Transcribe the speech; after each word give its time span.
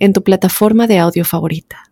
en 0.00 0.12
tu 0.12 0.24
plataforma 0.24 0.88
de 0.88 0.98
audio 0.98 1.24
favorita. 1.24 1.90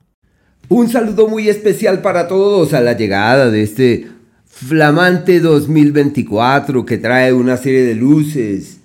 Un 0.68 0.88
saludo 0.88 1.28
muy 1.28 1.48
especial 1.48 2.02
para 2.02 2.26
todos 2.26 2.74
a 2.74 2.80
la 2.80 2.94
llegada 2.94 3.50
de 3.50 3.62
este 3.62 4.08
flamante 4.46 5.40
2024 5.40 6.84
que 6.84 6.98
trae 6.98 7.32
una 7.32 7.56
serie 7.56 7.84
de 7.84 7.94
luces 7.94 8.80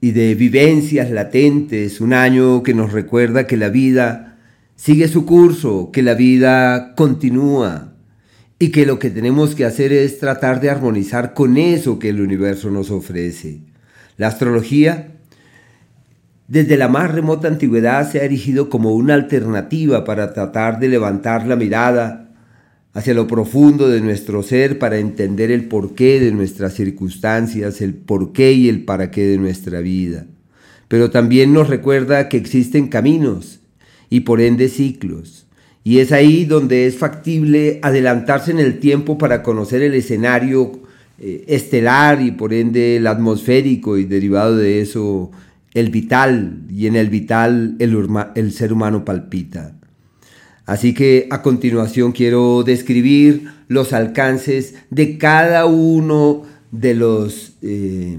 y 0.00 0.12
de 0.12 0.34
vivencias 0.34 1.10
latentes, 1.10 2.00
un 2.00 2.14
año 2.14 2.62
que 2.62 2.72
nos 2.72 2.92
recuerda 2.92 3.46
que 3.46 3.56
la 3.56 3.68
vida 3.68 4.38
sigue 4.74 5.08
su 5.08 5.26
curso, 5.26 5.90
que 5.92 6.02
la 6.02 6.14
vida 6.14 6.94
continúa 6.94 7.94
y 8.58 8.70
que 8.70 8.86
lo 8.86 8.98
que 8.98 9.10
tenemos 9.10 9.54
que 9.54 9.64
hacer 9.64 9.92
es 9.92 10.18
tratar 10.18 10.60
de 10.60 10.70
armonizar 10.70 11.34
con 11.34 11.56
eso 11.56 11.98
que 11.98 12.08
el 12.08 12.20
universo 12.20 12.70
nos 12.70 12.90
ofrece. 12.90 13.60
La 14.16 14.28
astrología 14.28 15.17
desde 16.48 16.78
la 16.78 16.88
más 16.88 17.12
remota 17.12 17.46
antigüedad 17.46 18.10
se 18.10 18.20
ha 18.20 18.24
erigido 18.24 18.70
como 18.70 18.94
una 18.94 19.12
alternativa 19.12 20.04
para 20.04 20.32
tratar 20.32 20.80
de 20.80 20.88
levantar 20.88 21.46
la 21.46 21.56
mirada 21.56 22.30
hacia 22.94 23.12
lo 23.12 23.26
profundo 23.26 23.88
de 23.90 24.00
nuestro 24.00 24.42
ser 24.42 24.78
para 24.78 24.98
entender 24.98 25.50
el 25.50 25.66
porqué 25.66 26.18
de 26.18 26.32
nuestras 26.32 26.72
circunstancias, 26.72 27.82
el 27.82 27.94
porqué 27.94 28.52
y 28.52 28.70
el 28.70 28.84
para 28.86 29.10
qué 29.10 29.26
de 29.26 29.36
nuestra 29.36 29.80
vida. 29.80 30.24
Pero 30.88 31.10
también 31.10 31.52
nos 31.52 31.68
recuerda 31.68 32.30
que 32.30 32.38
existen 32.38 32.88
caminos 32.88 33.60
y 34.08 34.20
por 34.20 34.40
ende 34.40 34.70
ciclos. 34.70 35.46
Y 35.84 35.98
es 35.98 36.12
ahí 36.12 36.46
donde 36.46 36.86
es 36.86 36.96
factible 36.96 37.78
adelantarse 37.82 38.50
en 38.50 38.58
el 38.58 38.78
tiempo 38.78 39.18
para 39.18 39.42
conocer 39.42 39.82
el 39.82 39.92
escenario 39.92 40.80
eh, 41.20 41.44
estelar 41.46 42.22
y 42.22 42.30
por 42.30 42.54
ende 42.54 42.96
el 42.96 43.06
atmosférico 43.06 43.98
y 43.98 44.04
derivado 44.04 44.56
de 44.56 44.80
eso 44.80 45.30
el 45.74 45.90
vital 45.90 46.62
y 46.70 46.86
en 46.86 46.96
el 46.96 47.08
vital 47.08 47.76
el, 47.78 48.52
ser 48.52 48.72
humano 48.72 49.04
palpita. 49.04 49.74
Así 50.66 50.92
que 50.92 51.28
a 51.30 51.42
continuación 51.42 52.12
quiero 52.12 52.62
describir 52.62 53.48
los 53.68 53.92
alcances 53.92 54.74
de 54.90 55.16
cada 55.18 55.66
uno 55.66 56.42
de 56.70 56.94
los 56.94 57.54
eh, 57.62 58.18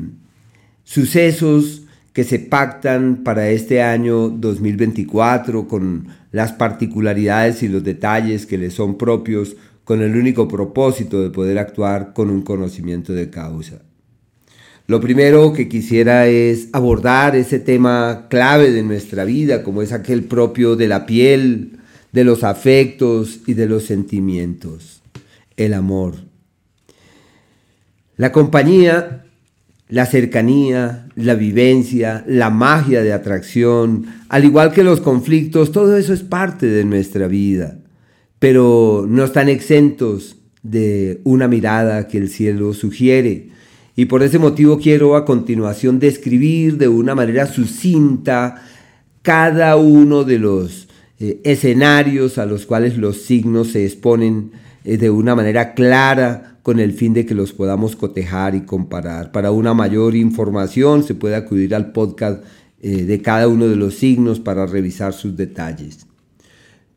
sucesos 0.83 1.83
que 2.14 2.23
se 2.23 2.39
pactan 2.39 3.23
para 3.23 3.50
este 3.50 3.83
año 3.83 4.30
2024 4.30 5.67
con 5.67 6.08
las 6.31 6.53
particularidades 6.53 7.61
y 7.64 7.67
los 7.67 7.83
detalles 7.83 8.45
que 8.45 8.58
le 8.58 8.72
son 8.72 8.97
propios 8.97 9.55
con 9.83 10.02
el 10.02 10.16
único 10.16 10.47
propósito 10.47 11.22
de 11.22 11.30
poder 11.30 11.58
actuar 11.58 12.14
con 12.14 12.30
un 12.30 12.42
conocimiento 12.42 13.14
de 13.14 13.30
causa. 13.30 13.81
Lo 14.90 15.00
primero 15.00 15.54
que 15.54 15.70
quisiera 15.70 16.26
es 16.26 16.70
abordar 16.73 17.36
ese 17.36 17.59
tema 17.59 18.26
clave 18.28 18.72
de 18.72 18.82
nuestra 18.82 19.23
vida, 19.23 19.62
como 19.62 19.84
es 19.84 19.92
aquel 19.92 20.23
propio 20.23 20.76
de 20.76 20.88
la 20.88 21.06
piel, 21.06 21.78
de 22.12 22.23
los 22.23 22.44
afectos 22.44 23.42
y 23.45 23.54
de 23.54 23.67
los 23.67 23.84
sentimientos, 23.86 25.04
el 25.58 25.76
amor. 25.76 26.16
La 28.17 28.32
compañía, 28.32 29.26
la 29.89 30.08
cercanía, 30.08 31.08
la 31.16 31.36
vivencia, 31.36 32.23
la 32.26 32.50
magia 32.50 33.04
de 33.04 33.14
atracción, 33.14 34.08
al 34.27 34.44
igual 34.44 34.71
que 34.71 34.83
los 34.83 35.02
conflictos, 35.02 35.71
todo 35.71 35.98
eso 35.98 36.14
es 36.14 36.23
parte 36.23 36.66
de 36.66 36.83
nuestra 36.83 37.27
vida, 37.27 37.77
pero 38.39 39.06
no 39.08 39.23
están 39.23 39.50
exentos 39.50 40.38
de 40.64 41.21
una 41.26 41.48
mirada 41.48 42.08
que 42.08 42.17
el 42.17 42.27
cielo 42.27 42.73
sugiere 42.73 43.58
y 43.99 44.05
por 44.05 44.23
ese 44.23 44.39
motivo 44.39 44.80
quiero 44.80 45.17
a 45.17 45.26
continuación 45.26 45.99
describir 45.99 46.77
de 46.77 46.87
una 46.87 47.15
manera 47.15 47.48
sucinta 47.48 48.64
cada 49.23 49.76
uno 49.76 50.23
de 50.23 50.39
los 50.39 50.87
eh, 51.20 51.42
escenarios 51.43 52.38
a 52.38 52.45
los 52.45 52.65
cuales 52.65 52.95
los 52.95 53.23
signos 53.23 53.73
se 53.73 53.83
exponen 53.83 54.54
eh, 54.86 54.95
de 54.95 55.09
una 55.09 55.36
manera 55.36 55.73
clara 55.73 56.59
con 56.64 56.80
el 56.80 56.93
fin 56.93 57.14
de 57.14 57.26
que 57.26 57.36
los 57.36 57.52
podamos 57.52 57.98
cotejar 57.98 58.55
y 58.55 58.61
comparar. 58.61 59.33
Para 59.33 59.52
una 59.52 59.73
mayor 59.73 60.15
información 60.15 61.04
se 61.04 61.14
puede 61.14 61.36
acudir 61.36 61.76
al 61.76 61.92
podcast 61.92 62.42
eh, 62.82 63.04
de 63.04 63.21
cada 63.21 63.49
uno 63.49 63.67
de 63.67 63.76
los 63.76 63.95
signos 63.95 64.39
para 64.39 64.65
revisar 64.65 65.11
sus 65.11 65.36
detalles. 65.36 66.08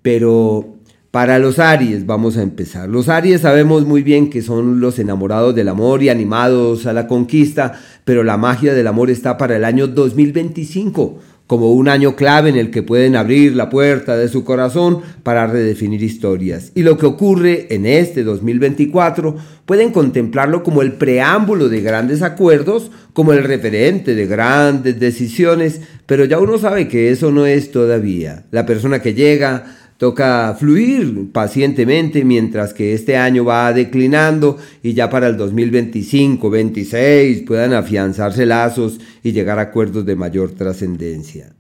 Pero 0.03 0.77
para 1.13 1.39
los 1.39 1.59
Aries 1.59 2.07
vamos 2.07 2.39
a 2.39 2.43
empezar. 2.43 2.89
Los 2.89 3.11
Aries 3.11 3.43
sabemos 3.43 3.85
muy 3.85 4.03
bien 4.03 4.31
que 4.31 4.41
son 4.41 4.81
los 4.81 4.99
enamorados 4.99 5.55
del 5.55 5.69
amor 5.69 6.03
y 6.03 6.09
animados 6.09 6.87
a 6.87 6.95
la 6.95 7.07
conquista, 7.07 7.79
pero 8.07 8.25
la 8.25 8.39
magia 8.39 8.73
del 8.73 8.87
amor 8.87 9.11
está 9.11 9.37
para 9.37 9.55
el 9.57 9.65
año 9.67 9.87
2025 9.87 11.19
como 11.47 11.73
un 11.73 11.91
año 11.91 12.17
clave 12.17 12.49
en 12.49 12.57
el 12.57 12.71
que 12.71 12.83
pueden 12.83 13.15
abrir 13.15 13.55
la 13.55 13.69
puerta 13.69 14.17
de 14.17 14.29
su 14.29 14.43
corazón 14.43 15.01
para 15.23 15.47
redefinir 15.47 16.03
historias. 16.03 16.73
Y 16.75 16.83
lo 16.83 16.97
que 16.97 17.05
ocurre 17.05 17.67
en 17.75 17.85
este 17.85 18.25
2024 18.25 19.37
pueden 19.67 19.91
contemplarlo 19.91 20.63
como 20.63 20.81
el 20.81 20.93
preámbulo 20.93 21.69
de 21.69 21.83
grandes 21.83 22.23
acuerdos, 22.23 22.91
como 23.13 23.35
el 23.35 23.45
referente 23.45 24.15
de 24.15 24.27
grandes 24.27 24.99
decisiones, 24.99 25.83
pero 26.07 26.25
ya 26.25 26.39
uno 26.39 26.57
sabe 26.57 26.89
que 26.89 27.11
eso 27.11 27.31
no 27.31 27.45
es 27.45 27.71
todavía. 27.71 28.47
La 28.51 28.65
persona 28.65 29.03
que 29.03 29.13
llega 29.13 29.82
Toca 30.03 30.57
fluir 30.59 31.31
pacientemente 31.31 32.25
mientras 32.25 32.75
que 32.75 32.93
este 32.93 33.17
año 33.17 33.45
va 33.45 33.73
declinando 33.73 34.59
y 34.83 34.95
ya 34.95 35.09
para 35.09 35.29
el 35.29 35.37
2025, 35.37 36.51
26 36.51 37.43
puedan 37.43 37.73
afianzarse 37.73 38.45
lazos 38.45 38.99
y 39.23 39.31
llegar 39.31 39.61
a 39.61 39.63
acuerdos 39.63 40.05
de 40.05 40.17
mayor 40.17 40.57
trascendencia. 40.57 41.55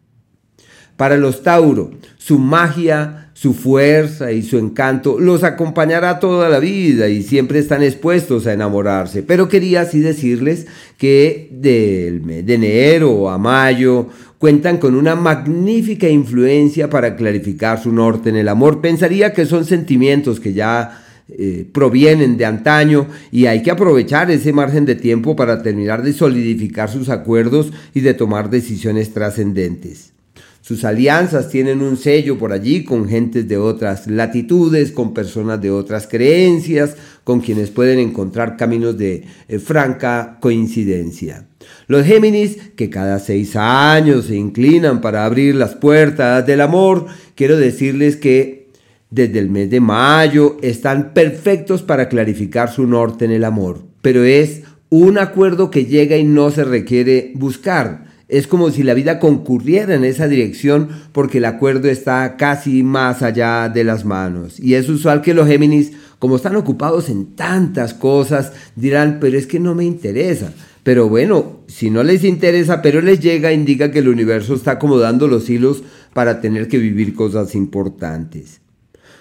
Para 0.96 1.16
los 1.16 1.44
Tauro, 1.44 1.92
su 2.18 2.40
magia, 2.40 3.30
su 3.32 3.54
fuerza 3.54 4.32
y 4.32 4.42
su 4.42 4.58
encanto 4.58 5.20
los 5.20 5.44
acompañará 5.44 6.18
toda 6.18 6.48
la 6.48 6.58
vida 6.58 7.08
y 7.08 7.22
siempre 7.22 7.60
están 7.60 7.82
expuestos 7.82 8.48
a 8.48 8.52
enamorarse. 8.52 9.22
Pero 9.22 9.48
quería 9.48 9.82
así 9.82 10.00
decirles 10.00 10.66
que 10.98 11.48
del 11.52 12.22
mes 12.22 12.44
de 12.44 12.54
enero 12.54 13.30
a 13.30 13.38
mayo 13.38 14.08
cuentan 14.42 14.78
con 14.78 14.96
una 14.96 15.14
magnífica 15.14 16.08
influencia 16.08 16.90
para 16.90 17.14
clarificar 17.14 17.80
su 17.80 17.92
norte 17.92 18.28
en 18.28 18.34
el 18.34 18.48
amor. 18.48 18.80
Pensaría 18.80 19.32
que 19.32 19.46
son 19.46 19.64
sentimientos 19.64 20.40
que 20.40 20.52
ya 20.52 21.00
eh, 21.28 21.64
provienen 21.72 22.36
de 22.36 22.44
antaño 22.44 23.06
y 23.30 23.46
hay 23.46 23.62
que 23.62 23.70
aprovechar 23.70 24.32
ese 24.32 24.52
margen 24.52 24.84
de 24.84 24.96
tiempo 24.96 25.36
para 25.36 25.62
terminar 25.62 26.02
de 26.02 26.12
solidificar 26.12 26.90
sus 26.90 27.08
acuerdos 27.08 27.72
y 27.94 28.00
de 28.00 28.14
tomar 28.14 28.50
decisiones 28.50 29.14
trascendentes. 29.14 30.12
Sus 30.60 30.84
alianzas 30.84 31.48
tienen 31.48 31.80
un 31.80 31.96
sello 31.96 32.36
por 32.36 32.52
allí 32.52 32.82
con 32.82 33.08
gentes 33.08 33.46
de 33.46 33.58
otras 33.58 34.08
latitudes, 34.08 34.90
con 34.90 35.14
personas 35.14 35.62
de 35.62 35.70
otras 35.70 36.08
creencias, 36.08 36.96
con 37.22 37.42
quienes 37.42 37.70
pueden 37.70 38.00
encontrar 38.00 38.56
caminos 38.56 38.98
de 38.98 39.24
eh, 39.46 39.60
franca 39.60 40.38
coincidencia. 40.40 41.46
Los 41.86 42.06
Géminis, 42.06 42.58
que 42.76 42.90
cada 42.90 43.18
seis 43.18 43.56
años 43.56 44.26
se 44.26 44.36
inclinan 44.36 45.00
para 45.00 45.24
abrir 45.24 45.54
las 45.54 45.74
puertas 45.74 46.46
del 46.46 46.60
amor, 46.60 47.06
quiero 47.34 47.56
decirles 47.56 48.16
que 48.16 48.68
desde 49.10 49.38
el 49.38 49.50
mes 49.50 49.70
de 49.70 49.80
mayo 49.80 50.56
están 50.62 51.12
perfectos 51.12 51.82
para 51.82 52.08
clarificar 52.08 52.72
su 52.72 52.86
norte 52.86 53.24
en 53.24 53.32
el 53.32 53.44
amor, 53.44 53.82
pero 54.00 54.24
es 54.24 54.62
un 54.88 55.18
acuerdo 55.18 55.70
que 55.70 55.84
llega 55.84 56.16
y 56.16 56.24
no 56.24 56.50
se 56.50 56.64
requiere 56.64 57.32
buscar 57.34 58.12
es 58.32 58.46
como 58.46 58.70
si 58.70 58.82
la 58.82 58.94
vida 58.94 59.18
concurriera 59.18 59.94
en 59.94 60.04
esa 60.04 60.26
dirección 60.26 60.88
porque 61.12 61.36
el 61.36 61.44
acuerdo 61.44 61.90
está 61.90 62.38
casi 62.38 62.82
más 62.82 63.22
allá 63.22 63.68
de 63.68 63.84
las 63.84 64.06
manos. 64.06 64.58
Y 64.58 64.72
es 64.72 64.88
usual 64.88 65.20
que 65.20 65.34
los 65.34 65.46
Géminis, 65.46 65.92
como 66.18 66.36
están 66.36 66.56
ocupados 66.56 67.10
en 67.10 67.36
tantas 67.36 67.92
cosas, 67.92 68.52
dirán, 68.74 69.18
pero 69.20 69.36
es 69.36 69.46
que 69.46 69.60
no 69.60 69.74
me 69.74 69.84
interesa. 69.84 70.50
Pero 70.82 71.08
bueno, 71.08 71.60
si 71.68 71.90
no 71.90 72.02
les 72.02 72.24
interesa, 72.24 72.82
pero 72.82 73.00
les 73.00 73.20
llega, 73.20 73.52
indica 73.52 73.92
que 73.92 74.00
el 74.00 74.08
universo 74.08 74.54
está 74.54 74.72
acomodando 74.72 75.28
los 75.28 75.48
hilos 75.48 75.82
para 76.12 76.40
tener 76.40 76.66
que 76.66 76.78
vivir 76.78 77.14
cosas 77.14 77.54
importantes. 77.54 78.60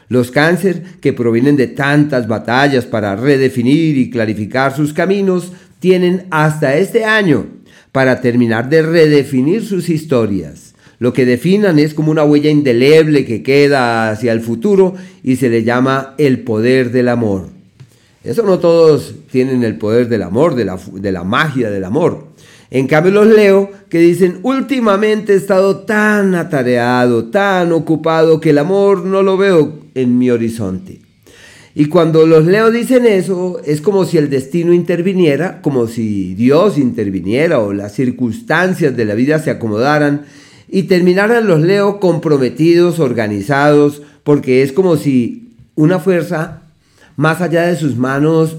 Los 0.07 0.31
cáncer, 0.31 0.83
que 0.99 1.13
provienen 1.13 1.55
de 1.55 1.67
tantas 1.67 2.27
batallas 2.27 2.85
para 2.85 3.15
redefinir 3.15 3.97
y 3.97 4.09
clarificar 4.09 4.75
sus 4.75 4.91
caminos, 4.91 5.53
tienen 5.79 6.25
hasta 6.31 6.75
este 6.75 7.05
año 7.05 7.45
para 7.91 8.21
terminar 8.21 8.69
de 8.69 8.81
redefinir 8.81 9.63
sus 9.63 9.89
historias. 9.89 10.69
lo 10.99 11.13
que 11.13 11.25
definan 11.25 11.79
es 11.79 11.95
como 11.95 12.11
una 12.11 12.23
huella 12.23 12.51
indeleble 12.51 13.25
que 13.25 13.41
queda 13.41 14.11
hacia 14.11 14.33
el 14.33 14.41
futuro 14.41 14.93
y 15.23 15.37
se 15.37 15.49
le 15.49 15.63
llama 15.63 16.13
el 16.19 16.41
poder 16.41 16.91
del 16.91 17.07
amor. 17.07 17.60
Eso 18.23 18.43
no 18.43 18.59
todos 18.59 19.15
tienen 19.31 19.63
el 19.63 19.77
poder 19.77 20.07
del 20.07 20.21
amor, 20.21 20.55
de 20.55 20.65
la, 20.65 20.79
de 20.93 21.11
la 21.11 21.23
magia 21.23 21.71
del 21.71 21.83
amor. 21.83 22.27
En 22.69 22.87
cambio 22.87 23.11
los 23.11 23.27
leo 23.27 23.69
que 23.89 23.99
dicen, 23.99 24.39
últimamente 24.43 25.33
he 25.33 25.35
estado 25.35 25.79
tan 25.79 26.35
atareado, 26.35 27.25
tan 27.25 27.71
ocupado, 27.71 28.39
que 28.39 28.51
el 28.51 28.59
amor 28.59 29.03
no 29.03 29.23
lo 29.23 29.37
veo 29.37 29.79
en 29.95 30.17
mi 30.17 30.29
horizonte. 30.29 30.99
Y 31.73 31.85
cuando 31.85 32.25
los 32.25 32.45
leo 32.45 32.69
dicen 32.69 33.05
eso, 33.05 33.59
es 33.65 33.81
como 33.81 34.05
si 34.05 34.17
el 34.17 34.29
destino 34.29 34.73
interviniera, 34.73 35.61
como 35.61 35.87
si 35.87 36.33
Dios 36.35 36.77
interviniera 36.77 37.59
o 37.59 37.73
las 37.73 37.93
circunstancias 37.93 38.95
de 38.95 39.05
la 39.05 39.15
vida 39.15 39.39
se 39.39 39.51
acomodaran 39.51 40.25
y 40.69 40.83
terminaran 40.83 41.47
los 41.47 41.61
leo 41.61 41.99
comprometidos, 41.99 42.99
organizados, 42.99 44.01
porque 44.23 44.63
es 44.63 44.73
como 44.73 44.95
si 44.95 45.49
una 45.75 45.99
fuerza 45.99 46.60
más 47.21 47.39
allá 47.39 47.67
de 47.67 47.75
sus 47.75 47.97
manos 47.97 48.57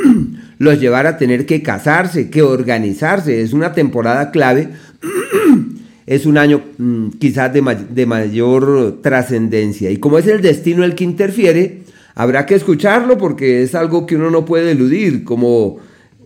los 0.58 0.80
llevara 0.80 1.10
a 1.10 1.16
tener 1.18 1.44
que 1.44 1.62
casarse, 1.62 2.30
que 2.30 2.40
organizarse. 2.40 3.42
Es 3.42 3.52
una 3.52 3.74
temporada 3.74 4.30
clave, 4.30 4.70
es 6.06 6.24
un 6.24 6.38
año 6.38 6.62
mm, 6.78 7.08
quizás 7.18 7.52
de, 7.52 7.60
de 7.90 8.06
mayor 8.06 9.00
trascendencia. 9.02 9.90
Y 9.90 9.98
como 9.98 10.16
es 10.16 10.26
el 10.26 10.40
destino 10.40 10.84
el 10.84 10.94
que 10.94 11.04
interfiere, 11.04 11.82
habrá 12.14 12.46
que 12.46 12.54
escucharlo 12.54 13.18
porque 13.18 13.62
es 13.62 13.74
algo 13.74 14.06
que 14.06 14.16
uno 14.16 14.30
no 14.30 14.46
puede 14.46 14.70
eludir, 14.70 15.22
como 15.22 15.76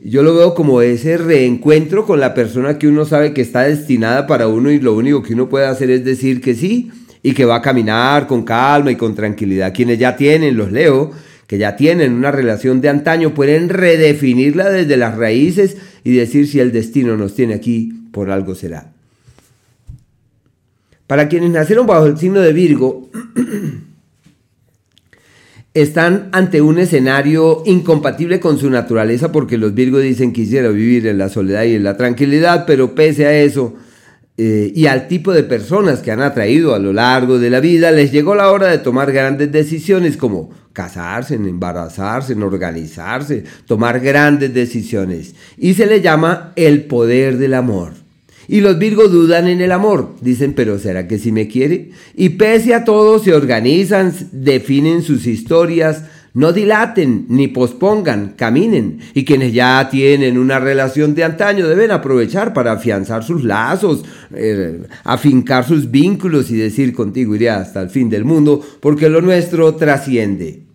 yo 0.05 0.23
lo 0.23 0.37
veo 0.37 0.55
como 0.55 0.83
ese 0.83 1.17
reencuentro 1.17 2.07
con 2.07 2.21
la 2.21 2.33
persona 2.33 2.79
que 2.79 2.87
uno 2.87 3.05
sabe 3.05 3.35
que 3.35 3.41
está 3.41 3.63
destinada 3.63 4.29
para 4.29 4.47
uno 4.47 4.71
y 4.71 4.79
lo 4.79 4.95
único 4.95 5.21
que 5.25 5.35
uno 5.35 5.49
puede 5.49 5.67
hacer 5.67 5.91
es 5.91 6.05
decir 6.05 6.41
que 6.41 6.55
sí 6.55 6.93
y 7.25 7.33
que 7.35 7.45
va 7.45 7.57
a 7.57 7.63
caminar 7.63 8.29
con 8.29 8.45
calma 8.45 8.93
y 8.93 8.97
con 8.97 9.17
tranquilidad. 9.17 9.75
Quienes 9.75 9.99
ya 9.99 10.17
tienen, 10.17 10.57
los 10.57 10.71
leo, 10.71 11.11
que 11.53 11.59
ya 11.59 11.77
tienen 11.77 12.15
una 12.15 12.31
relación 12.31 12.81
de 12.81 12.89
antaño, 12.89 13.35
pueden 13.35 13.69
redefinirla 13.69 14.71
desde 14.71 14.97
las 14.97 15.19
raíces 15.19 15.77
y 16.03 16.13
decir 16.13 16.49
si 16.49 16.61
el 16.61 16.73
destino 16.73 17.19
nos 17.19 17.35
tiene 17.35 17.53
aquí, 17.53 17.93
por 18.11 18.31
algo 18.31 18.55
será. 18.55 18.91
Para 21.07 21.29
quienes 21.29 21.51
nacieron 21.51 21.87
bajo 21.87 22.07
el 22.07 22.17
signo 22.17 22.41
de 22.41 22.55
Virgo, 22.55 23.11
están 25.75 26.31
ante 26.33 26.63
un 26.63 26.79
escenario 26.79 27.63
incompatible 27.67 28.41
con 28.41 28.57
su 28.57 28.71
naturaleza 28.71 29.31
porque 29.31 29.59
los 29.59 29.75
Virgos 29.75 30.01
dicen 30.01 30.33
quisiera 30.33 30.71
vivir 30.71 31.07
en 31.07 31.19
la 31.19 31.29
soledad 31.29 31.65
y 31.65 31.75
en 31.75 31.85
la 31.85 31.99
tranquilidad, 31.99 32.65
pero 32.67 32.95
pese 32.95 33.27
a 33.27 33.39
eso 33.39 33.75
eh, 34.39 34.73
y 34.75 34.87
al 34.87 35.07
tipo 35.07 35.35
de 35.35 35.43
personas 35.43 36.01
que 36.01 36.13
han 36.13 36.23
atraído 36.23 36.75
a 36.75 36.79
lo 36.79 36.95
largo 36.95 37.39
de 37.39 37.51
la 37.51 37.61
vida, 37.61 37.91
les 37.91 38.11
llegó 38.11 38.35
la 38.35 38.51
hora 38.51 38.69
de 38.69 38.79
tomar 38.79 39.13
grandes 39.13 39.53
decisiones 39.53 40.17
como 40.17 40.62
casarse, 40.73 41.35
embarazarse, 41.35 42.35
organizarse, 42.35 43.45
tomar 43.67 44.01
grandes 44.01 44.53
decisiones. 44.53 45.35
Y 45.57 45.75
se 45.75 45.87
le 45.87 46.01
llama 46.01 46.53
el 46.57 46.85
poder 46.85 47.39
del 47.39 47.55
amor. 47.55 47.93
Y 48.49 48.61
los 48.61 48.79
Virgos 48.79 49.13
dudan 49.13 49.49
en 49.49 49.61
el 49.61 49.73
amor. 49.73 50.15
Dicen, 50.21 50.53
pero 50.55 50.79
¿será 50.79 51.07
que 51.07 51.19
sí 51.19 51.33
me 51.33 51.49
quiere? 51.49 51.91
Y 52.15 52.31
pese 52.31 52.75
a 52.75 52.85
todo, 52.85 53.19
se 53.19 53.35
organizan, 53.35 54.13
definen 54.33 55.03
sus 55.03 55.27
historias, 55.27 56.05
no 56.35 56.53
dilaten 56.53 57.27
ni 57.29 57.49
pospongan, 57.49 58.35
caminen. 58.37 59.01
Y 59.15 59.25
quienes 59.25 59.53
ya 59.53 59.89
tienen 59.91 60.39
una 60.39 60.59
relación 60.59 61.15
de 61.15 61.25
antaño 61.25 61.69
deben 61.69 61.91
aprovechar 61.91 62.55
para 62.55 62.73
afianzar 62.73 63.23
sus 63.23 63.45
lazos, 63.45 64.05
eh, 64.35 64.83
afincar 65.05 65.67
sus 65.67 65.91
vínculos 65.91 66.51
y 66.51 66.57
decir 66.57 66.95
contigo 66.95 67.35
iré 67.35 67.51
hasta 67.51 67.83
el 67.83 67.91
fin 67.91 68.09
del 68.09 68.25
mundo, 68.25 68.65
porque 68.81 69.09
lo 69.09 69.21
nuestro 69.21 69.75
trasciende. 69.75 70.72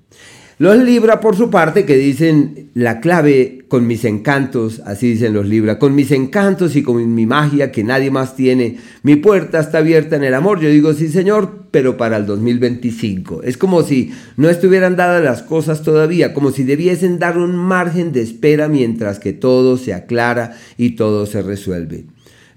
Los 0.59 0.83
Libra, 0.83 1.19
por 1.19 1.36
su 1.36 1.51
parte, 1.51 1.86
que 1.86 1.95
dicen 1.95 2.71
la 2.74 3.00
clave 3.00 3.65
con 3.68 3.86
mis 3.86 4.04
encantos, 4.06 4.81
así 4.86 5.12
dicen 5.12 5.36
los 5.36 5.45
Libra, 5.45 5.77
con 5.77 5.94
mis 5.94 6.09
encantos 6.09 6.75
y 6.75 6.81
con 6.81 7.13
mi 7.13 7.27
magia 7.27 7.71
que 7.71 7.83
nadie 7.83 8.09
más 8.09 8.36
tiene, 8.36 8.77
mi 9.04 9.18
puerta 9.18 9.59
está 9.59 9.77
abierta 9.77 10.15
en 10.15 10.24
el 10.24 10.33
amor. 10.33 10.59
Yo 10.59 10.69
digo, 10.69 10.94
sí, 10.94 11.09
Señor, 11.09 11.65
pero 11.69 11.95
para 11.95 12.18
el 12.18 12.25
2025. 12.25 13.44
Es 13.44 13.56
como 13.56 13.83
si 13.83 14.12
no 14.36 14.50
estuvieran 14.50 14.95
dadas 14.95 15.24
las 15.24 15.44
cosas 15.44 15.83
todavía, 15.83 16.33
como 16.33 16.50
si 16.50 16.63
debiesen 16.63 17.19
dar 17.19 17.38
un 17.38 17.56
margen 17.56 18.12
de 18.12 18.24
espera 18.24 18.68
mientras 18.68 19.19
que 19.19 19.33
todo 19.33 19.77
se 19.77 19.94
aclara 19.94 20.57
y 20.75 20.95
todo 20.95 21.27
se 21.27 21.44
resuelve 21.44 22.06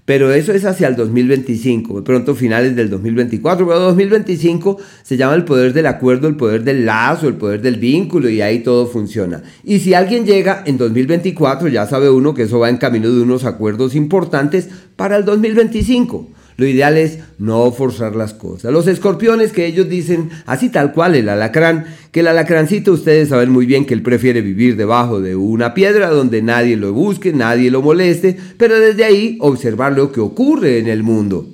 pero 0.05 0.33
eso 0.33 0.51
es 0.51 0.65
hacia 0.65 0.87
el 0.87 0.95
2025, 0.95 1.97
de 1.97 2.01
pronto 2.01 2.35
finales 2.35 2.75
del 2.75 2.89
2024, 2.89 3.67
pero 3.67 3.79
2025 3.79 4.77
se 5.03 5.17
llama 5.17 5.35
el 5.35 5.45
poder 5.45 5.73
del 5.73 5.85
acuerdo, 5.85 6.27
el 6.27 6.35
poder 6.35 6.63
del 6.63 6.85
lazo, 6.85 7.27
el 7.27 7.35
poder 7.35 7.61
del 7.61 7.77
vínculo 7.77 8.29
y 8.29 8.41
ahí 8.41 8.59
todo 8.59 8.87
funciona. 8.87 9.43
Y 9.63 9.79
si 9.79 9.93
alguien 9.93 10.25
llega 10.25 10.63
en 10.65 10.77
2024, 10.77 11.67
ya 11.67 11.85
sabe 11.85 12.09
uno 12.09 12.33
que 12.33 12.43
eso 12.43 12.59
va 12.59 12.69
en 12.69 12.77
camino 12.77 13.11
de 13.11 13.21
unos 13.21 13.45
acuerdos 13.45 13.95
importantes 13.95 14.69
para 14.95 15.17
el 15.17 15.25
2025. 15.25 16.40
Lo 16.61 16.67
ideal 16.67 16.95
es 16.95 17.17
no 17.39 17.71
forzar 17.71 18.15
las 18.15 18.35
cosas. 18.35 18.71
Los 18.71 18.85
escorpiones 18.85 19.51
que 19.51 19.65
ellos 19.65 19.89
dicen, 19.89 20.29
así 20.45 20.69
tal 20.69 20.93
cual 20.93 21.15
el 21.15 21.27
alacrán, 21.27 21.85
que 22.11 22.19
el 22.19 22.27
alacrancito 22.27 22.93
ustedes 22.93 23.29
saben 23.29 23.49
muy 23.49 23.65
bien 23.65 23.87
que 23.87 23.95
él 23.95 24.03
prefiere 24.03 24.41
vivir 24.41 24.75
debajo 24.75 25.21
de 25.21 25.35
una 25.35 25.73
piedra 25.73 26.11
donde 26.11 26.43
nadie 26.43 26.77
lo 26.77 26.93
busque, 26.93 27.33
nadie 27.33 27.71
lo 27.71 27.81
moleste, 27.81 28.37
pero 28.59 28.79
desde 28.79 29.05
ahí 29.05 29.39
observar 29.41 29.93
lo 29.93 30.11
que 30.11 30.19
ocurre 30.19 30.77
en 30.77 30.87
el 30.87 31.01
mundo. 31.01 31.47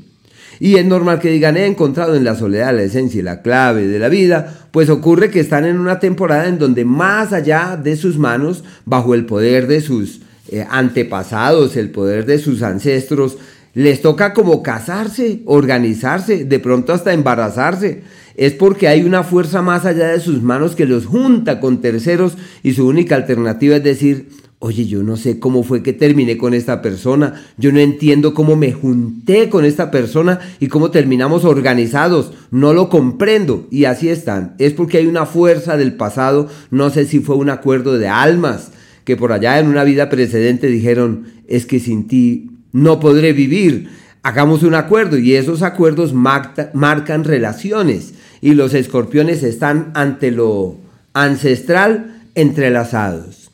Y 0.60 0.76
es 0.76 0.86
normal 0.86 1.22
que 1.22 1.32
digan, 1.32 1.56
he 1.56 1.68
encontrado 1.68 2.14
en 2.14 2.26
la 2.26 2.36
soledad 2.36 2.76
la 2.76 2.84
esencia 2.84 3.22
y 3.22 3.24
la 3.24 3.42
clave 3.42 3.88
de 3.88 4.00
la 4.00 4.10
vida, 4.10 4.68
pues 4.72 4.90
ocurre 4.90 5.32
que 5.32 5.40
están 5.40 5.64
en 5.64 5.80
una 5.80 6.02
temporada 6.02 6.50
en 6.50 6.60
donde 6.60 6.84
más 6.84 7.32
allá 7.32 7.80
de 7.82 7.96
sus 7.96 8.18
manos, 8.18 8.66
bajo 8.84 9.16
el 9.16 9.26
poder 9.26 9.68
de 9.68 9.80
sus 9.80 10.20
eh, 10.50 10.66
antepasados, 10.70 11.76
el 11.76 11.92
poder 11.92 12.26
de 12.26 12.40
sus 12.40 12.62
ancestros, 12.62 13.38
les 13.78 14.02
toca 14.02 14.34
como 14.34 14.64
casarse, 14.64 15.42
organizarse, 15.46 16.46
de 16.46 16.58
pronto 16.58 16.94
hasta 16.94 17.14
embarazarse. 17.14 18.02
Es 18.36 18.54
porque 18.54 18.88
hay 18.88 19.04
una 19.04 19.22
fuerza 19.22 19.62
más 19.62 19.86
allá 19.86 20.08
de 20.08 20.20
sus 20.20 20.42
manos 20.42 20.76
que 20.76 20.88
los 20.88 21.06
junta 21.06 21.60
con 21.60 21.80
terceros 21.80 22.34
y 22.64 22.74
su 22.74 22.88
única 22.88 23.14
alternativa 23.14 23.76
es 23.76 23.84
decir, 23.84 24.30
oye, 24.58 24.88
yo 24.88 25.04
no 25.04 25.16
sé 25.16 25.38
cómo 25.38 25.62
fue 25.62 25.84
que 25.84 25.94
terminé 25.94 26.40
con 26.40 26.56
esta 26.56 26.82
persona, 26.82 27.46
yo 27.58 27.72
no 27.72 27.78
entiendo 27.78 28.34
cómo 28.34 28.56
me 28.56 28.72
junté 28.72 29.48
con 29.48 29.64
esta 29.64 29.92
persona 29.92 30.40
y 30.60 30.70
cómo 30.70 30.90
terminamos 30.90 31.46
organizados, 31.46 32.34
no 32.50 32.74
lo 32.74 32.90
comprendo. 32.90 33.68
Y 33.70 33.86
así 33.86 34.10
están. 34.10 34.56
Es 34.58 34.74
porque 34.74 34.98
hay 34.98 35.06
una 35.06 35.28
fuerza 35.28 35.78
del 35.78 35.94
pasado, 35.94 36.50
no 36.72 36.90
sé 36.90 37.06
si 37.06 37.20
fue 37.20 37.36
un 37.36 37.52
acuerdo 37.52 38.00
de 38.00 38.08
almas, 38.08 38.72
que 39.04 39.16
por 39.16 39.34
allá 39.34 39.60
en 39.60 39.68
una 39.68 39.84
vida 39.84 40.10
precedente 40.10 40.66
dijeron, 40.66 41.26
es 41.48 41.68
que 41.68 41.80
sin 41.80 42.08
ti 42.08 42.57
no 42.78 43.00
podré 43.00 43.34
vivir. 43.34 43.90
Hagamos 44.22 44.62
un 44.62 44.76
acuerdo 44.76 45.18
y 45.18 45.34
esos 45.34 45.64
acuerdos 45.64 46.14
marcan 46.14 47.24
relaciones 47.24 48.14
y 48.40 48.54
los 48.54 48.74
escorpiones 48.74 49.42
están 49.44 49.92
ante 49.96 50.32
lo 50.32 50.78
ancestral 51.14 52.22
entrelazados. 52.36 53.50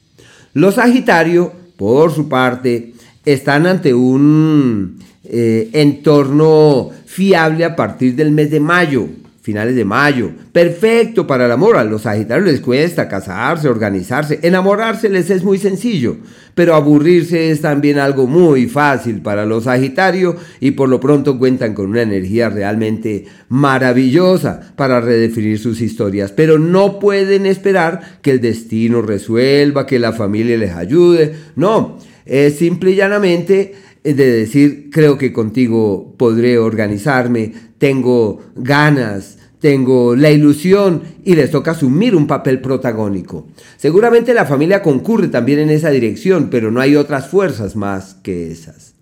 Los 0.53 0.75
Sagitario, 0.75 1.53
por 1.77 2.11
su 2.11 2.27
parte, 2.27 2.93
están 3.23 3.65
ante 3.65 3.93
un 3.93 4.99
eh, 5.23 5.69
entorno 5.71 6.89
fiable 7.05 7.63
a 7.63 7.75
partir 7.75 8.15
del 8.15 8.31
mes 8.31 8.51
de 8.51 8.59
mayo 8.59 9.07
finales 9.43 9.75
de 9.75 9.83
mayo. 9.83 10.31
Perfecto 10.53 11.27
para 11.27 11.45
el 11.45 11.51
amor. 11.51 11.75
A 11.75 11.83
los 11.83 12.03
Sagitarios 12.03 12.47
les 12.47 12.61
cuesta 12.61 13.09
casarse, 13.09 13.67
organizarse. 13.67 14.39
Enamorarse 14.41 15.09
les 15.09 15.29
es 15.29 15.43
muy 15.43 15.57
sencillo, 15.57 16.15
pero 16.55 16.75
aburrirse 16.75 17.51
es 17.51 17.59
también 17.59 17.99
algo 17.99 18.25
muy 18.25 18.67
fácil 18.67 19.21
para 19.21 19.45
los 19.45 19.65
Sagitarios 19.65 20.37
y 20.61 20.71
por 20.71 20.87
lo 20.87 21.01
pronto 21.01 21.37
cuentan 21.37 21.73
con 21.73 21.87
una 21.87 22.03
energía 22.03 22.49
realmente 22.49 23.25
maravillosa 23.49 24.61
para 24.77 25.01
redefinir 25.01 25.59
sus 25.59 25.81
historias. 25.81 26.31
Pero 26.31 26.57
no 26.57 26.97
pueden 26.97 27.45
esperar 27.45 28.19
que 28.21 28.31
el 28.31 28.39
destino 28.39 29.01
resuelva, 29.01 29.85
que 29.85 29.99
la 29.99 30.13
familia 30.13 30.57
les 30.57 30.71
ayude. 30.71 31.35
No, 31.57 31.97
es 32.25 32.55
simple 32.55 32.91
y 32.91 32.95
llanamente 32.95 33.73
de 34.03 34.13
decir, 34.13 34.89
creo 34.91 35.17
que 35.17 35.31
contigo 35.31 36.13
podré 36.17 36.57
organizarme, 36.57 37.53
tengo 37.77 38.41
ganas, 38.55 39.37
tengo 39.63 40.13
la 40.17 40.29
ilusión 40.29 41.03
y 41.23 41.35
les 41.35 41.49
toca 41.49 41.71
asumir 41.71 42.17
un 42.17 42.27
papel 42.27 42.59
protagónico. 42.59 43.47
Seguramente 43.77 44.33
la 44.33 44.45
familia 44.45 44.81
concurre 44.81 45.29
también 45.29 45.59
en 45.59 45.69
esa 45.69 45.89
dirección, 45.89 46.49
pero 46.51 46.69
no 46.69 46.81
hay 46.81 46.97
otras 46.97 47.29
fuerzas 47.29 47.77
más 47.77 48.15
que 48.15 48.51
esas. 48.51 48.93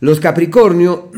Los 0.00 0.20
Capricornio, 0.20 1.10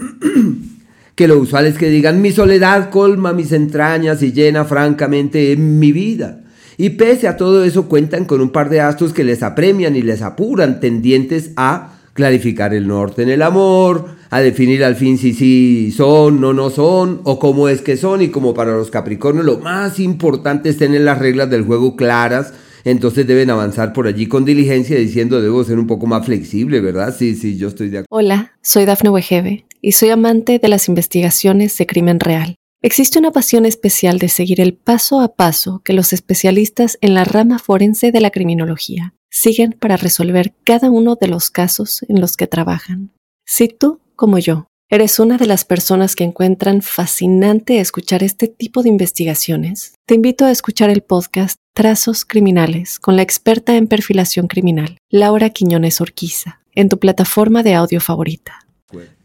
que 1.17 1.27
lo 1.27 1.39
usual 1.39 1.67
es 1.67 1.77
que 1.77 1.91
digan, 1.91 2.23
mi 2.23 2.31
soledad 2.31 2.91
colma 2.91 3.33
mis 3.33 3.51
entrañas 3.51 4.23
y 4.23 4.33
llena 4.33 4.65
francamente 4.65 5.57
mi 5.57 5.91
vida. 5.91 6.45
Y 6.77 6.91
pese 6.91 7.27
a 7.27 7.37
todo 7.37 7.65
eso 7.65 7.89
cuentan 7.89 8.27
con 8.27 8.41
un 8.41 8.51
par 8.51 8.71
de 8.71 8.81
astros 8.81 9.13
que 9.13 9.25
les 9.25 9.43
apremian 9.43 9.97
y 9.97 10.03
les 10.03 10.23
apuran, 10.23 10.79
tendientes 10.79 11.51
a 11.57 11.94
clarificar 12.15 12.73
el 12.73 12.87
norte 12.87 13.23
en 13.23 13.29
el 13.29 13.43
amor, 13.43 14.17
a 14.31 14.41
definir 14.41 14.83
al 14.83 14.97
fin 14.97 15.19
si 15.19 15.35
sí 15.35 15.93
son, 15.93 16.41
no, 16.41 16.53
no 16.55 16.71
son, 16.71 17.21
o 17.25 17.39
cómo 17.39 17.69
es 17.69 17.83
que 17.83 17.97
son, 17.97 18.23
y 18.23 18.29
como 18.29 18.55
para 18.55 18.73
los 18.73 18.91
Capricornios 18.91 19.45
lo 19.45 19.59
más 19.59 20.01
importante 20.01 20.71
es 20.71 20.79
tener 20.79 21.03
las 21.03 21.19
reglas 21.19 21.51
del 21.51 21.65
juego 21.65 21.97
claras, 21.97 22.55
entonces 22.85 23.27
deben 23.27 23.51
avanzar 23.51 23.93
por 23.93 24.07
allí 24.07 24.27
con 24.27 24.45
diligencia 24.45 24.97
diciendo 24.97 25.41
debo 25.43 25.65
ser 25.65 25.79
un 25.79 25.87
poco 25.87 26.07
más 26.07 26.25
flexible, 26.25 26.81
¿verdad? 26.81 27.15
Sí, 27.17 27.35
sí, 27.35 27.57
yo 27.57 27.69
estoy 27.69 27.89
de 27.91 27.99
acuerdo. 27.99 28.09
Hola, 28.11 28.53
soy 28.63 28.85
Dafne 28.85 29.11
Wegebe 29.11 29.65
y 29.81 29.93
soy 29.93 30.11
amante 30.11 30.59
de 30.59 30.69
las 30.69 30.89
investigaciones 30.89 31.77
de 31.77 31.87
crimen 31.87 32.21
real. 32.21 32.57
Existe 32.83 33.19
una 33.19 33.31
pasión 33.31 33.65
especial 33.65 34.19
de 34.19 34.29
seguir 34.29 34.61
el 34.61 34.75
paso 34.75 35.21
a 35.21 35.35
paso 35.35 35.81
que 35.83 35.95
los 35.95 36.13
especialistas 36.13 36.99
en 37.01 37.15
la 37.15 37.25
rama 37.25 37.59
forense 37.59 38.13
de 38.13 38.21
la 38.21 38.31
criminología 38.31 39.15
siguen 39.35 39.75
para 39.79 39.97
resolver 39.97 40.55
cada 40.63 40.91
uno 40.91 41.17
de 41.21 41.27
los 41.27 41.51
casos 41.51 42.05
en 42.09 42.21
los 42.21 42.37
que 42.37 42.47
trabajan. 42.47 43.11
Si 43.45 43.67
tú, 43.67 44.01
como 44.15 44.39
yo, 44.39 44.69
eres 44.89 45.19
una 45.19 45.39
de 45.39 45.47
las 45.47 45.65
personas 45.65 46.15
que 46.15 46.23
encuentran 46.23 46.83
fascinante 46.83 47.81
escuchar 47.81 48.23
este 48.23 48.47
tipo 48.47 48.85
de 48.85 48.91
investigaciones, 48.91 49.95
te 50.07 50.15
invito 50.15 50.45
a 50.45 50.53
escuchar 50.53 50.89
el 50.89 51.03
podcast 51.03 51.57
Trazos 51.75 52.25
Criminales 52.25 53.01
con 53.01 53.17
la 53.17 53.23
experta 53.23 53.77
en 53.77 53.89
perfilación 53.89 54.47
criminal, 54.47 54.99
Laura 55.11 55.51
Quiñones 55.51 56.01
Orquiza, 56.01 56.61
en 56.73 56.89
tu 56.89 57.01
plataforma 57.01 57.65
de 57.65 57.75
audio 57.75 58.01
favorita. 58.01 58.61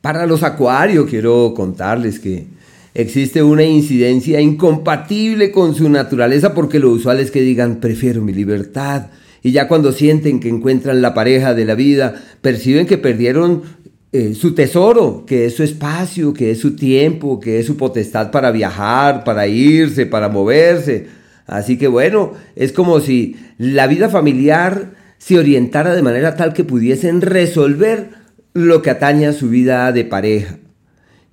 Para 0.01 0.25
los 0.25 0.41
acuarios 0.41 1.07
quiero 1.07 1.53
contarles 1.55 2.19
que 2.19 2.47
existe 2.95 3.43
una 3.43 3.63
incidencia 3.63 4.41
incompatible 4.41 5.51
con 5.51 5.75
su 5.75 5.87
naturaleza 5.87 6.55
porque 6.55 6.79
lo 6.79 6.89
usual 6.89 7.19
es 7.19 7.29
que 7.29 7.41
digan 7.41 7.79
prefiero 7.79 8.23
mi 8.23 8.33
libertad 8.33 9.11
y 9.41 9.51
ya 9.51 9.67
cuando 9.67 9.91
sienten 9.91 10.39
que 10.39 10.49
encuentran 10.49 11.01
la 11.01 11.13
pareja 11.13 11.53
de 11.53 11.65
la 11.65 11.75
vida, 11.75 12.15
perciben 12.41 12.85
que 12.85 12.97
perdieron 12.97 13.63
eh, 14.11 14.33
su 14.33 14.55
tesoro, 14.55 15.23
que 15.25 15.45
es 15.45 15.55
su 15.55 15.63
espacio, 15.63 16.33
que 16.33 16.51
es 16.51 16.59
su 16.59 16.75
tiempo, 16.75 17.39
que 17.39 17.59
es 17.59 17.67
su 17.67 17.77
potestad 17.77 18.31
para 18.31 18.51
viajar, 18.51 19.23
para 19.23 19.47
irse, 19.47 20.05
para 20.05 20.29
moverse. 20.29 21.07
Así 21.45 21.77
que 21.77 21.87
bueno, 21.87 22.33
es 22.55 22.73
como 22.73 22.99
si 22.99 23.35
la 23.57 23.87
vida 23.87 24.09
familiar 24.09 24.93
se 25.17 25.37
orientara 25.37 25.93
de 25.93 26.01
manera 26.01 26.35
tal 26.35 26.53
que 26.53 26.63
pudiesen 26.63 27.21
resolver 27.21 28.09
lo 28.53 28.81
que 28.81 28.89
atañe 28.89 29.27
a 29.27 29.33
su 29.33 29.49
vida 29.49 29.91
de 29.91 30.05
pareja. 30.05 30.57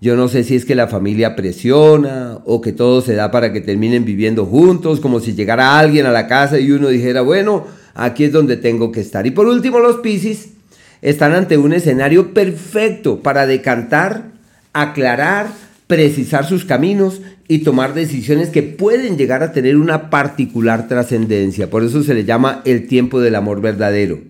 Yo 0.01 0.15
no 0.15 0.29
sé 0.29 0.45
si 0.45 0.55
es 0.55 0.67
que 0.67 0.75
la 0.75 0.89
familia 0.89 1.35
presiona 1.35 2.39
o 2.45 2.61
que 2.61 2.73
todo 2.73 3.01
se 3.01 3.15
da 3.15 3.31
para 3.31 3.53
que 3.53 3.63
terminen 3.63 4.05
viviendo 4.05 4.45
juntos, 4.45 5.01
como 5.01 5.21
si 5.21 5.35
llegara 5.35 5.79
alguien 5.79 6.05
a 6.05 6.13
la 6.13 6.27
casa 6.27 6.59
y 6.59 6.71
uno 6.71 6.89
dijera, 6.89 7.23
bueno, 7.23 7.67
aquí 7.97 8.25
es 8.25 8.33
donde 8.33 8.57
tengo 8.57 8.93
que 8.93 9.01
estar. 9.01 9.27
Y 9.27 9.31
por 9.31 9.47
último, 9.47 9.81
los 9.81 9.97
Piscis 9.97 10.51
están 11.03 11.33
ante 11.33 11.59
un 11.59 11.73
escenario 11.73 12.33
perfecto 12.33 13.21
para 13.23 13.47
decantar, 13.47 14.33
aclarar, 14.73 15.49
precisar 15.87 16.47
sus 16.47 16.65
caminos 16.65 17.21
y 17.49 17.59
tomar 17.59 17.95
decisiones 17.95 18.49
que 18.49 18.63
pueden 18.63 19.17
llegar 19.17 19.43
a 19.43 19.53
tener 19.53 19.77
una 19.77 20.11
particular 20.11 20.89
trascendencia. 20.89 21.71
Por 21.71 21.85
eso 21.85 22.03
se 22.03 22.15
le 22.15 22.25
llama 22.25 22.63
el 22.65 22.89
tiempo 22.89 23.21
del 23.21 23.37
amor 23.37 23.61
verdadero. 23.61 24.21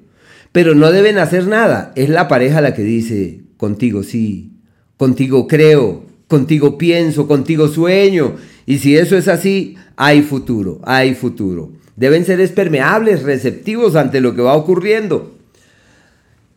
Pero 0.52 0.75
no 0.75 0.90
deben 0.92 1.18
hacer 1.18 1.46
nada. 1.46 1.92
Es 1.96 2.08
la 2.08 2.28
pareja 2.28 2.61
la 2.61 2.75
que 2.75 2.82
dice, 2.82 3.40
contigo 3.56 4.02
sí, 4.02 4.52
contigo 4.96 5.46
creo, 5.46 6.04
contigo 6.28 6.78
pienso, 6.78 7.26
contigo 7.26 7.68
sueño. 7.68 8.37
Y 8.66 8.78
si 8.78 8.96
eso 8.96 9.16
es 9.16 9.28
así, 9.28 9.76
hay 9.96 10.23
futuro, 10.23 10.80
hay 10.85 11.14
futuro. 11.14 11.73
Deben 11.97 12.25
ser 12.25 12.41
espermeables, 12.41 13.23
receptivos 13.23 13.97
ante 13.97 14.21
lo 14.21 14.35
que 14.35 14.43
va 14.43 14.55
ocurriendo. 14.55 15.35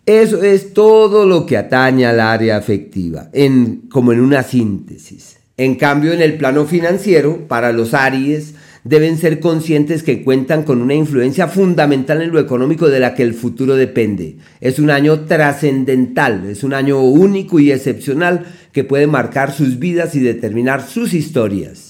Eso 0.06 0.44
es 0.44 0.74
todo 0.74 1.26
lo 1.26 1.46
que 1.46 1.56
atañe 1.56 2.06
al 2.06 2.20
área 2.20 2.58
afectiva, 2.58 3.30
en, 3.32 3.84
como 3.90 4.12
en 4.12 4.20
una 4.20 4.44
síntesis. 4.44 5.38
En 5.56 5.76
cambio, 5.76 6.14
en 6.14 6.22
el 6.22 6.38
plano 6.38 6.66
financiero, 6.66 7.48
para 7.48 7.72
los 7.72 7.94
Aries, 7.94 8.56
deben 8.84 9.18
ser 9.18 9.40
conscientes 9.40 10.04
que 10.04 10.24
cuentan 10.24 10.64
con 10.64 10.82
una 10.82 10.94
influencia 10.94 11.48
fundamental 11.48 12.22
en 12.22 12.32
lo 12.32 12.40
económico 12.40 12.90
de 12.90 13.00
la 13.00 13.14
que 13.14 13.24
el 13.24 13.34
futuro 13.34 13.76
depende. 13.76 14.38
Es 14.62 14.80
un 14.80 14.90
año 14.90 15.22
trascendental, 15.22 16.50
es 16.50 16.64
un 16.64 16.74
año 16.74 17.02
único 17.02 17.60
y 17.60 17.72
excepcional 17.72 18.46
que 18.72 18.84
puede 18.84 19.08
marcar 19.08 19.54
sus 19.54 19.80
vidas 19.80 20.16
y 20.16 20.20
determinar 20.20 20.88
sus 20.88 21.14
historias. 21.14 21.89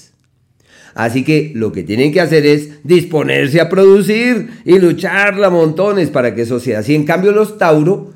Así 1.04 1.24
que 1.24 1.52
lo 1.54 1.72
que 1.72 1.82
tienen 1.82 2.12
que 2.12 2.20
hacer 2.20 2.44
es 2.44 2.84
disponerse 2.84 3.58
a 3.58 3.70
producir 3.70 4.50
y 4.66 4.78
luchar 4.78 5.42
a 5.42 5.48
montones 5.48 6.10
para 6.10 6.34
que 6.34 6.42
eso 6.42 6.60
sea 6.60 6.80
así. 6.80 6.94
En 6.94 7.04
cambio, 7.04 7.32
los 7.32 7.56
Tauro, 7.56 8.12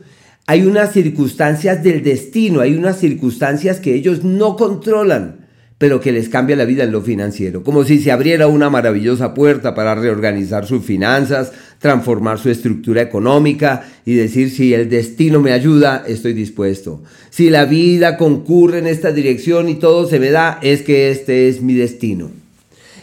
hay 0.46 0.66
unas 0.66 0.92
circunstancias 0.92 1.82
del 1.82 2.02
destino, 2.02 2.60
hay 2.60 2.74
unas 2.74 2.98
circunstancias 2.98 3.80
que 3.80 3.94
ellos 3.94 4.22
no 4.22 4.56
controlan 4.56 5.44
pero 5.76 6.00
que 6.00 6.12
les 6.12 6.28
cambia 6.28 6.56
la 6.56 6.64
vida 6.64 6.84
en 6.84 6.92
lo 6.92 7.02
financiero, 7.02 7.64
como 7.64 7.84
si 7.84 7.98
se 7.98 8.12
abriera 8.12 8.46
una 8.46 8.70
maravillosa 8.70 9.34
puerta 9.34 9.74
para 9.74 9.94
reorganizar 9.94 10.66
sus 10.66 10.84
finanzas, 10.84 11.52
transformar 11.78 12.38
su 12.38 12.48
estructura 12.48 13.02
económica 13.02 13.82
y 14.06 14.14
decir 14.14 14.50
si 14.50 14.72
el 14.72 14.88
destino 14.88 15.40
me 15.40 15.52
ayuda, 15.52 16.04
estoy 16.06 16.32
dispuesto. 16.32 17.02
Si 17.28 17.50
la 17.50 17.64
vida 17.64 18.16
concurre 18.16 18.78
en 18.78 18.86
esta 18.86 19.10
dirección 19.10 19.68
y 19.68 19.74
todo 19.74 20.08
se 20.08 20.20
me 20.20 20.30
da, 20.30 20.60
es 20.62 20.82
que 20.82 21.10
este 21.10 21.48
es 21.48 21.60
mi 21.60 21.74
destino. 21.74 22.43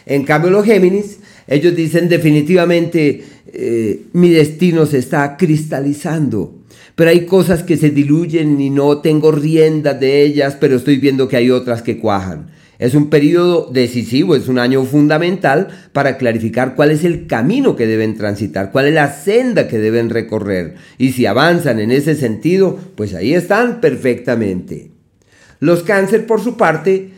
En 0.06 0.24
cambio 0.24 0.50
los 0.50 0.64
Géminis, 0.64 1.18
ellos 1.46 1.74
dicen 1.74 2.08
definitivamente, 2.08 3.22
eh, 3.52 4.02
mi 4.12 4.30
destino 4.30 4.86
se 4.86 4.98
está 4.98 5.36
cristalizando 5.36 6.62
pero 6.94 7.10
hay 7.10 7.24
cosas 7.26 7.62
que 7.62 7.76
se 7.76 7.90
diluyen 7.90 8.60
y 8.60 8.70
no 8.70 8.98
tengo 8.98 9.32
riendas 9.32 9.98
de 9.98 10.22
ellas, 10.22 10.56
pero 10.60 10.76
estoy 10.76 10.98
viendo 10.98 11.28
que 11.28 11.36
hay 11.36 11.50
otras 11.50 11.82
que 11.82 11.98
cuajan. 11.98 12.50
Es 12.78 12.94
un 12.94 13.10
periodo 13.10 13.70
decisivo, 13.72 14.34
es 14.34 14.48
un 14.48 14.58
año 14.58 14.84
fundamental 14.84 15.68
para 15.92 16.18
clarificar 16.18 16.74
cuál 16.74 16.90
es 16.90 17.04
el 17.04 17.28
camino 17.28 17.76
que 17.76 17.86
deben 17.86 18.16
transitar, 18.16 18.72
cuál 18.72 18.88
es 18.88 18.94
la 18.94 19.12
senda 19.12 19.68
que 19.68 19.78
deben 19.78 20.10
recorrer. 20.10 20.74
Y 20.98 21.12
si 21.12 21.26
avanzan 21.26 21.78
en 21.78 21.92
ese 21.92 22.16
sentido, 22.16 22.78
pues 22.96 23.14
ahí 23.14 23.34
están 23.34 23.80
perfectamente. 23.80 24.90
Los 25.60 25.84
cáncer, 25.84 26.26
por 26.26 26.40
su 26.40 26.56
parte, 26.56 27.10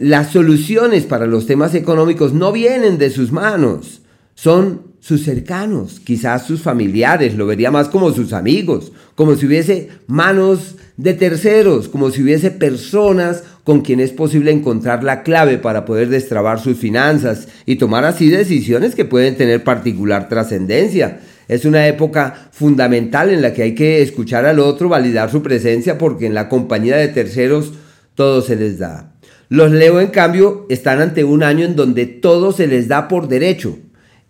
las 0.00 0.32
soluciones 0.32 1.04
para 1.04 1.26
los 1.26 1.46
temas 1.46 1.74
económicos 1.74 2.32
no 2.32 2.52
vienen 2.52 2.96
de 2.96 3.10
sus 3.10 3.32
manos, 3.32 4.00
son 4.34 4.80
sus 4.98 5.24
cercanos, 5.24 6.00
quizás 6.00 6.46
sus 6.46 6.62
familiares, 6.62 7.34
lo 7.34 7.44
vería 7.44 7.70
más 7.70 7.88
como 7.88 8.10
sus 8.12 8.32
amigos, 8.32 8.92
como 9.14 9.36
si 9.36 9.44
hubiese 9.44 9.90
manos 10.06 10.76
de 10.96 11.12
terceros, 11.12 11.88
como 11.88 12.10
si 12.10 12.22
hubiese 12.22 12.50
personas 12.50 13.44
con 13.62 13.82
quien 13.82 14.00
es 14.00 14.10
posible 14.10 14.50
encontrar 14.50 15.04
la 15.04 15.22
clave 15.22 15.58
para 15.58 15.84
poder 15.84 16.08
destrabar 16.08 16.60
sus 16.60 16.78
finanzas 16.78 17.48
y 17.66 17.76
tomar 17.76 18.06
así 18.06 18.30
decisiones 18.30 18.94
que 18.94 19.04
pueden 19.04 19.36
tener 19.36 19.64
particular 19.64 20.30
trascendencia. 20.30 21.20
Es 21.46 21.66
una 21.66 21.86
época 21.86 22.48
fundamental 22.52 23.28
en 23.28 23.42
la 23.42 23.52
que 23.52 23.64
hay 23.64 23.74
que 23.74 24.00
escuchar 24.00 24.46
al 24.46 24.60
otro, 24.60 24.88
validar 24.88 25.30
su 25.30 25.42
presencia, 25.42 25.98
porque 25.98 26.24
en 26.24 26.32
la 26.32 26.48
compañía 26.48 26.96
de 26.96 27.08
terceros 27.08 27.74
todo 28.14 28.40
se 28.40 28.56
les 28.56 28.78
da. 28.78 29.09
Los 29.50 29.72
Leo, 29.72 30.00
en 30.00 30.10
cambio, 30.10 30.64
están 30.68 31.00
ante 31.00 31.24
un 31.24 31.42
año 31.42 31.64
en 31.64 31.74
donde 31.74 32.06
todo 32.06 32.52
se 32.52 32.68
les 32.68 32.86
da 32.86 33.08
por 33.08 33.26
derecho. 33.26 33.78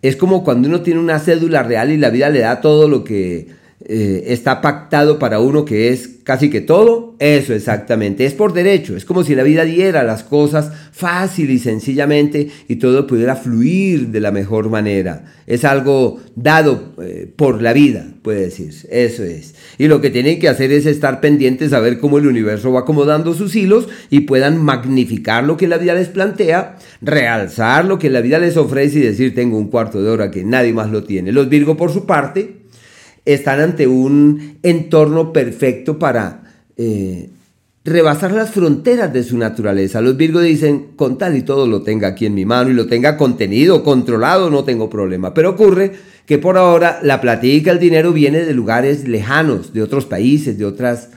Es 0.01 0.15
como 0.15 0.43
cuando 0.43 0.67
uno 0.67 0.81
tiene 0.81 0.99
una 0.99 1.19
cédula 1.19 1.61
real 1.61 1.91
y 1.91 1.97
la 1.97 2.09
vida 2.09 2.31
le 2.31 2.39
da 2.39 2.59
todo 2.59 2.89
lo 2.89 3.03
que 3.03 3.49
eh, 3.93 4.31
está 4.31 4.61
pactado 4.61 5.19
para 5.19 5.41
uno 5.41 5.65
que 5.65 5.89
es 5.89 6.07
casi 6.23 6.49
que 6.49 6.61
todo, 6.61 7.17
eso 7.19 7.53
exactamente, 7.53 8.25
es 8.25 8.33
por 8.33 8.53
derecho, 8.53 8.95
es 8.95 9.03
como 9.03 9.25
si 9.25 9.35
la 9.35 9.43
vida 9.43 9.65
diera 9.65 10.03
las 10.03 10.23
cosas 10.23 10.71
fácil 10.93 11.49
y 11.49 11.59
sencillamente 11.59 12.47
y 12.69 12.77
todo 12.77 13.05
pudiera 13.05 13.35
fluir 13.35 14.07
de 14.07 14.21
la 14.21 14.31
mejor 14.31 14.69
manera. 14.69 15.25
Es 15.45 15.65
algo 15.65 16.21
dado 16.37 16.93
eh, 17.01 17.29
por 17.35 17.61
la 17.61 17.73
vida, 17.73 18.05
puede 18.21 18.43
decir, 18.43 18.73
eso 18.89 19.25
es. 19.25 19.55
Y 19.77 19.89
lo 19.89 19.99
que 19.99 20.09
tienen 20.09 20.39
que 20.39 20.47
hacer 20.47 20.71
es 20.71 20.85
estar 20.85 21.19
pendientes 21.19 21.73
a 21.73 21.81
ver 21.81 21.99
cómo 21.99 22.17
el 22.17 22.27
universo 22.27 22.71
va 22.71 22.81
acomodando 22.81 23.33
sus 23.33 23.53
hilos 23.57 23.89
y 24.09 24.21
puedan 24.21 24.57
magnificar 24.63 25.43
lo 25.43 25.57
que 25.57 25.67
la 25.67 25.77
vida 25.77 25.95
les 25.95 26.07
plantea, 26.07 26.77
realzar 27.01 27.83
lo 27.83 27.99
que 27.99 28.09
la 28.09 28.21
vida 28.21 28.39
les 28.39 28.55
ofrece 28.55 28.99
y 28.99 29.01
decir 29.01 29.35
tengo 29.35 29.57
un 29.57 29.67
cuarto 29.67 30.01
de 30.01 30.09
hora 30.09 30.31
que 30.31 30.45
nadie 30.45 30.71
más 30.71 30.89
lo 30.89 31.03
tiene. 31.03 31.33
Los 31.33 31.49
Virgo 31.49 31.75
por 31.75 31.91
su 31.91 32.05
parte, 32.05 32.60
están 33.25 33.59
ante 33.59 33.87
un 33.87 34.57
entorno 34.63 35.31
perfecto 35.31 35.99
para 35.99 36.43
eh, 36.77 37.29
rebasar 37.83 38.31
las 38.31 38.51
fronteras 38.51 39.11
de 39.11 39.23
su 39.23 39.37
naturaleza. 39.37 40.01
Los 40.01 40.17
Virgos 40.17 40.43
dicen, 40.43 40.89
con 40.95 41.17
tal 41.17 41.35
y 41.35 41.41
todo 41.41 41.67
lo 41.67 41.81
tenga 41.81 42.09
aquí 42.09 42.25
en 42.25 42.35
mi 42.35 42.45
mano 42.45 42.69
y 42.69 42.73
lo 42.73 42.87
tenga 42.87 43.17
contenido, 43.17 43.83
controlado, 43.83 44.49
no 44.49 44.63
tengo 44.63 44.89
problema. 44.89 45.33
Pero 45.33 45.51
ocurre 45.51 45.93
que 46.25 46.37
por 46.37 46.57
ahora 46.57 46.99
la 47.01 47.21
platica, 47.21 47.71
el 47.71 47.79
dinero 47.79 48.13
viene 48.13 48.45
de 48.45 48.53
lugares 48.53 49.07
lejanos, 49.07 49.73
de 49.73 49.81
otros 49.81 50.05
países, 50.05 50.57
de 50.57 50.65
otras 50.65 51.09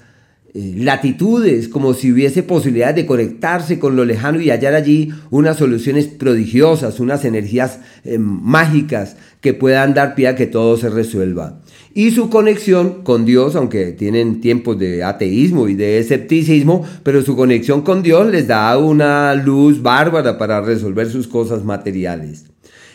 eh, 0.56 0.74
latitudes, 0.76 1.68
como 1.68 1.94
si 1.94 2.12
hubiese 2.12 2.44
posibilidad 2.44 2.94
de 2.94 3.06
conectarse 3.06 3.80
con 3.80 3.96
lo 3.96 4.04
lejano 4.04 4.40
y 4.40 4.50
hallar 4.50 4.74
allí 4.74 5.10
unas 5.30 5.56
soluciones 5.56 6.06
prodigiosas, 6.06 7.00
unas 7.00 7.24
energías 7.24 7.80
eh, 8.04 8.18
mágicas 8.18 9.16
que 9.40 9.52
puedan 9.52 9.94
dar 9.94 10.14
pie 10.14 10.28
a 10.28 10.36
que 10.36 10.46
todo 10.46 10.76
se 10.76 10.90
resuelva. 10.90 11.60
Y 11.92 12.12
su 12.12 12.30
conexión 12.30 13.02
con 13.02 13.24
Dios, 13.24 13.56
aunque 13.56 13.90
tienen 13.90 14.40
tiempos 14.40 14.78
de 14.78 15.02
ateísmo 15.02 15.66
y 15.68 15.74
de 15.74 15.98
escepticismo, 15.98 16.84
pero 17.02 17.22
su 17.22 17.34
conexión 17.34 17.82
con 17.82 18.04
Dios 18.04 18.30
les 18.30 18.46
da 18.46 18.78
una 18.78 19.34
luz 19.34 19.82
bárbara 19.82 20.38
para 20.38 20.60
resolver 20.60 21.10
sus 21.10 21.26
cosas 21.26 21.64
materiales. 21.64 22.53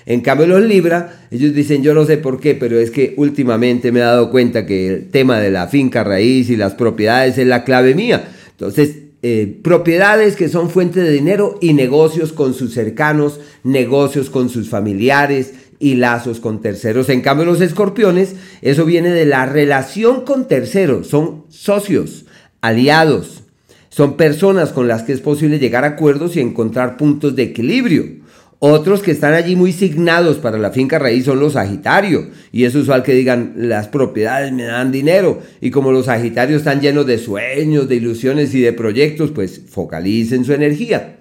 En 0.10 0.22
cambio 0.22 0.48
los 0.48 0.63
Libra, 0.63 1.28
ellos 1.30 1.54
dicen, 1.54 1.84
yo 1.84 1.94
no 1.94 2.04
sé 2.04 2.18
por 2.18 2.39
qué, 2.39 2.56
pero 2.56 2.80
es 2.80 2.89
que 2.89 3.13
últimamente 3.18 3.92
me 3.92 4.00
he 4.00 4.01
dado 4.01 4.32
cuenta 4.32 4.66
que 4.66 4.88
el 4.88 5.10
tema 5.12 5.39
de 5.39 5.51
la 5.51 5.68
finca 5.68 6.04
raíz 6.04 6.50
y 6.50 6.56
las 6.56 6.74
propiedades 6.74 7.38
es 7.38 7.46
la 7.46 7.63
clave 7.63 7.94
mía. 7.94 8.28
Entonces, 8.50 8.96
eh, 9.22 9.60
propiedades 9.62 10.36
que 10.36 10.50
son 10.50 10.72
fuente 10.72 11.01
de 11.01 11.12
dinero 11.12 11.60
y 11.62 11.74
negocios 11.74 12.34
con 12.34 12.56
sus 12.56 12.74
cercanos, 12.74 13.39
negocios 13.63 14.32
con 14.32 14.50
sus 14.50 14.68
familiares 14.68 15.54
y 15.78 15.94
lazos 15.94 16.39
con 16.39 16.60
terceros. 16.60 17.08
En 17.10 17.22
cambio 17.22 17.46
los 17.46 17.62
escorpiones, 17.62 18.36
eso 18.63 18.86
viene 18.86 19.12
de 19.12 19.28
la 19.28 19.46
relación 19.46 20.22
con 20.25 20.48
terceros, 20.48 21.06
son 21.06 21.44
socios, 21.50 22.25
aliados, 22.62 23.44
son 23.89 24.18
personas 24.18 24.72
con 24.72 24.88
las 24.88 25.04
que 25.04 25.13
es 25.13 25.22
posible 25.22 25.60
llegar 25.60 25.84
a 25.84 25.89
acuerdos 25.89 26.36
y 26.36 26.39
encontrar 26.39 26.98
puntos 26.98 27.36
de 27.36 27.44
equilibrio. 27.44 28.19
Otros 28.62 29.01
que 29.01 29.12
están 29.12 29.34
allí 29.34 29.56
muy 29.56 29.72
signados 29.72 30.38
para 30.38 30.58
la 30.58 30.72
finca 30.72 31.00
raíz 31.00 31.24
son 31.24 31.39
los 31.39 31.54
Sagitarios. 31.54 32.25
Y 32.51 32.66
es 32.66 32.75
usual 32.75 33.04
que 33.04 33.13
digan, 33.13 33.54
las 33.56 33.88
propiedades 33.88 34.51
me 34.51 34.66
dan 34.66 34.92
dinero. 34.92 35.42
Y 35.62 35.72
como 35.72 35.94
los 35.94 36.08
Sagitarios 36.08 36.60
están 36.60 36.82
llenos 36.82 37.08
de 37.08 37.20
sueños, 37.20 37.88
de 37.88 37.96
ilusiones 37.96 38.54
y 38.54 38.60
de 38.60 38.74
proyectos, 38.74 39.32
pues 39.32 39.62
focalicen 39.70 40.44
su 40.44 40.51
energía. 40.51 41.20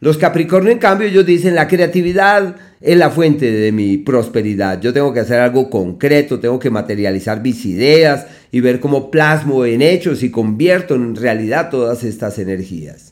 Los 0.00 0.16
Capricornio, 0.16 0.72
en 0.72 0.78
cambio, 0.78 1.08
ellos 1.08 1.26
dicen, 1.26 1.54
la 1.54 1.68
creatividad 1.68 2.56
es 2.80 2.96
la 2.96 3.10
fuente 3.10 3.50
de 3.50 3.70
mi 3.70 3.98
prosperidad. 3.98 4.80
Yo 4.80 4.94
tengo 4.94 5.12
que 5.12 5.20
hacer 5.20 5.40
algo 5.40 5.68
concreto, 5.68 6.40
tengo 6.40 6.58
que 6.58 6.70
materializar 6.70 7.42
mis 7.42 7.66
ideas 7.66 8.26
y 8.50 8.60
ver 8.60 8.80
cómo 8.80 9.10
plasmo 9.10 9.66
en 9.66 9.82
hechos 9.82 10.22
y 10.22 10.30
convierto 10.30 10.94
en 10.94 11.16
realidad 11.16 11.68
todas 11.68 12.02
estas 12.02 12.38
energías. 12.38 13.07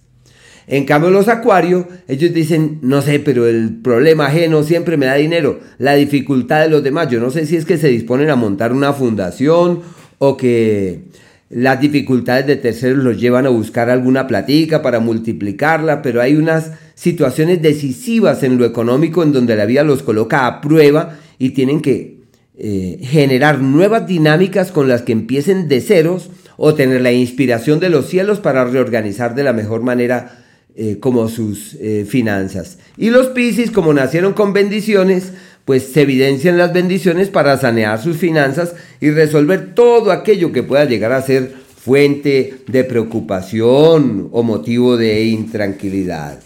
En 0.69 0.85
cambio 0.85 1.11
los 1.11 1.29
acuarios, 1.29 1.87
ellos 2.09 2.33
dicen, 2.33 2.79
no 2.83 3.01
sé, 3.01 3.21
pero 3.21 3.47
el 3.47 3.77
problema 3.83 4.27
ajeno 4.27 4.65
siempre 4.65 4.97
me 4.97 5.07
da 5.07 5.15
dinero, 5.15 5.61
la 5.79 5.95
dificultad 5.95 6.63
de 6.63 6.71
los 6.71 6.83
demás. 6.83 7.09
Yo 7.09 7.21
no 7.21 7.31
sé 7.31 7.47
si 7.47 7.57
es 7.57 7.65
que 7.65 7.79
se 7.79 7.89
disponen 7.89 8.31
a 8.31 8.37
montar 8.37 8.73
una 8.73 8.93
fundación 8.93 9.83
o 10.19 10.37
que 10.37 11.05
las 11.49 11.81
dificultades 11.81 12.47
de 12.47 12.57
terceros 12.57 13.05
los 13.05 13.21
llevan 13.21 13.47
a 13.47 13.51
buscar 13.51 13.91
alguna 13.91 14.27
platica 14.27 14.83
para 14.83 14.99
multiplicarla, 14.99 16.03
pero 16.03 16.21
hay 16.21 16.35
unas 16.35 16.73
situaciones 16.95 17.63
decisivas 17.63 18.43
en 18.43 18.59
lo 18.59 18.65
económico 18.65 19.23
en 19.23 19.33
donde 19.33 19.55
la 19.55 19.67
vida 19.67 19.85
los 19.85 20.03
coloca 20.03 20.47
a 20.47 20.61
prueba 20.61 21.19
y 21.39 21.51
tienen 21.51 21.81
que 21.81 22.17
eh, 22.59 22.99
generar 23.03 23.61
nuevas 23.61 24.09
dinámicas 24.09 24.73
con 24.73 24.89
las 24.89 25.03
que 25.03 25.13
empiecen 25.13 25.69
de 25.69 25.81
ceros 25.81 26.31
o 26.57 26.75
tener 26.75 27.03
la 27.03 27.13
inspiración 27.13 27.79
de 27.79 27.91
los 27.91 28.09
cielos 28.09 28.41
para 28.41 28.65
reorganizar 28.65 29.37
de 29.37 29.45
la 29.45 29.53
mejor 29.53 29.83
manera 29.83 30.46
eh, 30.79 30.99
como 31.01 31.29
sus 31.29 31.75
eh, 31.81 32.05
finanzas. 32.07 32.77
Y 32.99 33.11
los 33.11 33.29
Piscis, 33.29 33.71
como 33.71 33.95
nacieron 33.95 34.35
con 34.35 34.53
bendiciones, 34.53 35.33
pues 35.65 35.85
se 35.85 36.03
evidencian 36.03 36.59
las 36.59 36.73
bendiciones 36.73 37.29
para 37.29 37.57
sanear 37.59 38.03
sus 38.03 38.19
finanzas 38.19 38.75
y 39.01 39.11
resolver 39.11 39.75
todo 39.75 40.13
aquello 40.13 40.53
que 40.53 40.63
pueda 40.63 40.85
llegar 40.85 41.13
a 41.13 41.23
ser 41.23 41.55
fuente 41.87 42.57
de 42.67 42.85
preocupación 42.85 44.29
o 44.33 44.43
motivo 44.43 44.97
de 44.97 45.25
intranquilidad. 45.25 46.41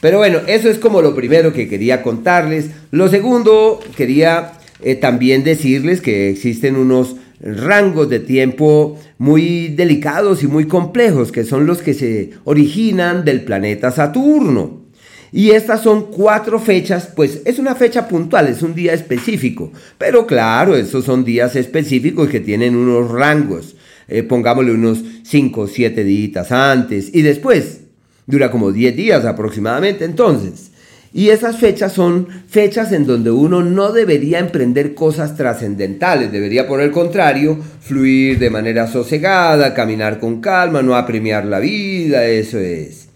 Pero 0.00 0.18
bueno, 0.18 0.40
eso 0.46 0.68
es 0.68 0.78
como 0.78 1.00
lo 1.00 1.14
primero 1.14 1.52
que 1.52 1.68
quería 1.68 2.02
contarles. 2.02 2.66
Lo 2.90 3.08
segundo, 3.08 3.80
quería 3.96 4.52
eh, 4.82 4.96
también 4.96 5.44
decirles 5.44 6.00
que 6.00 6.28
existen 6.28 6.76
unos 6.76 7.16
rangos 7.40 8.08
de 8.08 8.20
tiempo 8.20 8.98
muy 9.18 9.68
delicados 9.68 10.42
y 10.42 10.46
muy 10.46 10.66
complejos, 10.66 11.32
que 11.32 11.44
son 11.44 11.66
los 11.66 11.82
que 11.82 11.94
se 11.94 12.30
originan 12.44 13.24
del 13.24 13.42
planeta 13.42 13.90
Saturno. 13.90 14.86
Y 15.32 15.50
estas 15.50 15.82
son 15.82 16.10
cuatro 16.10 16.58
fechas, 16.58 17.10
pues 17.14 17.42
es 17.44 17.58
una 17.58 17.74
fecha 17.74 18.08
puntual, 18.08 18.46
es 18.48 18.62
un 18.62 18.74
día 18.74 18.94
específico. 18.94 19.72
Pero 19.98 20.26
claro, 20.26 20.76
esos 20.76 21.04
son 21.04 21.24
días 21.24 21.56
específicos 21.56 22.28
que 22.28 22.40
tienen 22.40 22.76
unos 22.76 23.10
rangos. 23.10 23.76
Eh, 24.08 24.22
pongámosle 24.22 24.72
unos 24.72 25.02
5 25.24 25.60
o 25.60 25.66
7 25.66 26.04
días 26.04 26.52
antes 26.52 27.10
y 27.12 27.22
después. 27.22 27.80
Dura 28.26 28.50
como 28.50 28.72
10 28.72 28.96
días 28.96 29.24
aproximadamente. 29.24 30.04
Entonces, 30.04 30.70
y 31.12 31.30
esas 31.30 31.58
fechas 31.58 31.92
son 31.92 32.28
fechas 32.48 32.92
en 32.92 33.06
donde 33.06 33.30
uno 33.30 33.62
no 33.62 33.92
debería 33.92 34.38
emprender 34.38 34.94
cosas 34.94 35.36
trascendentales, 35.36 36.32
debería 36.32 36.66
por 36.66 36.80
el 36.80 36.90
contrario 36.90 37.58
fluir 37.80 38.38
de 38.38 38.50
manera 38.50 38.86
sosegada, 38.86 39.74
caminar 39.74 40.18
con 40.18 40.40
calma, 40.40 40.82
no 40.82 40.94
apremiar 40.94 41.46
la 41.46 41.58
vida, 41.58 42.26
eso 42.26 42.58
es. 42.58 43.08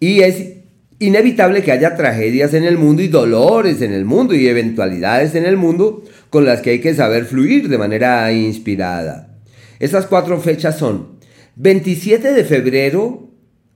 Y 0.00 0.20
es 0.20 0.58
inevitable 1.00 1.62
que 1.62 1.72
haya 1.72 1.96
tragedias 1.96 2.54
en 2.54 2.64
el 2.64 2.76
mundo 2.76 3.02
y 3.02 3.08
dolores 3.08 3.82
en 3.82 3.92
el 3.92 4.04
mundo 4.04 4.34
y 4.34 4.46
eventualidades 4.48 5.34
en 5.34 5.44
el 5.44 5.56
mundo 5.56 6.02
con 6.30 6.44
las 6.44 6.60
que 6.60 6.70
hay 6.70 6.80
que 6.80 6.94
saber 6.94 7.24
fluir 7.24 7.68
de 7.68 7.78
manera 7.78 8.30
inspirada. 8.32 9.36
Esas 9.78 10.06
cuatro 10.06 10.40
fechas 10.40 10.76
son 10.76 11.18
27 11.56 12.32
de 12.32 12.44
febrero, 12.44 13.30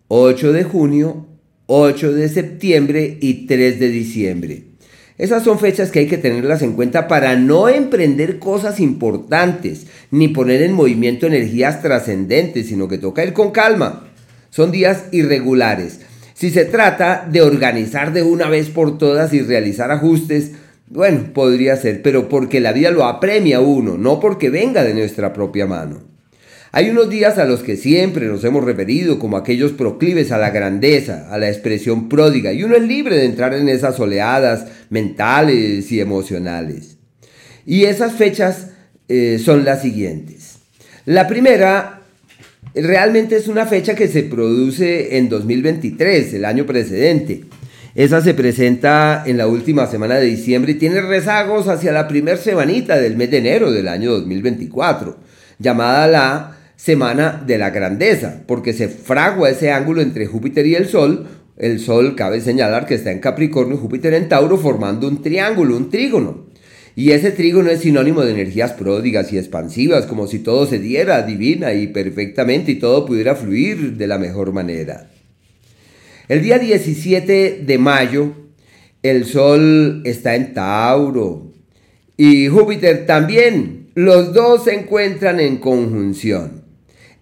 8 0.08 0.52
de 0.52 0.64
junio, 0.64 1.26
8 1.74 2.12
de 2.12 2.28
septiembre 2.28 3.16
y 3.22 3.46
3 3.46 3.80
de 3.80 3.88
diciembre. 3.88 4.64
Esas 5.16 5.42
son 5.42 5.58
fechas 5.58 5.90
que 5.90 6.00
hay 6.00 6.06
que 6.06 6.18
tenerlas 6.18 6.60
en 6.60 6.74
cuenta 6.74 7.08
para 7.08 7.34
no 7.36 7.70
emprender 7.70 8.38
cosas 8.38 8.78
importantes 8.78 9.86
ni 10.10 10.28
poner 10.28 10.60
en 10.60 10.74
movimiento 10.74 11.26
energías 11.26 11.80
trascendentes, 11.80 12.66
sino 12.66 12.88
que 12.88 12.98
toca 12.98 13.24
ir 13.24 13.32
con 13.32 13.52
calma. 13.52 14.12
Son 14.50 14.70
días 14.70 15.04
irregulares. 15.12 16.00
Si 16.34 16.50
se 16.50 16.66
trata 16.66 17.26
de 17.30 17.40
organizar 17.40 18.12
de 18.12 18.22
una 18.22 18.50
vez 18.50 18.68
por 18.68 18.98
todas 18.98 19.32
y 19.32 19.40
realizar 19.40 19.90
ajustes, 19.90 20.52
bueno, 20.88 21.32
podría 21.32 21.76
ser, 21.76 22.02
pero 22.02 22.28
porque 22.28 22.60
la 22.60 22.74
vida 22.74 22.90
lo 22.90 23.04
apremia 23.04 23.58
a 23.58 23.60
uno, 23.60 23.96
no 23.96 24.20
porque 24.20 24.50
venga 24.50 24.84
de 24.84 24.92
nuestra 24.92 25.32
propia 25.32 25.66
mano. 25.66 26.11
Hay 26.74 26.88
unos 26.88 27.10
días 27.10 27.36
a 27.36 27.44
los 27.44 27.62
que 27.62 27.76
siempre 27.76 28.26
nos 28.28 28.42
hemos 28.44 28.64
referido 28.64 29.18
como 29.18 29.36
aquellos 29.36 29.72
proclives 29.72 30.32
a 30.32 30.38
la 30.38 30.48
grandeza, 30.48 31.28
a 31.30 31.36
la 31.36 31.50
expresión 31.50 32.08
pródiga, 32.08 32.54
y 32.54 32.64
uno 32.64 32.74
es 32.76 32.82
libre 32.82 33.14
de 33.16 33.26
entrar 33.26 33.52
en 33.52 33.68
esas 33.68 34.00
oleadas 34.00 34.64
mentales 34.88 35.92
y 35.92 36.00
emocionales. 36.00 36.96
Y 37.66 37.84
esas 37.84 38.14
fechas 38.14 38.68
eh, 39.08 39.38
son 39.38 39.66
las 39.66 39.82
siguientes. 39.82 40.60
La 41.04 41.28
primera 41.28 42.00
realmente 42.74 43.36
es 43.36 43.48
una 43.48 43.66
fecha 43.66 43.94
que 43.94 44.08
se 44.08 44.22
produce 44.22 45.18
en 45.18 45.28
2023, 45.28 46.32
el 46.32 46.46
año 46.46 46.64
precedente. 46.64 47.42
Esa 47.94 48.22
se 48.22 48.32
presenta 48.32 49.24
en 49.26 49.36
la 49.36 49.46
última 49.46 49.86
semana 49.88 50.14
de 50.14 50.24
diciembre 50.24 50.72
y 50.72 50.76
tiene 50.76 51.02
rezagos 51.02 51.68
hacia 51.68 51.92
la 51.92 52.08
primera 52.08 52.38
semanita 52.38 52.96
del 52.96 53.18
mes 53.18 53.30
de 53.30 53.36
enero 53.36 53.70
del 53.70 53.88
año 53.88 54.12
2024, 54.12 55.18
llamada 55.58 56.06
la 56.06 56.56
semana 56.82 57.40
de 57.46 57.58
la 57.58 57.70
grandeza, 57.70 58.42
porque 58.48 58.72
se 58.72 58.88
fragua 58.88 59.50
ese 59.50 59.70
ángulo 59.70 60.02
entre 60.02 60.26
Júpiter 60.26 60.66
y 60.66 60.74
el 60.74 60.88
Sol. 60.88 61.28
El 61.56 61.78
Sol 61.78 62.16
cabe 62.16 62.40
señalar 62.40 62.86
que 62.86 62.96
está 62.96 63.12
en 63.12 63.20
Capricornio, 63.20 63.76
Júpiter 63.76 64.14
en 64.14 64.28
Tauro, 64.28 64.58
formando 64.58 65.06
un 65.06 65.22
triángulo, 65.22 65.76
un 65.76 65.90
trígono. 65.90 66.46
Y 66.96 67.12
ese 67.12 67.30
trígono 67.30 67.70
es 67.70 67.82
sinónimo 67.82 68.22
de 68.22 68.32
energías 68.32 68.72
pródigas 68.72 69.32
y 69.32 69.38
expansivas, 69.38 70.06
como 70.06 70.26
si 70.26 70.40
todo 70.40 70.66
se 70.66 70.80
diera 70.80 71.22
divina 71.22 71.72
y 71.72 71.86
perfectamente 71.86 72.72
y 72.72 72.80
todo 72.80 73.06
pudiera 73.06 73.36
fluir 73.36 73.96
de 73.96 74.06
la 74.08 74.18
mejor 74.18 74.52
manera. 74.52 75.08
El 76.28 76.42
día 76.42 76.58
17 76.58 77.62
de 77.64 77.78
mayo, 77.78 78.32
el 79.04 79.24
Sol 79.24 80.02
está 80.04 80.34
en 80.34 80.52
Tauro 80.52 81.52
y 82.16 82.48
Júpiter 82.48 83.06
también. 83.06 83.90
Los 83.94 84.34
dos 84.34 84.64
se 84.64 84.74
encuentran 84.74 85.38
en 85.38 85.58
conjunción. 85.58 86.61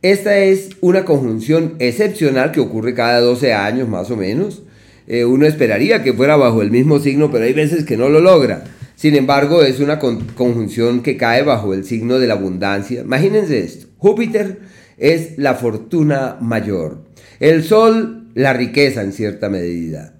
Esta 0.02 0.38
es 0.38 0.70
una 0.80 1.04
conjunción 1.04 1.74
excepcional 1.78 2.52
que 2.52 2.60
ocurre 2.60 2.94
cada 2.94 3.20
12 3.20 3.52
años 3.52 3.86
más 3.86 4.10
o 4.10 4.16
menos. 4.16 4.62
Eh, 5.06 5.26
uno 5.26 5.44
esperaría 5.44 6.02
que 6.02 6.14
fuera 6.14 6.36
bajo 6.36 6.62
el 6.62 6.70
mismo 6.70 7.00
signo, 7.00 7.30
pero 7.30 7.44
hay 7.44 7.52
veces 7.52 7.84
que 7.84 7.98
no 7.98 8.08
lo 8.08 8.20
logra. 8.20 8.64
Sin 8.96 9.14
embargo, 9.14 9.62
es 9.62 9.78
una 9.78 9.98
conjunción 9.98 11.02
que 11.02 11.18
cae 11.18 11.42
bajo 11.42 11.74
el 11.74 11.84
signo 11.84 12.18
de 12.18 12.26
la 12.26 12.34
abundancia. 12.34 13.02
Imagínense 13.02 13.58
esto. 13.60 13.88
Júpiter 13.98 14.60
es 14.96 15.36
la 15.36 15.54
fortuna 15.54 16.38
mayor. 16.40 17.04
El 17.38 17.62
Sol, 17.62 18.28
la 18.34 18.54
riqueza 18.54 19.02
en 19.02 19.12
cierta 19.12 19.50
medida. 19.50 20.14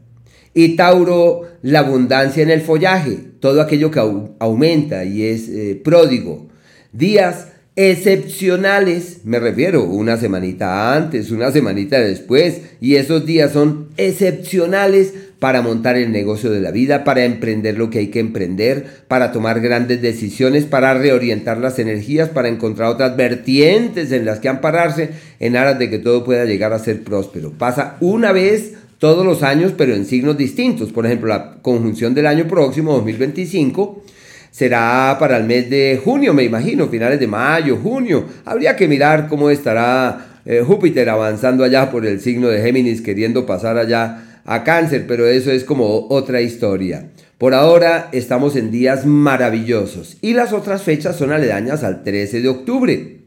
Y 0.53 0.77
Tauro, 0.77 1.43
la 1.63 1.81
abundancia 1.81 2.43
en 2.43 2.51
el 2.51 2.61
follaje, 2.61 3.19
todo 3.41 3.63
aquello 3.63 3.91
que 3.91 4.01
aumenta 4.41 5.05
y 5.05 5.23
es 5.23 5.49
eh, 5.49 5.81
pródigo. 5.83 6.49
Días 6.93 7.47
excepcionales, 7.89 9.21
me 9.25 9.41
refiero, 9.41 9.85
una 9.85 10.19
semanita 10.19 10.95
antes, 10.95 11.31
una 11.31 11.51
semanita 11.51 11.99
después, 11.99 12.61
y 12.79 12.97
esos 12.97 13.25
días 13.25 13.53
son 13.53 13.89
excepcionales 13.97 15.15
para 15.39 15.63
montar 15.63 15.97
el 15.97 16.13
negocio 16.13 16.51
de 16.51 16.61
la 16.61 16.73
vida, 16.73 17.05
para 17.05 17.25
emprender 17.25 17.79
lo 17.79 17.89
que 17.89 18.01
hay 18.01 18.09
que 18.09 18.21
emprender, 18.21 18.85
para 19.09 19.33
tomar 19.33 19.63
grandes 19.63 20.03
decisiones, 20.03 20.65
para 20.65 20.93
reorientar 20.93 21.57
las 21.57 21.79
energías, 21.79 22.29
para 22.29 22.49
encontrar 22.49 22.91
otras 22.91 23.17
vertientes 23.17 24.13
en 24.13 24.27
las 24.27 24.41
que 24.41 24.51
ampararse 24.51 25.13
en 25.39 25.57
aras 25.57 25.79
de 25.79 25.89
que 25.89 25.99
todo 25.99 26.23
pueda 26.23 26.45
llegar 26.45 26.75
a 26.75 26.79
ser 26.79 27.03
próspero. 27.03 27.53
Pasa 27.57 27.97
una 28.01 28.33
vez 28.33 28.75
todos 28.99 29.25
los 29.25 29.43
años, 29.43 29.73
pero 29.75 29.95
en 29.95 30.05
signos 30.05 30.37
distintos. 30.37 30.93
Por 30.93 31.07
ejemplo, 31.07 31.31
la 31.31 31.63
conjunción 31.63 32.13
del 32.13 32.27
año 32.27 32.47
próximo, 32.47 32.93
2025, 32.93 34.05
será 34.51 35.17
para 35.19 35.37
el 35.37 35.45
mes 35.45 35.71
de 35.71 36.01
junio, 36.03 36.35
me 36.35 36.45
imagino, 36.45 36.89
finales 36.89 37.21
de 37.21 37.27
mayo, 37.27 37.77
junio. 37.77 38.25
Habría 38.45 38.77
que 38.77 38.89
mirar 38.89 39.29
cómo 39.29 39.51
estará 39.51 40.41
eh, 40.45 40.63
Júpiter 40.67 41.09
avanzando 41.09 41.65
allá 41.65 41.91
por 41.91 42.07
el 42.07 42.21
signo 42.21 42.49
de 42.49 42.63
Géminis, 42.63 43.01
queriendo 43.01 43.47
pasar 43.47 43.79
allá 43.79 44.41
a 44.45 44.65
cáncer, 44.65 45.05
pero 45.07 45.27
eso 45.27 45.51
es 45.53 45.65
como 45.65 46.07
otra 46.09 46.41
historia. 46.41 47.11
Por 47.39 47.55
ahora 47.55 48.09
estamos 48.13 48.57
en 48.57 48.71
días 48.71 49.07
maravillosos 49.07 50.19
y 50.21 50.35
las 50.35 50.53
otras 50.53 50.83
fechas 50.83 51.17
son 51.17 51.33
aledañas 51.33 51.85
al 51.85 52.03
13 52.03 52.43
de 52.43 52.49
octubre. 52.49 53.20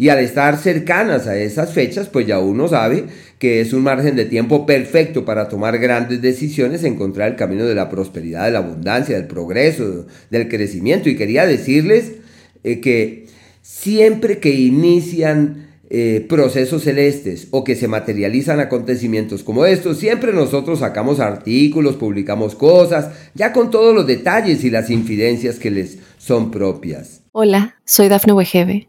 Y 0.00 0.10
al 0.10 0.20
estar 0.20 0.56
cercanas 0.56 1.26
a 1.26 1.36
esas 1.36 1.72
fechas, 1.72 2.08
pues 2.08 2.24
ya 2.24 2.38
uno 2.38 2.68
sabe 2.68 3.06
que 3.40 3.60
es 3.60 3.72
un 3.72 3.82
margen 3.82 4.14
de 4.14 4.26
tiempo 4.26 4.64
perfecto 4.64 5.24
para 5.24 5.48
tomar 5.48 5.76
grandes 5.78 6.22
decisiones, 6.22 6.84
encontrar 6.84 7.32
el 7.32 7.36
camino 7.36 7.64
de 7.64 7.74
la 7.74 7.90
prosperidad, 7.90 8.44
de 8.44 8.52
la 8.52 8.60
abundancia, 8.60 9.16
del 9.16 9.26
progreso, 9.26 10.06
del 10.30 10.48
crecimiento. 10.48 11.08
Y 11.08 11.16
quería 11.16 11.46
decirles 11.46 12.12
eh, 12.62 12.80
que 12.80 13.26
siempre 13.60 14.38
que 14.38 14.50
inician 14.50 15.66
eh, 15.90 16.24
procesos 16.28 16.84
celestes 16.84 17.48
o 17.50 17.64
que 17.64 17.74
se 17.74 17.88
materializan 17.88 18.60
acontecimientos 18.60 19.42
como 19.42 19.64
estos, 19.64 19.98
siempre 19.98 20.32
nosotros 20.32 20.78
sacamos 20.78 21.18
artículos, 21.18 21.96
publicamos 21.96 22.54
cosas, 22.54 23.10
ya 23.34 23.52
con 23.52 23.72
todos 23.72 23.92
los 23.96 24.06
detalles 24.06 24.62
y 24.62 24.70
las 24.70 24.90
infidencias 24.90 25.58
que 25.58 25.72
les 25.72 25.98
son 26.18 26.52
propias. 26.52 27.22
Hola, 27.32 27.76
soy 27.84 28.08
Dafne 28.08 28.32
Wegebe 28.32 28.88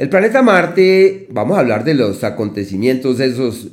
El 0.00 0.08
planeta 0.08 0.40
Marte, 0.40 1.26
vamos 1.28 1.58
a 1.58 1.60
hablar 1.60 1.84
de 1.84 1.92
los 1.92 2.24
acontecimientos 2.24 3.20
esos 3.20 3.68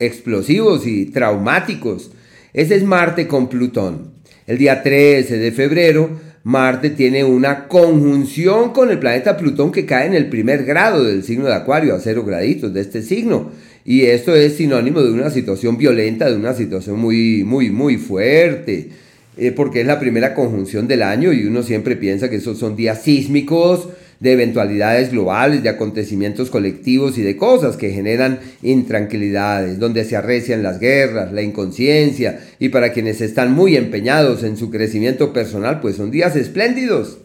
explosivos 0.00 0.84
y 0.88 1.06
traumáticos. 1.06 2.10
Ese 2.52 2.74
es 2.74 2.82
Marte 2.82 3.28
con 3.28 3.48
Plutón. 3.48 4.10
El 4.48 4.58
día 4.58 4.82
13 4.82 5.38
de 5.38 5.52
febrero, 5.52 6.10
Marte 6.42 6.90
tiene 6.90 7.22
una 7.22 7.68
conjunción 7.68 8.72
con 8.72 8.90
el 8.90 8.98
planeta 8.98 9.36
Plutón 9.36 9.70
que 9.70 9.86
cae 9.86 10.08
en 10.08 10.14
el 10.14 10.28
primer 10.28 10.64
grado 10.64 11.04
del 11.04 11.22
signo 11.22 11.46
de 11.46 11.54
Acuario, 11.54 11.94
a 11.94 12.00
cero 12.00 12.24
graditos 12.24 12.74
de 12.74 12.80
este 12.80 13.00
signo. 13.00 13.52
Y 13.84 14.02
esto 14.02 14.34
es 14.34 14.56
sinónimo 14.56 15.00
de 15.00 15.12
una 15.12 15.30
situación 15.30 15.78
violenta, 15.78 16.28
de 16.28 16.34
una 16.34 16.54
situación 16.54 16.98
muy, 16.98 17.44
muy, 17.44 17.70
muy 17.70 17.98
fuerte, 17.98 18.88
eh, 19.36 19.52
porque 19.52 19.82
es 19.82 19.86
la 19.86 20.00
primera 20.00 20.34
conjunción 20.34 20.88
del 20.88 21.04
año 21.04 21.32
y 21.32 21.46
uno 21.46 21.62
siempre 21.62 21.94
piensa 21.94 22.28
que 22.28 22.34
esos 22.34 22.58
son 22.58 22.74
días 22.74 23.00
sísmicos, 23.00 23.90
de 24.20 24.32
eventualidades 24.32 25.10
globales, 25.12 25.62
de 25.62 25.68
acontecimientos 25.68 26.50
colectivos 26.50 27.18
y 27.18 27.22
de 27.22 27.36
cosas 27.36 27.76
que 27.76 27.90
generan 27.90 28.40
intranquilidades, 28.62 29.78
donde 29.78 30.04
se 30.04 30.16
arrecian 30.16 30.62
las 30.62 30.80
guerras, 30.80 31.32
la 31.32 31.42
inconsciencia, 31.42 32.40
y 32.58 32.70
para 32.70 32.92
quienes 32.92 33.20
están 33.20 33.52
muy 33.52 33.76
empeñados 33.76 34.42
en 34.42 34.56
su 34.56 34.70
crecimiento 34.70 35.32
personal, 35.32 35.80
pues 35.80 35.96
son 35.96 36.10
días 36.10 36.34
espléndidos. 36.36 37.18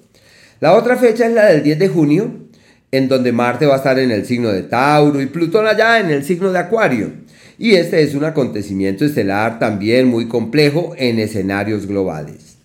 La 0.59 0.73
otra 0.73 0.95
fecha 0.97 1.25
es 1.25 1.33
la 1.33 1.47
del 1.47 1.63
10 1.63 1.79
de 1.79 1.87
junio, 1.87 2.31
en 2.91 3.07
donde 3.07 3.31
Marte 3.31 3.65
va 3.65 3.73
a 3.73 3.77
estar 3.77 3.97
en 3.97 4.11
el 4.11 4.25
signo 4.25 4.49
de 4.49 4.61
Tauro 4.61 5.19
y 5.19 5.25
Plutón 5.25 5.65
allá 5.65 5.99
en 5.99 6.11
el 6.11 6.23
signo 6.23 6.51
de 6.51 6.59
Acuario. 6.59 7.11
Y 7.57 7.73
este 7.73 8.03
es 8.03 8.13
un 8.13 8.23
acontecimiento 8.23 9.03
estelar 9.03 9.57
también 9.57 10.07
muy 10.07 10.27
complejo 10.27 10.93
en 10.97 11.17
escenarios 11.17 11.87
globales. 11.87 12.57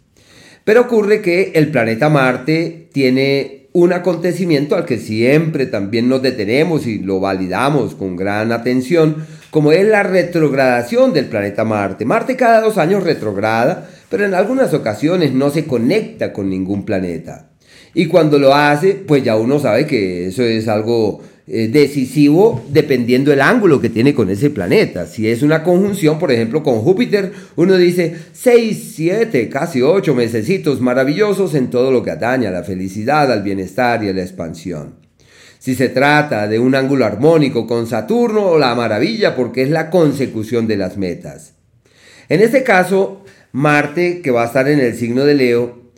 Pero 0.64 0.83
ocurre 0.83 1.23
que 1.23 1.53
el 1.55 1.71
planeta 1.71 2.11
Marte 2.11 2.88
tiene 2.93 3.58
un 3.72 3.92
acontecimiento 3.92 4.76
al 4.76 4.85
que 4.85 4.98
siempre 4.98 5.66
también 5.66 6.09
nos 6.09 6.22
detenemos 6.22 6.87
y 6.87 6.98
lo 6.98 7.20
validamos 7.20 7.94
con 7.94 8.16
gran 8.16 8.52
atención, 8.52 9.26
como 9.50 9.72
es 9.72 9.87
la 9.87 10.02
retrogradación 10.02 11.12
del 11.12 11.26
planeta 11.26 11.64
Marte. 11.64 12.04
Marte 12.04 12.37
cada 12.37 12.61
dos 12.61 12.78
años 12.78 13.04
retrograda, 13.04 13.88
pero 14.09 14.24
en 14.24 14.35
algunas 14.35 14.72
ocasiones 14.74 15.33
no 15.33 15.50
se 15.50 15.66
conecta 15.66 16.33
con 16.33 16.48
ningún 16.48 16.85
planeta. 16.85 17.50
Y 17.94 18.07
cuando 18.07 18.38
lo 18.38 18.54
hace, 18.54 18.94
pues 18.94 19.22
ya 19.22 19.37
uno 19.37 19.59
sabe 19.59 19.87
que 19.87 20.28
eso 20.28 20.42
es 20.42 20.68
algo 20.68 21.22
eh, 21.51 21.69
decisivo 21.69 22.63
dependiendo 22.69 23.33
el 23.33 23.41
ángulo 23.41 23.81
que 23.81 23.89
tiene 23.89 24.13
con 24.13 24.29
ese 24.29 24.51
planeta. 24.51 25.07
Si 25.07 25.29
es 25.29 25.43
una 25.43 25.63
conjunción, 25.63 26.19
por 26.19 26.31
ejemplo, 26.31 26.63
con 26.63 26.81
Júpiter, 26.81 27.33
uno 27.57 27.77
dice 27.77 28.15
6, 28.33 28.93
7, 28.95 29.49
casi 29.49 29.81
8 29.81 30.15
mesecitos 30.15 30.83
maravillosos 30.83 31.55
en 31.55 31.71
todo 31.71 31.91
lo 31.91 32.03
que 32.03 32.11
atañe 32.11 32.47
a 32.47 32.51
la 32.51 32.65
felicidad, 32.65 33.33
al 33.33 33.43
bienestar 33.43 34.05
y 34.05 34.09
a 34.09 34.13
la 34.13 34.21
expansión. 34.21 34.97
Si 35.59 35.75
se 35.75 35.89
trata 35.89 36.47
de 36.49 36.59
un 36.59 36.75
ángulo 36.75 37.07
armónico 37.07 37.67
con 37.67 37.87
Saturno, 37.87 38.59
la 38.59 38.75
maravilla 38.75 39.35
porque 39.35 39.63
es 39.63 39.71
la 39.71 39.89
consecución 39.89 40.67
de 40.67 40.77
las 40.77 40.99
metas. 40.99 41.55
En 42.29 42.43
este 42.43 42.63
caso, 42.63 43.25
Marte, 43.53 44.21
que 44.21 44.31
va 44.31 44.43
a 44.43 44.47
estar 44.47 44.69
en 44.69 44.81
el 44.81 44.95
signo 44.95 45.25
de 45.25 45.35
Leo, 45.35 45.93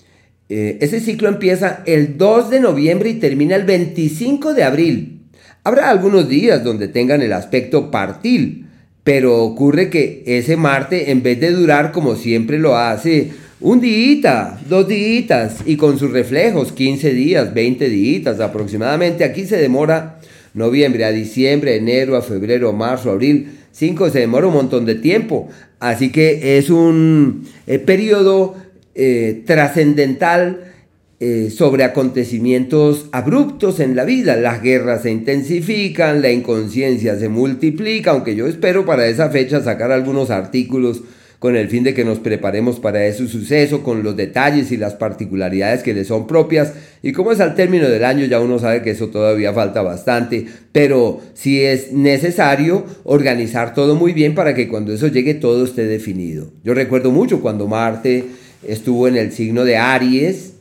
eh, 0.48 0.78
ese 0.80 1.00
ciclo 1.00 1.28
empieza 1.28 1.82
el 1.86 2.16
2 2.16 2.50
de 2.50 2.60
noviembre 2.60 3.10
y 3.10 3.14
termina 3.14 3.56
el 3.56 3.64
25 3.64 4.54
de 4.54 4.62
abril. 4.62 5.19
Habrá 5.62 5.90
algunos 5.90 6.28
días 6.28 6.64
donde 6.64 6.88
tengan 6.88 7.20
el 7.20 7.32
aspecto 7.32 7.90
partil, 7.90 8.66
pero 9.04 9.42
ocurre 9.42 9.90
que 9.90 10.22
ese 10.26 10.56
Marte, 10.56 11.10
en 11.10 11.22
vez 11.22 11.38
de 11.40 11.50
durar 11.50 11.92
como 11.92 12.16
siempre 12.16 12.58
lo 12.58 12.76
hace, 12.76 13.30
un 13.60 13.80
día, 13.80 14.58
dos 14.70 14.88
días, 14.88 15.58
y 15.66 15.76
con 15.76 15.98
sus 15.98 16.12
reflejos, 16.12 16.72
15 16.72 17.12
días, 17.12 17.52
20 17.52 17.90
días 17.90 18.40
aproximadamente, 18.40 19.22
aquí 19.22 19.44
se 19.44 19.58
demora 19.58 20.18
noviembre 20.54 21.04
a 21.04 21.12
diciembre, 21.12 21.76
enero 21.76 22.16
a 22.16 22.22
febrero, 22.22 22.72
marzo, 22.72 23.10
abril, 23.10 23.58
5 23.72 24.10
se 24.10 24.20
demora 24.20 24.46
un 24.46 24.54
montón 24.54 24.86
de 24.86 24.94
tiempo. 24.94 25.48
Así 25.78 26.10
que 26.10 26.58
es 26.58 26.70
un 26.70 27.44
eh, 27.66 27.78
periodo 27.78 28.56
eh, 28.94 29.42
trascendental 29.46 30.72
eh, 31.22 31.50
sobre 31.50 31.84
acontecimientos 31.84 33.06
abruptos 33.12 33.78
en 33.78 33.94
la 33.94 34.06
vida. 34.06 34.36
Las 34.36 34.62
guerras 34.62 35.02
se 35.02 35.10
intensifican, 35.10 36.22
la 36.22 36.32
inconsciencia 36.32 37.18
se 37.18 37.28
multiplica, 37.28 38.12
aunque 38.12 38.34
yo 38.34 38.46
espero 38.46 38.86
para 38.86 39.06
esa 39.06 39.28
fecha 39.28 39.62
sacar 39.62 39.92
algunos 39.92 40.30
artículos 40.30 41.02
con 41.38 41.56
el 41.56 41.68
fin 41.68 41.84
de 41.84 41.92
que 41.92 42.04
nos 42.04 42.20
preparemos 42.20 42.80
para 42.80 43.04
ese 43.06 43.26
suceso, 43.26 43.82
con 43.82 44.02
los 44.02 44.16
detalles 44.16 44.72
y 44.72 44.78
las 44.78 44.94
particularidades 44.94 45.82
que 45.82 45.92
le 45.92 46.06
son 46.06 46.26
propias. 46.26 46.72
Y 47.02 47.12
como 47.12 47.32
es 47.32 47.40
al 47.40 47.54
término 47.54 47.88
del 47.88 48.04
año, 48.04 48.24
ya 48.26 48.40
uno 48.40 48.58
sabe 48.58 48.80
que 48.80 48.90
eso 48.90 49.08
todavía 49.08 49.52
falta 49.52 49.82
bastante, 49.82 50.46
pero 50.72 51.20
sí 51.34 51.62
es 51.62 51.92
necesario 51.92 52.84
organizar 53.04 53.74
todo 53.74 53.94
muy 53.94 54.14
bien 54.14 54.34
para 54.34 54.54
que 54.54 54.68
cuando 54.68 54.92
eso 54.92 55.08
llegue 55.08 55.34
todo 55.34 55.64
esté 55.64 55.86
definido. 55.86 56.50
Yo 56.64 56.72
recuerdo 56.72 57.10
mucho 57.10 57.42
cuando 57.42 57.68
Marte 57.68 58.24
estuvo 58.66 59.08
en 59.08 59.16
el 59.16 59.32
signo 59.32 59.64
de 59.64 59.78
Aries, 59.78 60.54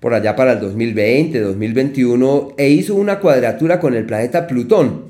por 0.00 0.14
allá 0.14 0.36
para 0.36 0.52
el 0.52 0.60
2020, 0.60 1.40
2021, 1.40 2.54
e 2.56 2.68
hizo 2.70 2.94
una 2.94 3.18
cuadratura 3.20 3.80
con 3.80 3.94
el 3.94 4.04
planeta 4.04 4.46
Plutón, 4.46 5.08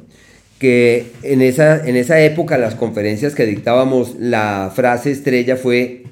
que 0.59 1.07
en 1.23 1.43
esa, 1.43 1.87
en 1.87 1.97
esa 1.97 2.21
época 2.21 2.59
las 2.59 2.75
conferencias 2.75 3.35
que 3.35 3.47
dictábamos, 3.47 4.17
la 4.19 4.73
frase 4.75 5.11
estrella 5.11 5.57
fue, 5.57 6.05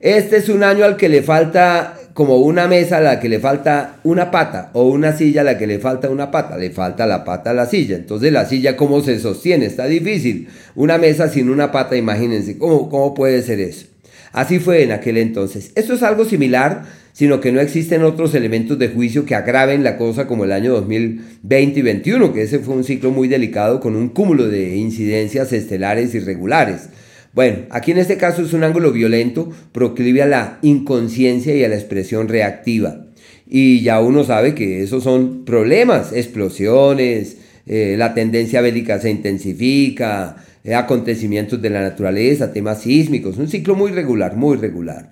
este 0.00 0.38
es 0.38 0.48
un 0.48 0.64
año 0.64 0.84
al 0.84 0.96
que 0.96 1.08
le 1.08 1.22
falta 1.22 1.98
como 2.14 2.36
una 2.38 2.66
mesa 2.66 2.98
a 2.98 3.00
la 3.00 3.20
que 3.20 3.28
le 3.28 3.38
falta 3.38 3.96
una 4.04 4.30
pata 4.30 4.70
o 4.74 4.88
una 4.88 5.16
silla 5.16 5.42
a 5.42 5.44
la 5.44 5.58
que 5.58 5.66
le 5.66 5.78
falta 5.78 6.10
una 6.10 6.30
pata, 6.30 6.58
le 6.58 6.70
falta 6.70 7.06
la 7.06 7.24
pata 7.24 7.50
a 7.50 7.54
la 7.54 7.66
silla. 7.66 7.96
Entonces 7.96 8.32
la 8.32 8.44
silla 8.44 8.76
cómo 8.76 9.00
se 9.00 9.18
sostiene, 9.18 9.66
está 9.66 9.86
difícil. 9.86 10.48
Una 10.74 10.98
mesa 10.98 11.28
sin 11.28 11.48
una 11.48 11.72
pata, 11.72 11.96
imagínense, 11.96 12.58
¿cómo, 12.58 12.90
cómo 12.90 13.14
puede 13.14 13.42
ser 13.42 13.60
eso? 13.60 13.86
Así 14.32 14.58
fue 14.58 14.82
en 14.82 14.92
aquel 14.92 15.18
entonces. 15.18 15.72
Esto 15.74 15.94
es 15.94 16.02
algo 16.02 16.24
similar, 16.24 16.84
sino 17.12 17.40
que 17.40 17.52
no 17.52 17.60
existen 17.60 18.02
otros 18.02 18.34
elementos 18.34 18.78
de 18.78 18.88
juicio 18.88 19.26
que 19.26 19.34
agraven 19.34 19.84
la 19.84 19.96
cosa 19.96 20.26
como 20.26 20.44
el 20.44 20.52
año 20.52 20.72
2020 20.72 21.80
y 21.80 21.82
2021, 21.82 22.32
que 22.32 22.42
ese 22.42 22.58
fue 22.58 22.74
un 22.74 22.84
ciclo 22.84 23.10
muy 23.10 23.28
delicado 23.28 23.80
con 23.80 23.94
un 23.94 24.08
cúmulo 24.08 24.48
de 24.48 24.76
incidencias 24.76 25.52
estelares 25.52 26.14
irregulares. 26.14 26.88
Bueno, 27.34 27.60
aquí 27.70 27.92
en 27.92 27.98
este 27.98 28.16
caso 28.16 28.42
es 28.42 28.52
un 28.52 28.64
ángulo 28.64 28.92
violento, 28.92 29.50
proclive 29.72 30.22
a 30.22 30.26
la 30.26 30.58
inconsciencia 30.62 31.54
y 31.54 31.64
a 31.64 31.68
la 31.68 31.76
expresión 31.76 32.28
reactiva. 32.28 33.06
Y 33.46 33.82
ya 33.82 34.00
uno 34.00 34.24
sabe 34.24 34.54
que 34.54 34.82
esos 34.82 35.02
son 35.02 35.44
problemas, 35.44 36.12
explosiones, 36.12 37.36
eh, 37.66 37.96
la 37.98 38.14
tendencia 38.14 38.60
bélica 38.60 38.98
se 38.98 39.10
intensifica, 39.10 40.36
acontecimientos 40.74 41.60
de 41.60 41.70
la 41.70 41.82
naturaleza, 41.82 42.52
temas 42.52 42.82
sísmicos, 42.82 43.38
un 43.38 43.48
ciclo 43.48 43.74
muy 43.74 43.90
regular, 43.90 44.36
muy 44.36 44.56
regular. 44.56 45.10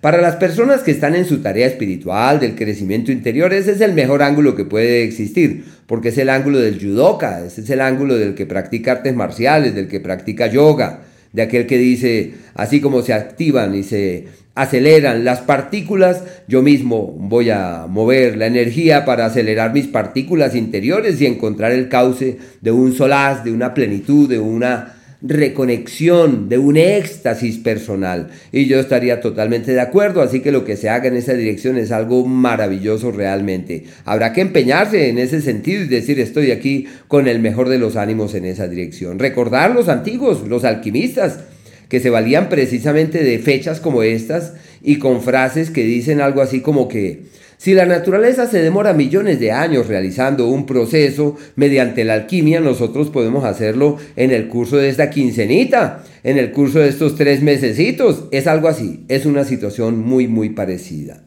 Para 0.00 0.20
las 0.20 0.36
personas 0.36 0.82
que 0.82 0.92
están 0.92 1.16
en 1.16 1.24
su 1.24 1.38
tarea 1.38 1.66
espiritual, 1.66 2.38
del 2.38 2.54
crecimiento 2.54 3.10
interior, 3.10 3.52
ese 3.52 3.72
es 3.72 3.80
el 3.80 3.94
mejor 3.94 4.22
ángulo 4.22 4.54
que 4.54 4.64
puede 4.64 5.02
existir, 5.02 5.64
porque 5.86 6.10
es 6.10 6.18
el 6.18 6.30
ángulo 6.30 6.58
del 6.58 6.80
judoka, 6.80 7.44
ese 7.44 7.62
es 7.62 7.70
el 7.70 7.80
ángulo 7.80 8.16
del 8.16 8.34
que 8.34 8.46
practica 8.46 8.92
artes 8.92 9.14
marciales, 9.14 9.74
del 9.74 9.88
que 9.88 9.98
practica 9.98 10.46
yoga, 10.46 11.00
de 11.32 11.42
aquel 11.42 11.66
que 11.66 11.78
dice, 11.78 12.34
así 12.54 12.80
como 12.80 13.02
se 13.02 13.12
activan 13.12 13.74
y 13.74 13.82
se 13.82 14.26
aceleran 14.54 15.24
las 15.24 15.40
partículas, 15.40 16.24
yo 16.48 16.62
mismo 16.62 17.14
voy 17.16 17.50
a 17.50 17.86
mover 17.88 18.36
la 18.36 18.46
energía 18.46 19.04
para 19.04 19.26
acelerar 19.26 19.72
mis 19.72 19.86
partículas 19.86 20.56
interiores 20.56 21.20
y 21.20 21.26
encontrar 21.26 21.70
el 21.70 21.88
cauce 21.88 22.38
de 22.60 22.72
un 22.72 22.92
solaz, 22.92 23.44
de 23.44 23.52
una 23.52 23.72
plenitud, 23.72 24.28
de 24.28 24.40
una 24.40 24.97
reconexión, 25.20 26.48
de 26.48 26.58
un 26.58 26.76
éxtasis 26.76 27.58
personal. 27.58 28.30
Y 28.52 28.66
yo 28.66 28.78
estaría 28.78 29.20
totalmente 29.20 29.72
de 29.72 29.80
acuerdo, 29.80 30.22
así 30.22 30.40
que 30.40 30.52
lo 30.52 30.64
que 30.64 30.76
se 30.76 30.88
haga 30.88 31.08
en 31.08 31.16
esa 31.16 31.34
dirección 31.34 31.76
es 31.76 31.90
algo 31.90 32.24
maravilloso 32.26 33.10
realmente. 33.10 33.84
Habrá 34.04 34.32
que 34.32 34.40
empeñarse 34.40 35.08
en 35.08 35.18
ese 35.18 35.40
sentido 35.40 35.82
y 35.82 35.88
decir 35.88 36.20
estoy 36.20 36.52
aquí 36.52 36.86
con 37.08 37.26
el 37.26 37.40
mejor 37.40 37.68
de 37.68 37.78
los 37.78 37.96
ánimos 37.96 38.34
en 38.34 38.44
esa 38.44 38.68
dirección. 38.68 39.18
Recordar 39.18 39.72
los 39.72 39.88
antiguos, 39.88 40.46
los 40.46 40.64
alquimistas, 40.64 41.40
que 41.88 42.00
se 42.00 42.10
valían 42.10 42.48
precisamente 42.48 43.24
de 43.24 43.38
fechas 43.38 43.80
como 43.80 44.02
estas 44.02 44.52
y 44.82 44.98
con 44.98 45.22
frases 45.22 45.70
que 45.70 45.84
dicen 45.84 46.20
algo 46.20 46.42
así 46.42 46.60
como 46.60 46.86
que 46.86 47.22
si 47.58 47.74
la 47.74 47.86
naturaleza 47.86 48.46
se 48.46 48.62
demora 48.62 48.92
millones 48.92 49.40
de 49.40 49.50
años 49.50 49.88
realizando 49.88 50.46
un 50.46 50.64
proceso 50.64 51.36
mediante 51.56 52.04
la 52.04 52.14
alquimia, 52.14 52.60
nosotros 52.60 53.10
podemos 53.10 53.44
hacerlo 53.44 53.96
en 54.14 54.30
el 54.30 54.46
curso 54.46 54.76
de 54.76 54.88
esta 54.88 55.10
quincenita, 55.10 56.04
en 56.22 56.38
el 56.38 56.52
curso 56.52 56.78
de 56.78 56.88
estos 56.88 57.16
tres 57.16 57.42
mesecitos. 57.42 58.26
Es 58.30 58.46
algo 58.46 58.68
así, 58.68 59.04
es 59.08 59.26
una 59.26 59.42
situación 59.42 59.98
muy, 59.98 60.28
muy 60.28 60.50
parecida. 60.50 61.24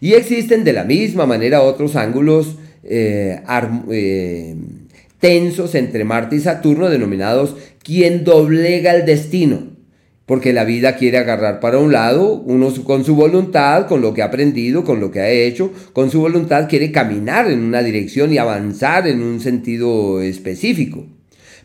Y 0.00 0.12
existen 0.12 0.62
de 0.62 0.74
la 0.74 0.84
misma 0.84 1.26
manera 1.26 1.62
otros 1.62 1.96
ángulos 1.96 2.56
eh, 2.84 3.40
eh, 3.90 4.54
tensos 5.18 5.74
entre 5.74 6.04
Marte 6.04 6.36
y 6.36 6.40
Saturno 6.40 6.88
denominados 6.88 7.56
quien 7.82 8.22
doblega 8.22 8.94
el 8.94 9.06
destino 9.06 9.73
porque 10.26 10.52
la 10.52 10.64
vida 10.64 10.96
quiere 10.96 11.18
agarrar 11.18 11.60
para 11.60 11.78
un 11.78 11.92
lado, 11.92 12.42
uno 12.46 12.72
con 12.84 13.04
su 13.04 13.14
voluntad, 13.14 13.86
con 13.86 14.00
lo 14.00 14.14
que 14.14 14.22
ha 14.22 14.26
aprendido, 14.26 14.82
con 14.84 15.00
lo 15.00 15.10
que 15.10 15.20
ha 15.20 15.30
hecho, 15.30 15.70
con 15.92 16.10
su 16.10 16.20
voluntad 16.20 16.68
quiere 16.68 16.90
caminar 16.92 17.50
en 17.50 17.60
una 17.60 17.82
dirección 17.82 18.32
y 18.32 18.38
avanzar 18.38 19.06
en 19.06 19.22
un 19.22 19.40
sentido 19.40 20.22
específico. 20.22 21.06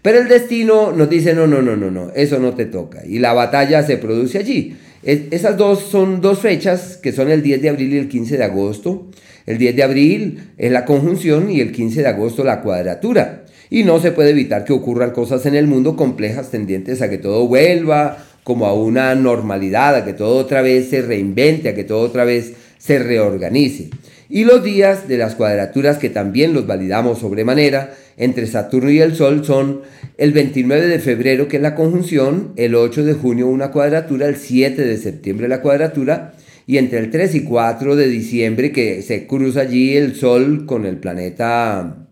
Pero 0.01 0.19
el 0.19 0.27
destino 0.27 0.91
nos 0.91 1.09
dice, 1.09 1.33
no, 1.33 1.47
no, 1.47 1.61
no, 1.61 1.75
no, 1.75 1.91
no, 1.91 2.11
eso 2.15 2.39
no 2.39 2.53
te 2.53 2.65
toca. 2.65 3.05
Y 3.05 3.19
la 3.19 3.33
batalla 3.33 3.83
se 3.83 3.97
produce 3.97 4.37
allí. 4.37 4.77
esas 5.03 5.57
dos 5.57 5.79
son 5.79 6.21
dos 6.21 6.39
fechas 6.39 6.97
que 6.97 7.11
son 7.11 7.29
el 7.29 7.41
10 7.41 7.61
de 7.61 7.69
abril 7.69 7.93
y 7.93 7.97
el 7.97 8.07
15 8.09 8.37
de 8.37 8.43
agosto. 8.43 9.07
El 9.45 9.57
10 9.57 9.75
de 9.75 9.83
abril 9.83 10.51
es 10.57 10.71
la 10.71 10.85
conjunción 10.85 11.49
y 11.49 11.59
el 11.59 11.71
15 11.71 12.01
de 12.01 12.07
agosto 12.07 12.43
la 12.43 12.61
cuadratura. 12.61 13.45
Y 13.69 13.83
no 13.83 13.99
se 13.99 14.11
puede 14.11 14.31
evitar 14.31 14.63
que 14.63 14.73
ocurran 14.73 15.11
cosas 15.11 15.45
en 15.45 15.55
el 15.55 15.67
mundo 15.67 15.95
complejas 15.95 16.49
tendientes 16.49 17.01
a 17.01 17.09
que 17.09 17.17
todo 17.17 17.47
vuelva 17.47 18.17
como 18.49 18.65
a 18.65 18.73
una 18.73 19.13
normalidad, 19.13 19.95
a 19.95 20.03
que 20.03 20.13
todo 20.13 20.35
otra 20.37 20.63
vez 20.63 20.89
se 20.89 21.03
reinvente, 21.03 21.69
a 21.69 21.75
que 21.75 21.83
todo 21.83 21.99
otra 21.99 22.23
vez 22.23 22.53
se 22.79 22.97
reorganice. 22.97 23.91
Y 24.27 24.43
los 24.43 24.63
días 24.63 25.07
de 25.07 25.19
las 25.19 25.35
cuadraturas 25.35 25.99
que 25.99 26.09
también 26.09 26.55
los 26.55 26.65
validamos 26.65 27.19
sobremanera 27.19 27.93
entre 28.17 28.47
Saturno 28.47 28.89
y 28.89 29.01
el 29.01 29.13
Sol 29.13 29.45
son 29.45 29.81
el 30.17 30.33
29 30.33 30.87
de 30.87 30.97
febrero 30.97 31.47
que 31.47 31.57
es 31.57 31.61
la 31.61 31.75
conjunción, 31.75 32.53
el 32.55 32.73
8 32.73 33.05
de 33.05 33.13
junio 33.13 33.45
una 33.45 33.69
cuadratura, 33.69 34.25
el 34.25 34.37
7 34.37 34.81
de 34.81 34.97
septiembre 34.97 35.47
la 35.47 35.61
cuadratura 35.61 36.33
y 36.65 36.79
entre 36.79 36.97
el 36.97 37.11
3 37.11 37.35
y 37.35 37.43
4 37.43 37.95
de 37.95 38.07
diciembre 38.07 38.71
que 38.71 39.03
se 39.03 39.27
cruza 39.27 39.61
allí 39.61 39.95
el 39.95 40.15
Sol 40.15 40.65
con 40.65 40.87
el 40.87 40.97
planeta 40.97 42.08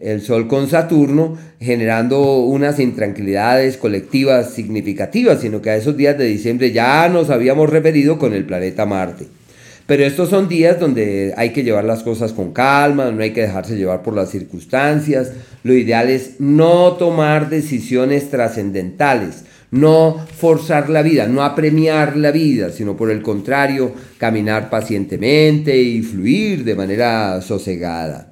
el 0.00 0.22
Sol 0.22 0.48
con 0.48 0.68
Saturno, 0.68 1.36
generando 1.60 2.38
unas 2.40 2.80
intranquilidades 2.80 3.76
colectivas 3.76 4.50
significativas, 4.50 5.40
sino 5.40 5.60
que 5.60 5.70
a 5.70 5.76
esos 5.76 5.96
días 5.96 6.16
de 6.16 6.24
diciembre 6.24 6.72
ya 6.72 7.08
nos 7.08 7.30
habíamos 7.30 7.68
referido 7.68 8.18
con 8.18 8.32
el 8.32 8.44
planeta 8.44 8.86
Marte. 8.86 9.26
Pero 9.86 10.04
estos 10.04 10.30
son 10.30 10.48
días 10.48 10.78
donde 10.78 11.34
hay 11.36 11.50
que 11.50 11.64
llevar 11.64 11.84
las 11.84 12.04
cosas 12.04 12.32
con 12.32 12.52
calma, 12.52 13.10
no 13.10 13.22
hay 13.22 13.32
que 13.32 13.42
dejarse 13.42 13.76
llevar 13.76 14.02
por 14.02 14.14
las 14.14 14.30
circunstancias. 14.30 15.32
Lo 15.64 15.74
ideal 15.74 16.08
es 16.08 16.36
no 16.38 16.92
tomar 16.92 17.50
decisiones 17.50 18.30
trascendentales, 18.30 19.44
no 19.72 20.24
forzar 20.36 20.90
la 20.90 21.02
vida, 21.02 21.26
no 21.26 21.42
apremiar 21.42 22.16
la 22.16 22.30
vida, 22.30 22.70
sino 22.70 22.96
por 22.96 23.10
el 23.10 23.20
contrario, 23.20 23.92
caminar 24.16 24.70
pacientemente 24.70 25.76
y 25.76 26.02
fluir 26.02 26.62
de 26.62 26.76
manera 26.76 27.42
sosegada. 27.42 28.29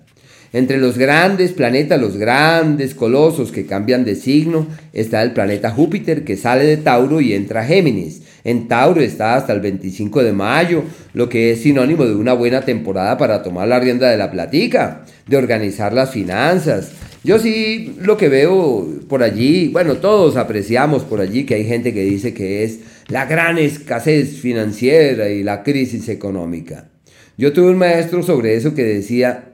Entre 0.53 0.79
los 0.79 0.97
grandes 0.97 1.53
planetas, 1.53 2.01
los 2.01 2.17
grandes 2.17 2.95
colosos 2.95 3.53
que 3.53 3.67
cambian 3.67 4.05
de 4.05 4.15
signo, 4.15 4.67
está 4.93 5.23
el 5.23 5.33
planeta 5.33 5.71
Júpiter 5.71 6.25
que 6.25 6.37
sale 6.37 6.65
de 6.65 6.79
Tauro 6.79 7.21
y 7.21 7.35
entra 7.35 7.61
a 7.61 7.65
Géminis. 7.65 8.23
En 8.45 8.67
Tauro 8.67 9.03
está 9.03 9.37
hasta 9.37 9.53
el 9.53 9.61
25 9.61 10.23
de 10.23 10.33
mayo, 10.33 10.85
lo 11.13 11.29
que 11.29 11.53
es 11.53 11.61
sinónimo 11.63 12.07
de 12.07 12.15
una 12.15 12.33
buena 12.33 12.63
temporada 12.63 13.19
para 13.19 13.43
tomar 13.43 13.69
la 13.69 13.79
rienda 13.79 14.11
de 14.11 14.17
la 14.17 14.31
platica, 14.31 15.05
de 15.27 15.37
organizar 15.37 15.93
las 15.93 16.11
finanzas. 16.11 16.93
Yo 17.25 17.39
sí 17.39 17.97
lo 18.01 18.17
que 18.17 18.29
veo 18.29 18.87
por 19.09 19.23
allí, 19.23 19.69
bueno, 19.69 19.97
todos 19.97 20.37
apreciamos 20.37 21.03
por 21.03 21.21
allí 21.21 21.45
que 21.45 21.57
hay 21.57 21.65
gente 21.65 21.93
que 21.93 22.05
dice 22.05 22.33
que 22.33 22.65
es 22.65 22.79
la 23.09 23.27
gran 23.27 23.59
escasez 23.59 24.39
financiera 24.39 25.29
y 25.29 25.43
la 25.43 25.63
crisis 25.63 26.09
económica. 26.09 26.89
Yo 27.37 27.53
tuve 27.53 27.71
un 27.71 27.79
maestro 27.79 28.23
sobre 28.23 28.55
eso 28.55 28.75
que 28.75 28.85
decía, 28.85 29.48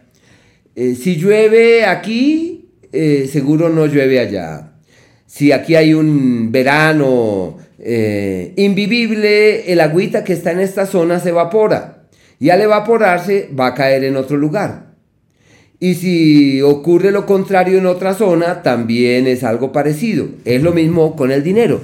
eh, 0.76 0.94
si 0.94 1.16
llueve 1.16 1.84
aquí, 1.84 2.70
eh, 2.92 3.28
seguro 3.30 3.68
no 3.68 3.87
llueve 3.87 4.18
allá. 4.18 4.72
Si 5.26 5.52
aquí 5.52 5.74
hay 5.74 5.94
un 5.94 6.52
verano 6.52 7.58
eh, 7.78 8.52
invivible, 8.56 9.72
el 9.72 9.80
agüita 9.80 10.24
que 10.24 10.32
está 10.32 10.52
en 10.52 10.60
esta 10.60 10.87
zona 10.87 11.20
se 11.20 11.30
evapora. 11.30 12.06
Y 12.40 12.50
al 12.50 12.60
evaporarse 12.60 13.48
va 13.58 13.68
a 13.68 13.74
caer 13.74 14.04
en 14.04 14.16
otro 14.16 14.37
lugar. 14.37 14.94
Y 15.80 15.94
si 15.94 16.62
ocurre 16.62 17.10
lo 17.10 17.26
contrario 17.26 17.78
en 17.78 17.87
otra 17.87 18.14
zona, 18.14 18.62
también 18.62 19.26
es 19.26 19.44
algo 19.44 19.70
parecido. 19.70 20.28
Es 20.44 20.62
lo 20.62 20.72
mismo 20.72 21.14
con 21.14 21.30
el 21.30 21.42
dinero. 21.42 21.80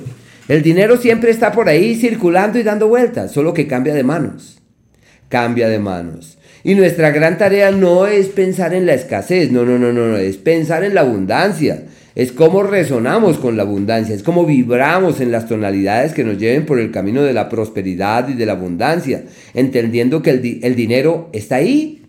El 0.48 0.62
dinero 0.62 0.96
siempre 0.96 1.30
está 1.30 1.52
por 1.52 1.68
ahí 1.68 1.94
circulando 1.94 2.58
y 2.58 2.62
dando 2.64 2.88
vueltas, 2.88 3.30
solo 3.30 3.54
que 3.54 3.66
cambia 3.66 3.94
de 3.94 4.02
manos. 4.02 4.60
Cambia 5.28 5.68
de 5.68 5.78
manos. 5.78 6.38
Y 6.62 6.74
nuestra 6.74 7.10
gran 7.10 7.38
tarea 7.38 7.70
no 7.70 8.06
es 8.06 8.28
pensar 8.28 8.74
en 8.74 8.86
la 8.86 8.94
escasez, 8.94 9.50
no, 9.50 9.64
no, 9.64 9.78
no, 9.78 9.92
no, 9.92 10.08
no, 10.08 10.16
es 10.16 10.36
pensar 10.36 10.84
en 10.84 10.94
la 10.94 11.00
abundancia. 11.02 11.84
Es 12.14 12.32
cómo 12.32 12.64
resonamos 12.64 13.38
con 13.38 13.56
la 13.56 13.62
abundancia, 13.62 14.14
es 14.14 14.22
cómo 14.22 14.44
vibramos 14.44 15.20
en 15.20 15.30
las 15.30 15.46
tonalidades 15.46 16.12
que 16.12 16.24
nos 16.24 16.38
lleven 16.38 16.66
por 16.66 16.80
el 16.80 16.90
camino 16.90 17.22
de 17.22 17.32
la 17.32 17.48
prosperidad 17.48 18.28
y 18.28 18.34
de 18.34 18.46
la 18.46 18.52
abundancia, 18.52 19.24
entendiendo 19.54 20.20
que 20.20 20.30
el, 20.30 20.60
el 20.62 20.74
dinero 20.74 21.30
está 21.32 21.56
ahí. 21.56 22.02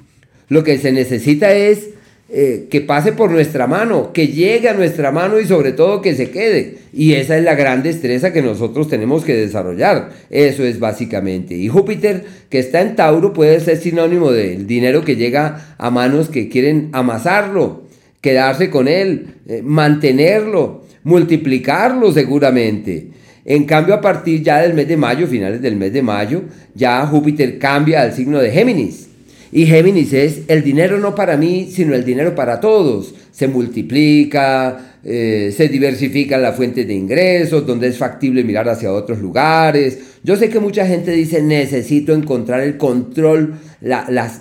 Lo 0.49 0.63
que 0.63 0.77
se 0.79 0.91
necesita 0.91 1.53
es 1.53 1.91
eh, 2.33 2.67
que 2.71 2.79
pase 2.79 3.11
por 3.11 3.29
nuestra 3.29 3.67
mano, 3.67 4.13
que 4.13 4.29
llegue 4.29 4.69
a 4.69 4.73
nuestra 4.73 5.11
mano 5.11 5.37
y 5.37 5.45
sobre 5.45 5.73
todo 5.73 6.01
que 6.01 6.15
se 6.15 6.31
quede. 6.31 6.77
Y 6.93 7.15
esa 7.15 7.37
es 7.37 7.43
la 7.43 7.55
gran 7.55 7.83
destreza 7.83 8.31
que 8.31 8.41
nosotros 8.41 8.87
tenemos 8.87 9.25
que 9.25 9.35
desarrollar. 9.35 10.11
Eso 10.29 10.63
es 10.63 10.79
básicamente. 10.79 11.55
Y 11.55 11.67
Júpiter, 11.67 12.23
que 12.49 12.59
está 12.59 12.79
en 12.79 12.95
Tauro, 12.95 13.33
puede 13.33 13.59
ser 13.59 13.75
sinónimo 13.75 14.31
del 14.31 14.65
dinero 14.65 15.03
que 15.03 15.17
llega 15.17 15.75
a 15.77 15.91
manos 15.91 16.29
que 16.29 16.47
quieren 16.47 16.87
amasarlo, 16.93 17.83
quedarse 18.21 18.69
con 18.69 18.87
él, 18.87 19.35
eh, 19.49 19.61
mantenerlo, 19.61 20.85
multiplicarlo 21.03 22.13
seguramente. 22.13 23.09
En 23.43 23.65
cambio, 23.65 23.93
a 23.93 23.99
partir 23.99 24.41
ya 24.41 24.61
del 24.61 24.73
mes 24.73 24.87
de 24.87 24.95
mayo, 24.95 25.27
finales 25.27 25.61
del 25.61 25.75
mes 25.75 25.91
de 25.91 26.01
mayo, 26.01 26.43
ya 26.75 27.05
Júpiter 27.05 27.59
cambia 27.59 28.03
al 28.03 28.13
signo 28.13 28.39
de 28.39 28.51
Géminis. 28.51 29.10
Y 29.51 29.65
Géminis 29.65 30.13
es 30.13 30.43
el 30.47 30.63
dinero 30.63 30.97
no 30.97 31.13
para 31.13 31.35
mí, 31.35 31.69
sino 31.69 31.93
el 31.93 32.05
dinero 32.05 32.33
para 32.35 32.61
todos. 32.61 33.13
Se 33.31 33.49
multiplica, 33.49 34.97
eh, 35.03 35.53
se 35.55 35.67
diversifican 35.67 36.41
las 36.41 36.55
fuentes 36.55 36.87
de 36.87 36.93
ingresos, 36.93 37.67
donde 37.67 37.87
es 37.87 37.97
factible 37.97 38.45
mirar 38.45 38.69
hacia 38.69 38.93
otros 38.93 39.19
lugares. 39.19 39.99
Yo 40.23 40.37
sé 40.37 40.49
que 40.49 40.59
mucha 40.59 40.87
gente 40.87 41.11
dice 41.11 41.41
necesito 41.41 42.13
encontrar 42.13 42.61
el 42.61 42.77
control, 42.77 43.55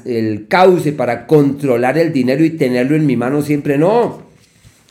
el 0.05 0.47
cauce 0.47 0.93
para 0.93 1.27
controlar 1.27 1.99
el 1.99 2.13
dinero 2.13 2.45
y 2.45 2.51
tenerlo 2.51 2.95
en 2.95 3.07
mi 3.07 3.17
mano 3.17 3.43
siempre. 3.43 3.79
No, 3.79 4.23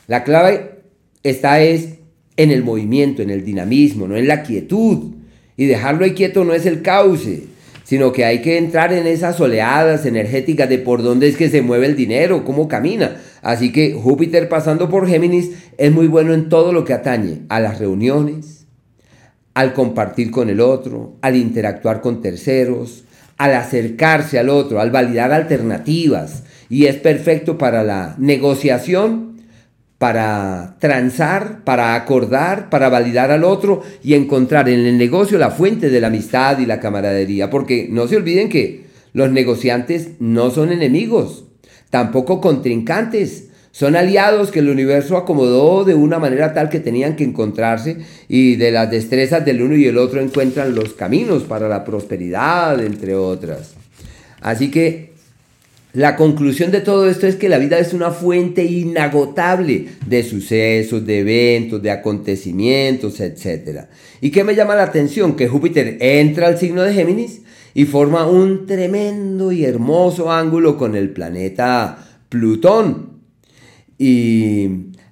la 0.08 0.26
clave 0.26 0.80
está 1.24 1.62
es 1.62 1.90
en 2.36 2.52
el 2.52 2.64
movimiento, 2.64 3.22
en 3.22 3.30
el 3.30 3.46
dinamismo, 3.46 4.06
no 4.08 4.18
en 4.18 4.28
la 4.28 4.44
quietud. 4.44 5.16
Y 5.56 5.66
dejarlo 5.66 6.04
ahí 6.04 6.12
quieto 6.12 6.44
no 6.44 6.54
es 6.54 6.66
el 6.66 6.82
cauce 6.82 7.49
sino 7.90 8.12
que 8.12 8.24
hay 8.24 8.44
que 8.44 8.60
entrar 8.60 8.94
en 8.94 9.08
esas 9.08 9.42
oleadas 9.42 10.06
energéticas 10.06 10.70
de 10.70 10.78
por 10.78 11.02
dónde 11.02 11.28
es 11.28 11.36
que 11.36 11.50
se 11.50 11.64
mueve 11.64 11.88
el 11.88 11.96
dinero, 11.96 12.46
cómo 12.46 12.68
camina. 12.68 13.16
Así 13.42 13.72
que 13.72 13.94
Júpiter 13.94 14.48
pasando 14.48 14.90
por 14.90 15.08
Géminis 15.08 15.54
es 15.80 15.92
muy 15.92 16.06
bueno 16.06 16.36
en 16.36 16.50
todo 16.50 16.72
lo 16.72 16.86
que 16.86 16.94
atañe 16.94 17.40
a 17.50 17.60
las 17.60 17.80
reuniones, 17.80 18.68
al 19.56 19.74
compartir 19.74 20.30
con 20.30 20.52
el 20.52 20.62
otro, 20.62 21.16
al 21.22 21.36
interactuar 21.36 22.02
con 22.02 22.22
terceros, 22.22 23.06
al 23.40 23.56
acercarse 23.56 24.38
al 24.38 24.50
otro, 24.50 24.80
al 24.80 24.92
validar 24.92 25.32
alternativas. 25.32 26.44
Y 26.70 26.86
es 26.86 26.96
perfecto 26.96 27.58
para 27.58 27.84
la 27.84 28.14
negociación 28.20 29.29
para 30.00 30.78
transar, 30.80 31.66
para 31.66 31.94
acordar, 31.94 32.70
para 32.70 32.88
validar 32.88 33.32
al 33.32 33.44
otro 33.44 33.84
y 34.02 34.14
encontrar 34.14 34.70
en 34.70 34.80
el 34.80 34.98
negocio 34.98 35.38
la 35.38 35.52
fuente 35.52 35.90
de 35.90 36.00
la 36.00 36.08
amistad 36.08 36.58
y 36.60 36.66
la 36.66 36.80
camaradería. 36.80 37.50
Porque 37.50 37.88
no 37.92 38.08
se 38.08 38.16
olviden 38.16 38.48
que 38.48 38.86
los 39.12 39.30
negociantes 39.30 40.12
no 40.20 40.52
son 40.52 40.72
enemigos, 40.72 41.44
tampoco 41.90 42.40
contrincantes. 42.40 43.50
Son 43.72 43.96
aliados 43.96 44.52
que 44.52 44.60
el 44.60 44.70
universo 44.70 45.16
acomodó 45.16 45.84
de 45.84 45.94
una 45.94 46.18
manera 46.18 46.54
tal 46.54 46.70
que 46.70 46.80
tenían 46.80 47.16
que 47.16 47.24
encontrarse 47.24 47.98
y 48.28 48.56
de 48.56 48.72
las 48.72 48.90
destrezas 48.90 49.46
del 49.46 49.62
uno 49.62 49.76
y 49.76 49.86
el 49.86 49.98
otro 49.98 50.22
encuentran 50.22 50.74
los 50.74 50.94
caminos 50.94 51.44
para 51.44 51.68
la 51.68 51.84
prosperidad, 51.84 52.84
entre 52.84 53.16
otras. 53.16 53.76
Así 54.42 54.72
que 54.72 55.09
la 55.94 56.16
conclusión 56.16 56.70
de 56.70 56.82
todo 56.82 57.10
esto 57.10 57.26
es 57.26 57.36
que 57.36 57.50
la 57.50 57.58
vida 57.58 57.80
es 57.80 57.94
una 57.94 58.12
fuente 58.12 58.64
inagotable 58.64 59.88
de 60.06 60.24
sucesos, 60.24 61.06
de 61.06 61.20
eventos, 61.20 61.82
de 61.82 61.90
acontecimientos, 61.90 63.20
etc. 63.20 63.86
¿Y 64.22 64.30
qué 64.30 64.44
me 64.44 64.54
llama 64.54 64.76
la 64.76 64.84
atención? 64.84 65.36
Que 65.36 65.48
Júpiter 65.48 65.98
entra 66.00 66.48
al 66.48 66.60
signo 66.60 66.84
de 66.84 66.94
Géminis 66.94 67.42
y 67.74 67.86
forma 67.86 68.28
un 68.28 68.68
tremendo 68.68 69.52
y 69.52 69.66
hermoso 69.66 70.32
ángulo 70.32 70.78
con 70.78 70.96
el 70.96 71.10
planeta 71.10 71.98
Plutón. 72.30 73.22
Y 73.98 74.70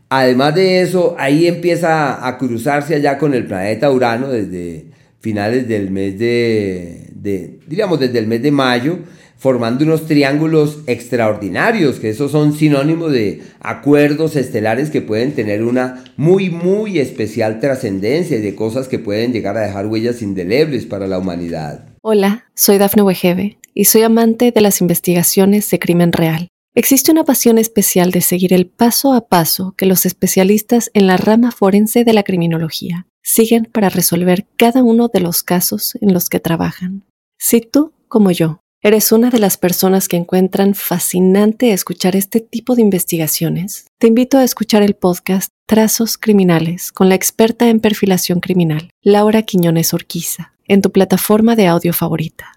además 0.09 0.53
de 0.53 0.81
eso, 0.81 1.15
ahí 1.17 1.47
empieza 1.47 2.27
a 2.27 2.37
cruzarse 2.37 2.93
allá 2.93 3.17
con 3.17 3.33
el 3.33 3.47
planeta 3.47 3.91
Urano 3.91 4.29
desde 4.29 4.91
finales 5.21 5.67
del 5.67 5.89
mes 5.89 6.19
de, 6.19 7.09
de 7.15 7.59
diríamos 7.65 7.99
desde 7.99 8.19
el 8.19 8.27
mes 8.27 8.43
de 8.43 8.51
mayo 8.51 8.99
formando 9.37 9.85
unos 9.85 10.07
triángulos 10.07 10.79
extraordinarios, 10.87 11.99
que 11.99 12.09
esos 12.09 12.31
son 12.31 12.53
sinónimos 12.53 13.11
de 13.11 13.43
acuerdos 13.59 14.35
estelares 14.35 14.89
que 14.89 15.01
pueden 15.01 15.33
tener 15.33 15.63
una 15.63 16.03
muy, 16.17 16.49
muy 16.49 16.99
especial 16.99 17.59
trascendencia 17.59 18.37
y 18.37 18.41
de 18.41 18.55
cosas 18.55 18.87
que 18.87 18.99
pueden 18.99 19.33
llegar 19.33 19.57
a 19.57 19.61
dejar 19.61 19.87
huellas 19.87 20.21
indelebles 20.21 20.85
para 20.85 21.07
la 21.07 21.19
humanidad. 21.19 21.85
Hola, 22.01 22.45
soy 22.55 22.77
Dafne 22.77 23.03
Wegebe 23.03 23.57
y 23.73 23.85
soy 23.85 24.01
amante 24.01 24.51
de 24.51 24.61
las 24.61 24.81
investigaciones 24.81 25.69
de 25.69 25.79
crimen 25.79 26.11
real. 26.11 26.47
Existe 26.73 27.11
una 27.11 27.23
pasión 27.23 27.57
especial 27.57 28.11
de 28.11 28.21
seguir 28.21 28.53
el 28.53 28.67
paso 28.67 29.13
a 29.13 29.27
paso 29.27 29.73
que 29.75 29.87
los 29.87 30.05
especialistas 30.05 30.91
en 30.93 31.07
la 31.07 31.17
rama 31.17 31.51
forense 31.51 32.03
de 32.03 32.13
la 32.13 32.23
criminología 32.23 33.07
siguen 33.23 33.67
para 33.71 33.89
resolver 33.89 34.45
cada 34.57 34.83
uno 34.83 35.09
de 35.11 35.19
los 35.19 35.43
casos 35.43 35.97
en 36.01 36.13
los 36.13 36.29
que 36.29 36.39
trabajan. 36.39 37.03
Si 37.39 37.61
tú, 37.61 37.93
como 38.07 38.31
yo, 38.31 38.61
¿Eres 38.83 39.11
una 39.11 39.31
de 39.31 39.39
las 39.39 39.57
personas 39.57 40.07
que 40.07 40.17
encuentran 40.17 40.75
fascinante 40.75 41.73
escuchar 41.73 42.15
este 42.15 42.41
tipo 42.41 42.75
de 42.75 42.83
investigaciones? 42.83 43.87
Te 43.97 44.05
invito 44.05 44.37
a 44.37 44.43
escuchar 44.43 44.83
el 44.83 44.93
podcast 44.93 45.49
Trazos 45.65 46.19
Criminales 46.19 46.91
con 46.91 47.09
la 47.09 47.15
experta 47.15 47.69
en 47.69 47.79
perfilación 47.79 48.39
criminal, 48.39 48.91
Laura 49.01 49.41
Quiñones 49.41 49.95
Orquiza, 49.95 50.53
en 50.67 50.83
tu 50.83 50.91
plataforma 50.91 51.55
de 51.55 51.65
audio 51.65 51.91
favorita. 51.91 52.51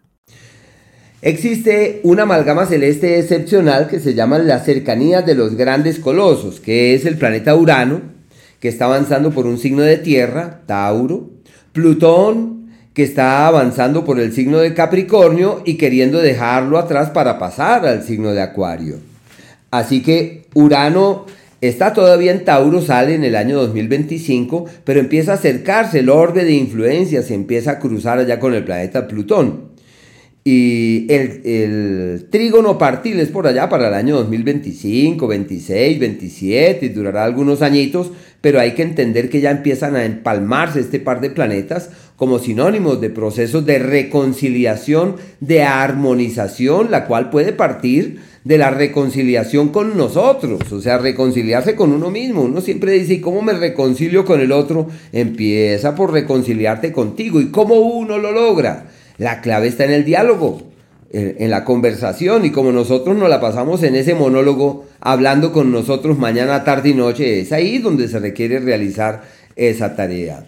Existe 1.22 2.00
una 2.04 2.24
amalgama 2.24 2.66
celeste 2.66 3.18
excepcional 3.18 3.88
que 3.88 3.98
se 3.98 4.12
llama 4.12 4.38
la 4.38 4.60
cercanía 4.60 5.22
de 5.22 5.34
los 5.34 5.54
grandes 5.54 5.98
colosos, 5.98 6.60
que 6.60 6.92
es 6.92 7.06
el 7.06 7.16
planeta 7.16 7.56
Urano, 7.56 8.02
que 8.60 8.68
está 8.68 8.84
avanzando 8.84 9.30
por 9.30 9.46
un 9.46 9.56
signo 9.56 9.80
de 9.80 9.96
tierra, 9.96 10.64
Tauro, 10.66 11.30
Plutón, 11.72 12.59
que 12.94 13.02
está 13.04 13.46
avanzando 13.46 14.04
por 14.04 14.18
el 14.18 14.32
signo 14.32 14.58
de 14.58 14.74
Capricornio 14.74 15.62
y 15.64 15.74
queriendo 15.74 16.18
dejarlo 16.18 16.78
atrás 16.78 17.10
para 17.10 17.38
pasar 17.38 17.86
al 17.86 18.02
signo 18.02 18.32
de 18.32 18.42
Acuario. 18.42 18.96
Así 19.70 20.02
que 20.02 20.46
Urano 20.54 21.26
está 21.60 21.92
todavía 21.92 22.32
en 22.32 22.44
Tauro, 22.44 22.82
sale 22.82 23.14
en 23.14 23.22
el 23.22 23.36
año 23.36 23.56
2025, 23.58 24.66
pero 24.84 24.98
empieza 24.98 25.32
a 25.32 25.36
acercarse 25.36 26.00
el 26.00 26.10
orbe 26.10 26.44
de 26.44 26.52
influencias 26.52 27.30
y 27.30 27.34
empieza 27.34 27.72
a 27.72 27.78
cruzar 27.78 28.18
allá 28.18 28.40
con 28.40 28.54
el 28.54 28.64
planeta 28.64 29.06
Plutón. 29.06 29.69
Y 30.42 31.06
el, 31.12 32.28
trígono 32.30 32.78
partil 32.78 33.20
es 33.20 33.28
por 33.28 33.46
allá 33.46 33.68
para 33.68 33.88
el 33.88 33.94
año 33.94 34.16
2025, 34.16 35.26
26, 35.26 35.98
27 35.98 36.86
y 36.86 36.88
durará 36.88 37.24
algunos 37.24 37.60
añitos, 37.60 38.10
pero 38.40 38.58
hay 38.58 38.72
que 38.72 38.82
entender 38.82 39.28
que 39.28 39.42
ya 39.42 39.50
empiezan 39.50 39.96
a 39.96 40.06
empalmarse 40.06 40.80
este 40.80 40.98
par 40.98 41.20
de 41.20 41.28
planetas 41.28 41.90
como 42.16 42.38
sinónimos 42.38 43.02
de 43.02 43.10
procesos 43.10 43.66
de 43.66 43.80
reconciliación, 43.80 45.16
de 45.40 45.62
armonización, 45.62 46.90
la 46.90 47.06
cual 47.06 47.28
puede 47.28 47.52
partir 47.52 48.20
de 48.44 48.56
la 48.56 48.70
reconciliación 48.70 49.68
con 49.68 49.94
nosotros, 49.98 50.72
o 50.72 50.80
sea, 50.80 50.96
reconciliarse 50.96 51.74
con 51.74 51.92
uno 51.92 52.10
mismo. 52.10 52.42
Uno 52.42 52.62
siempre 52.62 52.92
dice, 52.92 53.14
¿y 53.14 53.20
cómo 53.20 53.42
me 53.42 53.52
reconcilio 53.52 54.24
con 54.24 54.40
el 54.40 54.52
otro? 54.52 54.88
Empieza 55.12 55.94
por 55.94 56.12
reconciliarte 56.12 56.92
contigo. 56.92 57.42
¿Y 57.42 57.50
cómo 57.50 57.74
uno 57.74 58.16
lo 58.16 58.32
logra? 58.32 58.86
La 59.20 59.42
clave 59.42 59.68
está 59.68 59.84
en 59.84 59.90
el 59.90 60.06
diálogo, 60.06 60.62
en, 61.12 61.50
la 61.50 61.62
conversación 61.62 62.46
y 62.46 62.52
como 62.52 62.72
nosotros 62.72 63.14
nos 63.18 63.28
la 63.28 63.38
pasamos 63.38 63.82
en 63.82 63.94
ese 63.94 64.14
monólogo 64.14 64.86
hablando 64.98 65.52
con 65.52 65.70
nosotros 65.70 66.18
mañana, 66.18 66.64
tarde 66.64 66.88
y 66.88 66.94
noche, 66.94 67.40
es 67.40 67.52
ahí 67.52 67.76
donde 67.80 68.08
se 68.08 68.18
requiere 68.18 68.60
realizar 68.60 69.20
esa 69.56 69.94
tarea. 69.94 70.46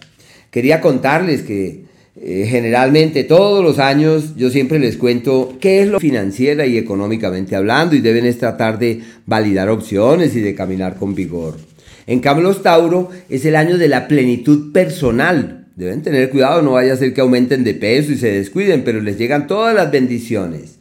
Quería 0.51 0.81
contarles 0.81 1.43
que 1.43 1.85
eh, 2.19 2.47
generalmente 2.49 3.25
todos 3.25 3.63
los 3.63 3.79
años 3.79 4.37
yo 4.37 4.49
siempre 4.49 4.79
les 4.79 4.97
cuento 4.97 5.53
qué 5.61 5.83
es 5.83 5.89
lo 5.89 6.01
financiera 6.01 6.65
y 6.65 6.79
económicamente 6.79 7.55
hablando 7.55 7.95
y 7.95 8.01
deben 8.01 8.35
tratar 8.39 8.79
de 8.79 9.03
validar 9.27 9.69
opciones 9.69 10.35
y 10.35 10.41
de 10.41 10.55
caminar 10.55 10.97
con 10.97 11.15
vigor. 11.15 11.59
En 12.07 12.21
cambio 12.21 12.45
los 12.45 12.63
Tauro 12.63 13.11
es 13.29 13.45
el 13.45 13.55
año 13.55 13.77
de 13.77 13.89
la 13.89 14.09
plenitud 14.09 14.73
personal, 14.73 15.62
Deben 15.77 16.03
tener 16.03 16.31
cuidado, 16.31 16.63
no 16.63 16.73
vaya 16.73 16.93
a 16.93 16.97
ser 16.97 17.15
que 17.15 17.21
aumenten 17.21 17.65
de 17.65 17.75
peso 17.75 18.13
y 18.13 18.17
se 18.17 18.31
descuiden, 18.31 18.85
pero 18.85 19.01
les 19.01 19.17
llegan 19.17 19.47
todas 19.47 19.75
las 19.75 19.91
bendiciones. 19.91 20.79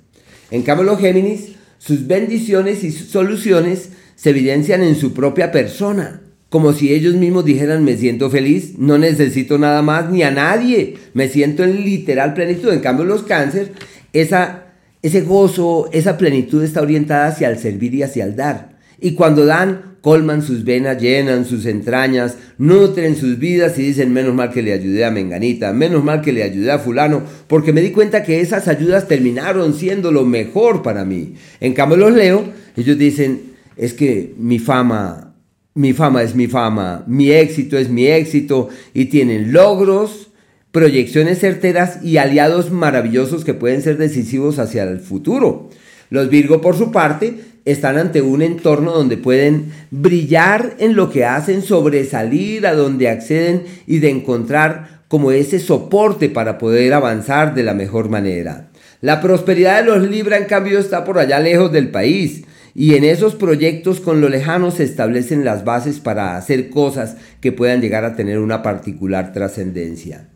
En 0.50 0.64
cambio 0.64 0.84
los 0.84 1.00
Géminis, 1.00 1.54
sus 1.78 2.08
bendiciones 2.08 2.84
y 2.84 2.92
sus 2.92 3.08
soluciones 3.08 3.90
se 4.16 4.32
evidencian 4.32 4.84
en 4.84 4.96
su 4.96 5.14
propia 5.14 5.52
persona, 5.52 6.22
como 6.50 6.74
si 6.74 6.94
ellos 6.94 7.16
mismos 7.16 7.46
dijeran 7.46 7.86
me 7.86 7.96
siento 7.96 8.30
feliz, 8.30 8.78
no 8.78 8.98
necesito 8.98 9.58
nada 9.58 9.82
más 9.82 10.12
ni 10.12 10.24
a 10.24 10.32
nadie, 10.32 10.98
me 11.14 11.30
siento 11.30 11.64
en 11.64 11.86
literal 11.86 12.34
plenitud. 12.34 12.74
En 12.74 12.82
cambio 12.82 13.06
los 13.06 13.24
cáncer, 13.24 13.72
esa, 14.12 14.66
ese 15.02 15.22
gozo, 15.22 15.90
esa 15.94 16.18
plenitud 16.18 16.62
está 16.64 16.82
orientada 16.82 17.28
hacia 17.28 17.50
el 17.50 17.58
servir 17.58 17.96
y 17.96 18.04
hacia 18.04 18.26
el 18.26 18.36
dar. 18.36 18.71
Y 19.02 19.14
cuando 19.16 19.46
dan, 19.46 19.98
colman 20.02 20.42
sus 20.42 20.64
venas, 20.64 21.02
llenan 21.02 21.46
sus 21.46 21.66
entrañas, 21.66 22.38
nutren 22.58 23.16
sus 23.16 23.40
vidas 23.40 23.78
y 23.78 23.84
dicen, 23.84 24.14
menos 24.14 24.34
mal 24.34 24.52
que 24.52 24.62
le 24.62 24.74
ayudé 24.74 25.04
a 25.06 25.12
Menganita, 25.12 25.74
menos 25.74 26.04
mal 26.04 26.22
que 26.22 26.32
le 26.32 26.44
ayudé 26.44 26.72
a 26.72 26.80
fulano, 26.80 27.24
porque 27.48 27.74
me 27.74 27.82
di 27.82 27.92
cuenta 27.92 28.24
que 28.24 28.42
esas 28.42 28.68
ayudas 28.68 29.08
terminaron 29.08 29.74
siendo 29.74 30.12
lo 30.12 30.24
mejor 30.24 30.84
para 30.84 31.04
mí. 31.04 31.34
En 31.60 31.74
cambio 31.74 31.98
los 31.98 32.14
leo, 32.14 32.46
ellos 32.78 32.98
dicen, 32.98 33.42
es 33.76 33.94
que 33.94 34.34
mi 34.38 34.60
fama, 34.60 35.36
mi 35.74 35.94
fama 35.94 36.22
es 36.22 36.36
mi 36.36 36.48
fama, 36.48 37.04
mi 37.08 37.32
éxito 37.32 37.78
es 37.78 37.90
mi 37.90 38.08
éxito, 38.08 38.70
y 38.94 39.06
tienen 39.06 39.52
logros, 39.52 40.30
proyecciones 40.72 41.40
certeras 41.40 42.04
y 42.04 42.18
aliados 42.18 42.72
maravillosos 42.72 43.44
que 43.44 43.54
pueden 43.54 43.82
ser 43.82 43.98
decisivos 43.98 44.58
hacia 44.58 44.84
el 44.84 45.00
futuro. 45.00 45.70
Los 46.12 46.30
Virgo, 46.30 46.60
por 46.60 46.78
su 46.78 46.92
parte, 46.92 47.40
están 47.64 47.98
ante 47.98 48.22
un 48.22 48.42
entorno 48.42 48.92
donde 48.92 49.16
pueden 49.16 49.72
brillar 49.92 50.76
en 50.78 50.98
lo 50.98 51.10
que 51.10 51.24
hacen, 51.24 51.62
sobresalir 51.62 52.68
a 52.68 52.74
donde 52.76 53.08
acceden 53.08 53.64
y 53.88 54.00
de 54.00 54.10
encontrar 54.10 55.04
como 55.08 55.32
ese 55.32 55.58
soporte 55.58 56.28
para 56.28 56.58
poder 56.58 56.94
avanzar 56.94 57.56
de 57.56 57.64
la 57.64 57.74
mejor 57.74 58.10
manera. 58.10 58.72
La 59.00 59.22
prosperidad 59.22 59.82
de 59.82 59.90
los 59.90 60.10
Libra, 60.10 60.38
en 60.38 60.46
cambio, 60.46 60.80
está 60.80 61.06
por 61.06 61.18
allá 61.18 61.40
lejos 61.40 61.72
del 61.72 61.92
país 61.92 62.44
y 62.76 62.96
en 62.96 63.06
esos 63.06 63.36
proyectos 63.36 64.02
con 64.02 64.20
lo 64.20 64.28
lejano 64.28 64.70
se 64.70 64.84
establecen 64.84 65.46
las 65.46 65.64
bases 65.64 66.02
para 66.02 66.36
hacer 66.36 66.70
cosas 66.70 67.16
que 67.40 67.54
puedan 67.54 67.80
llegar 67.80 68.04
a 68.04 68.18
tener 68.18 68.40
una 68.40 68.62
particular 68.62 69.32
trascendencia. 69.32 70.28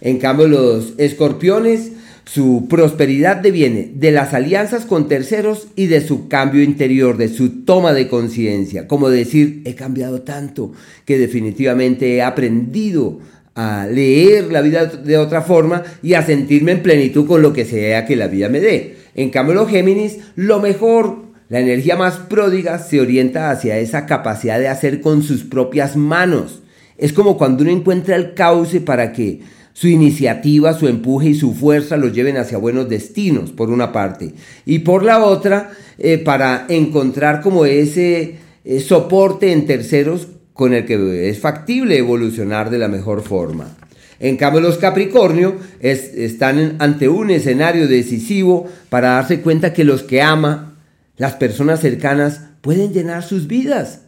En 0.00 0.18
cambio, 0.18 0.48
los 0.48 0.94
escorpiones, 0.98 1.92
su 2.32 2.68
prosperidad 2.68 3.38
deviene 3.38 3.90
de 3.92 4.12
las 4.12 4.34
alianzas 4.34 4.86
con 4.86 5.08
terceros 5.08 5.66
y 5.74 5.86
de 5.86 6.00
su 6.00 6.28
cambio 6.28 6.62
interior, 6.62 7.16
de 7.16 7.26
su 7.26 7.64
toma 7.64 7.92
de 7.92 8.06
conciencia. 8.06 8.86
Como 8.86 9.10
decir, 9.10 9.62
he 9.64 9.74
cambiado 9.74 10.22
tanto 10.22 10.70
que 11.04 11.18
definitivamente 11.18 12.14
he 12.14 12.22
aprendido 12.22 13.18
a 13.56 13.88
leer 13.90 14.52
la 14.52 14.60
vida 14.60 14.86
de 14.86 15.18
otra 15.18 15.42
forma 15.42 15.82
y 16.04 16.14
a 16.14 16.24
sentirme 16.24 16.70
en 16.70 16.84
plenitud 16.84 17.26
con 17.26 17.42
lo 17.42 17.52
que 17.52 17.64
sea 17.64 18.06
que 18.06 18.14
la 18.14 18.28
vida 18.28 18.48
me 18.48 18.60
dé. 18.60 18.94
En 19.16 19.30
cambio, 19.30 19.56
los 19.56 19.68
Géminis, 19.68 20.18
lo 20.36 20.60
mejor 20.60 21.24
la 21.48 21.58
energía 21.58 21.96
más 21.96 22.14
pródiga 22.14 22.78
se 22.78 23.00
orienta 23.00 23.50
hacia 23.50 23.78
esa 23.78 24.06
capacidad 24.06 24.60
de 24.60 24.68
hacer 24.68 25.00
con 25.00 25.24
sus 25.24 25.42
propias 25.42 25.96
manos. 25.96 26.62
Es 26.96 27.12
como 27.12 27.36
cuando 27.36 27.64
uno 27.64 27.72
encuentra 27.72 28.14
el 28.14 28.34
cauce 28.34 28.80
para 28.80 29.12
que 29.12 29.40
su 29.80 29.88
iniciativa, 29.88 30.74
su 30.74 30.88
empuje 30.88 31.30
y 31.30 31.34
su 31.34 31.54
fuerza 31.54 31.96
los 31.96 32.12
lleven 32.12 32.36
hacia 32.36 32.58
buenos 32.58 32.86
destinos, 32.86 33.50
por 33.50 33.70
una 33.70 33.92
parte. 33.92 34.34
Y 34.66 34.80
por 34.80 35.02
la 35.02 35.24
otra, 35.24 35.70
eh, 35.96 36.18
para 36.18 36.66
encontrar 36.68 37.40
como 37.40 37.64
ese 37.64 38.34
eh, 38.62 38.80
soporte 38.80 39.52
en 39.52 39.64
terceros 39.64 40.28
con 40.52 40.74
el 40.74 40.84
que 40.84 41.30
es 41.30 41.38
factible 41.38 41.96
evolucionar 41.96 42.68
de 42.68 42.76
la 42.76 42.88
mejor 42.88 43.22
forma. 43.22 43.74
En 44.18 44.36
cambio, 44.36 44.60
los 44.60 44.76
Capricornio 44.76 45.56
están 45.80 46.76
ante 46.78 47.08
un 47.08 47.30
escenario 47.30 47.88
decisivo 47.88 48.66
para 48.90 49.12
darse 49.12 49.40
cuenta 49.40 49.72
que 49.72 49.84
los 49.84 50.02
que 50.02 50.20
ama 50.20 50.74
las 51.16 51.36
personas 51.36 51.80
cercanas 51.80 52.42
pueden 52.60 52.92
llenar 52.92 53.22
sus 53.22 53.46
vidas. 53.46 54.02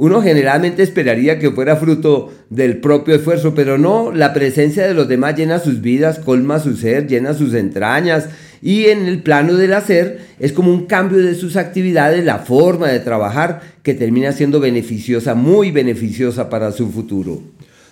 Uno 0.00 0.22
generalmente 0.22 0.84
esperaría 0.84 1.40
que 1.40 1.50
fuera 1.50 1.74
fruto 1.74 2.32
del 2.50 2.76
propio 2.76 3.16
esfuerzo, 3.16 3.56
pero 3.56 3.78
no, 3.78 4.12
la 4.12 4.32
presencia 4.32 4.86
de 4.86 4.94
los 4.94 5.08
demás 5.08 5.34
llena 5.34 5.58
sus 5.58 5.80
vidas, 5.80 6.20
colma 6.20 6.60
su 6.60 6.76
ser, 6.76 7.08
llena 7.08 7.34
sus 7.34 7.52
entrañas 7.52 8.28
y 8.62 8.84
en 8.84 9.06
el 9.06 9.24
plano 9.24 9.54
del 9.54 9.72
hacer 9.72 10.20
es 10.38 10.52
como 10.52 10.72
un 10.72 10.86
cambio 10.86 11.18
de 11.18 11.34
sus 11.34 11.56
actividades, 11.56 12.24
la 12.24 12.38
forma 12.38 12.86
de 12.86 13.00
trabajar 13.00 13.60
que 13.82 13.94
termina 13.94 14.30
siendo 14.30 14.60
beneficiosa, 14.60 15.34
muy 15.34 15.72
beneficiosa 15.72 16.48
para 16.48 16.70
su 16.70 16.92
futuro. 16.92 17.42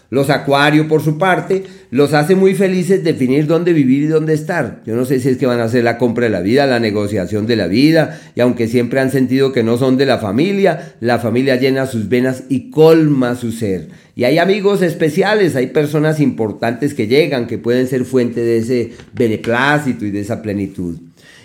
Los 0.09 0.31
acuarios, 0.31 0.87
por 0.87 1.03
su 1.03 1.19
parte, 1.19 1.65
los 1.91 2.15
hace 2.15 2.37
muy 2.37 2.55
felices 2.55 3.03
definir 3.03 3.47
dónde 3.47 3.73
vivir 3.73 4.05
y 4.05 4.07
dónde 4.07 4.35
estar. 4.35 4.83
Yo 4.87 4.95
no 4.95 5.05
sé 5.05 5.19
si 5.19 5.31
es 5.31 5.37
que 5.37 5.47
van 5.47 5.61
a 5.61 5.65
hacer 5.65 5.83
la 5.83 5.99
compra 5.99 6.25
de 6.25 6.31
la 6.31 6.41
vida, 6.41 6.67
la 6.67 6.79
negociación 6.79 7.47
de 7.47 7.57
la 7.57 7.67
vida, 7.67 8.21
y 8.37 8.41
aunque 8.41 8.69
siempre 8.69 9.01
han 9.01 9.11
sentido 9.11 9.53
que 9.53 9.65
no 9.65 9.79
son 9.79 9.97
de 9.97 10.07
la 10.07 10.19
familia, 10.19 10.95
la 11.01 11.19
familia 11.19 11.57
llena 11.57 11.87
sus 11.87 12.09
venas 12.09 12.45
y 12.49 12.71
colma 12.71 13.35
su 13.35 13.51
ser. 13.51 13.89
Y 14.15 14.25
hay 14.25 14.39
amigos 14.39 14.81
especiales, 14.83 15.57
hay 15.57 15.69
personas 15.69 16.21
importantes 16.21 16.95
que 16.95 17.09
llegan, 17.09 17.49
que 17.49 17.59
pueden 17.59 17.89
ser 17.89 18.05
fuente 18.05 18.41
de 18.41 18.59
ese 18.59 18.93
beneplácito 19.13 20.07
y 20.07 20.11
de 20.13 20.21
esa 20.21 20.41
plenitud. 20.41 20.99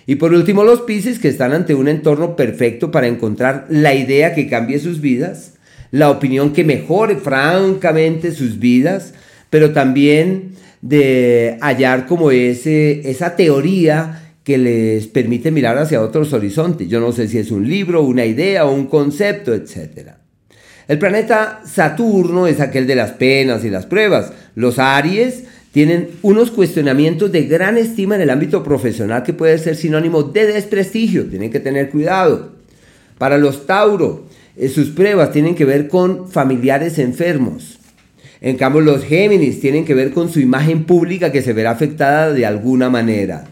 Y 0.06 0.16
por 0.16 0.34
último, 0.34 0.64
los 0.64 0.82
Pisces, 0.82 1.20
que 1.20 1.30
están 1.30 1.54
ante 1.54 1.74
un 1.74 1.88
entorno 1.88 2.36
perfecto 2.36 2.92
para 2.92 3.08
encontrar 3.08 3.66
la 3.70 3.94
idea 3.96 4.34
que 4.34 4.48
cambie 4.48 4.80
sus 4.80 5.02
vidas 5.02 5.54
la 5.92 6.10
opinión 6.10 6.54
que 6.54 6.64
mejore 6.64 7.18
francamente 7.18 8.32
sus 8.32 8.60
vidas, 8.60 9.14
pero 9.50 9.72
también 9.72 10.54
de 10.82 11.58
hallar 11.62 12.08
como 12.08 12.32
ese, 12.32 13.10
esa 13.10 13.36
teoría 13.36 14.34
que 14.44 14.58
les 14.58 15.08
permite 15.08 15.52
mirar 15.52 15.78
hacia 15.78 16.02
otros 16.02 16.34
horizontes. 16.34 16.88
Yo 16.88 17.00
no 17.00 17.12
sé 17.12 17.28
si 17.28 17.38
es 17.38 17.52
un 17.52 17.68
libro, 17.68 18.02
una 18.02 18.26
idea 18.26 18.66
o 18.66 18.74
un 18.74 18.88
concepto, 18.88 19.54
etc. 19.54 20.14
El 20.88 20.98
planeta 20.98 21.62
Saturno 21.66 22.48
es 22.48 22.60
aquel 22.60 22.88
de 22.88 22.96
las 22.96 23.12
penas 23.12 23.64
y 23.64 23.70
las 23.70 23.86
pruebas. 23.86 24.34
Los 24.56 24.80
Aries 24.80 25.44
tienen 25.72 26.10
unos 26.22 26.52
cuestionamientos 26.52 27.32
de 27.32 27.44
gran 27.44 27.78
estima 27.78 28.16
en 28.16 28.22
el 28.22 28.30
ámbito 28.30 28.64
profesional 28.64 29.24
que 29.24 29.34
puede 29.34 29.58
ser 29.58 29.76
sinónimo 29.76 30.24
de 30.24 30.48
desprestigio. 30.48 31.28
Tienen 31.28 31.52
que 31.52 31.60
tener 31.60 31.90
cuidado. 31.90 32.54
Para 33.18 33.38
los 33.38 33.68
Tauro, 33.68 34.26
sus 34.74 34.90
pruebas 34.90 35.32
tienen 35.32 35.56
que 35.56 35.66
ver 35.66 35.88
con 35.88 36.30
familiares 36.30 37.00
enfermos. 37.00 37.80
En 38.42 38.58
cambio, 38.58 38.82
los 38.82 39.04
Géminis 39.04 39.60
tienen 39.62 39.86
que 39.86 39.94
ver 39.94 40.12
con 40.12 40.30
su 40.30 40.40
imagen 40.40 40.84
pública 40.86 41.32
que 41.32 41.44
se 41.44 41.54
verá 41.54 41.72
afectada 41.72 42.34
de 42.34 42.46
alguna 42.46 42.90
manera. 42.90 43.46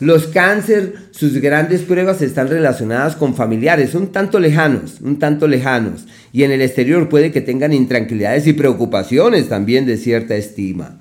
Los 0.00 0.26
cáncer, 0.26 0.94
sus 1.12 1.34
grandes 1.34 1.82
pruebas 1.82 2.22
están 2.22 2.48
relacionadas 2.48 3.14
con 3.14 3.36
familiares, 3.36 3.94
un 3.94 4.08
tanto 4.08 4.40
lejanos, 4.40 5.00
un 5.00 5.18
tanto 5.18 5.46
lejanos. 5.46 6.06
Y 6.32 6.42
en 6.42 6.50
el 6.50 6.62
exterior 6.62 7.08
puede 7.08 7.30
que 7.30 7.40
tengan 7.40 7.72
intranquilidades 7.72 8.46
y 8.48 8.52
preocupaciones 8.52 9.48
también 9.48 9.86
de 9.86 9.98
cierta 9.98 10.34
estima. 10.34 11.00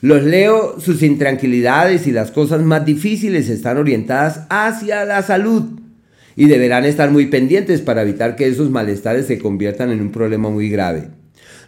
Los 0.00 0.22
leo, 0.22 0.80
sus 0.80 1.02
intranquilidades 1.02 2.06
y 2.06 2.12
las 2.12 2.30
cosas 2.30 2.62
más 2.62 2.86
difíciles 2.86 3.48
están 3.48 3.76
orientadas 3.76 4.42
hacia 4.48 5.04
la 5.04 5.22
salud 5.22 5.80
y 6.36 6.46
deberán 6.46 6.84
estar 6.84 7.10
muy 7.10 7.26
pendientes 7.26 7.80
para 7.80 8.02
evitar 8.02 8.36
que 8.36 8.46
esos 8.46 8.70
malestares 8.70 9.26
se 9.26 9.38
conviertan 9.38 9.90
en 9.90 10.00
un 10.00 10.12
problema 10.12 10.50
muy 10.50 10.68
grave. 10.68 11.08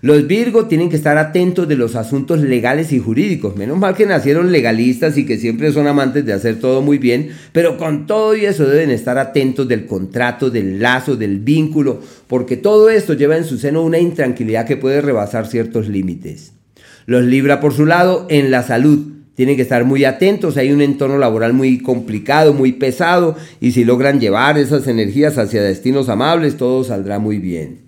Los 0.03 0.27
Virgo 0.27 0.67
tienen 0.67 0.91
que 0.91 0.97
estar 0.97 1.17
atentos 1.17 1.67
de 1.67 1.77
los 1.77 1.97
asuntos 1.97 2.41
legales 2.41 2.93
y 2.93 2.99
jurídicos. 2.99 3.57
Menos 3.57 3.79
mal 3.79 3.95
que 3.95 4.05
nacieron 4.05 4.53
legalistas 4.53 5.17
y 5.17 5.25
que 5.25 5.39
siempre 5.39 5.73
son 5.73 5.87
amantes 5.87 6.25
de 6.27 6.35
hacer 6.35 6.61
todo 6.61 6.83
muy 6.83 6.99
bien, 6.99 7.31
pero 7.53 7.79
con 7.79 8.07
todo 8.07 8.37
y 8.37 8.45
eso 8.45 8.67
deben 8.67 8.91
estar 8.91 9.17
atentos 9.17 9.67
del 9.67 9.87
contrato, 9.87 10.51
del 10.51 10.81
lazo, 10.81 11.17
del 11.17 11.41
vínculo, 11.41 12.03
porque 12.27 12.59
todo 12.59 12.91
esto 12.91 13.15
lleva 13.15 13.39
en 13.39 13.45
su 13.45 13.59
seno 13.59 13.83
una 13.83 13.99
intranquilidad 13.99 14.67
que 14.67 14.77
puede 14.77 15.01
rebasar 15.01 15.47
ciertos 15.47 15.89
límites. 15.89 16.53
Los 17.07 17.25
Libra 17.25 17.61
por 17.61 17.73
su 17.73 17.87
lado 17.87 18.27
en 18.29 18.51
la 18.51 18.63
salud 18.63 19.16
tienen 19.37 19.57
que 19.57 19.63
estar 19.63 19.85
muy 19.85 20.05
atentos, 20.05 20.57
hay 20.57 20.73
un 20.73 20.81
entorno 20.81 21.19
laboral 21.19 21.53
muy 21.53 21.79
complicado, 21.79 22.55
muy 22.55 22.73
pesado, 22.73 23.37
y 23.61 23.73
si 23.73 23.85
logran 23.85 24.19
llevar 24.19 24.57
esas 24.57 24.89
energías 24.89 25.37
hacia 25.37 25.63
destinos 25.63 26.09
amables, 26.09 26.57
todo 26.57 26.83
saldrá 26.83 27.19
muy 27.19 27.39
bien. 27.39 27.83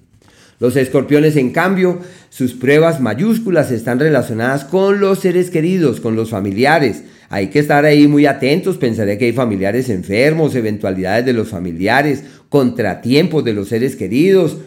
Los 0.60 0.76
escorpiones, 0.76 1.36
en 1.36 1.50
cambio, 1.50 2.00
sus 2.28 2.52
pruebas 2.52 3.00
mayúsculas 3.00 3.70
están 3.70 3.98
relacionadas 3.98 4.64
con 4.64 5.00
los 5.00 5.20
seres 5.20 5.50
queridos, 5.50 6.00
con 6.00 6.16
los 6.16 6.30
familiares. 6.30 7.04
Hay 7.30 7.46
que 7.48 7.60
estar 7.60 7.84
ahí 7.86 8.08
muy 8.08 8.26
atentos, 8.26 8.76
pensaré 8.76 9.16
que 9.16 9.26
hay 9.26 9.32
familiares 9.32 9.88
enfermos, 9.88 10.54
eventualidades 10.54 11.24
de 11.24 11.32
los 11.32 11.48
familiares, 11.48 12.24
contratiempos 12.50 13.42
de 13.44 13.54
los 13.54 13.68
seres 13.68 13.96
queridos, 13.96 14.58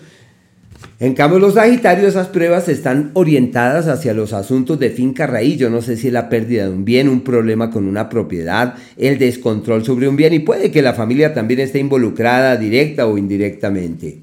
en 1.02 1.16
cambio, 1.16 1.40
los 1.40 1.56
Sagitarios, 1.56 2.10
esas 2.10 2.28
pruebas 2.28 2.70
están 2.70 3.10
orientadas 3.16 3.88
hacia 3.88 4.14
los 4.14 4.34
asuntos 4.34 4.78
de 4.78 4.92
finca 4.92 5.26
raíz. 5.26 5.58
Yo 5.58 5.72
no 5.72 5.82
sé 5.82 5.98
si 5.98 6.10
es 6.10 6.14
la 6.14 6.30
pérdida 6.30 6.66
de 6.66 6.70
un 6.70 6.86
bien, 6.86 7.10
un 7.10 7.22
problema 7.22 7.72
con 7.72 7.88
una 7.88 8.08
propiedad, 8.08 8.76
el 8.98 9.18
descontrol 9.18 9.84
sobre 9.84 10.08
un 10.08 10.16
bien 10.16 10.32
y 10.36 10.40
puede 10.40 10.70
que 10.70 10.84
la 10.84 10.94
familia 10.94 11.34
también 11.34 11.62
esté 11.62 11.80
involucrada 11.80 12.56
directa 12.56 13.08
o 13.08 13.18
indirectamente. 13.18 14.20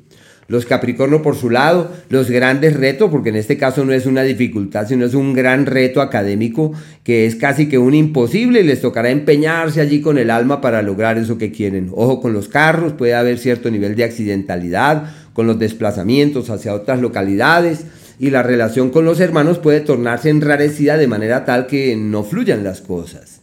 Los 0.47 0.67
Capricornio 0.67 1.21
por 1.21 1.35
su 1.35 1.51
lado, 1.51 1.93
los 2.11 2.31
grandes 2.31 2.75
retos, 2.75 3.11
porque 3.11 3.31
en 3.31 3.37
este 3.37 3.59
caso 3.59 3.85
no 3.85 3.93
es 3.93 4.07
una 4.07 4.23
dificultad, 4.23 4.87
sino 4.87 5.05
es 5.05 5.15
un 5.15 5.35
gran 5.35 5.67
reto 5.67 6.01
académico 6.01 6.73
que 7.03 7.27
es 7.27 7.37
casi 7.37 7.69
que 7.69 7.77
un 7.77 7.95
imposible 7.95 8.61
y 8.61 8.63
les 8.63 8.81
tocará 8.81 9.11
empeñarse 9.11 9.81
allí 9.81 10.01
con 10.01 10.17
el 10.17 10.31
alma 10.31 10.63
para 10.63 10.81
lograr 10.81 11.19
eso 11.19 11.37
que 11.37 11.51
quieren. 11.51 11.91
Ojo 11.93 12.23
con 12.23 12.33
los 12.33 12.49
carros, 12.49 12.95
puede 12.95 13.15
haber 13.15 13.39
cierto 13.39 13.71
nivel 13.71 13.95
de 13.95 14.05
accidentalidad 14.05 15.11
con 15.39 15.47
los 15.47 15.61
desplazamientos 15.61 16.51
hacia 16.51 16.75
otras 16.75 17.01
localidades 17.01 17.85
y 18.19 18.31
la 18.31 18.43
relación 18.43 18.91
con 18.91 19.05
los 19.05 19.21
hermanos 19.21 19.61
puede 19.61 19.79
tornarse 19.79 20.31
enrarecida 20.31 20.97
de 20.97 21.07
manera 21.07 21.45
tal 21.45 21.69
que 21.69 21.95
no 21.95 22.25
fluyan 22.25 22.65
las 22.65 22.81
cosas. 22.81 23.41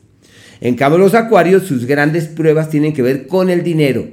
En 0.60 0.76
cambio, 0.76 0.98
los 0.98 1.14
acuarios, 1.14 1.64
sus 1.64 1.86
grandes 1.86 2.26
pruebas 2.26 2.70
tienen 2.70 2.91
que 2.91 3.02
ver 3.02 3.28
con 3.28 3.50
el 3.50 3.64
dinero. 3.64 4.10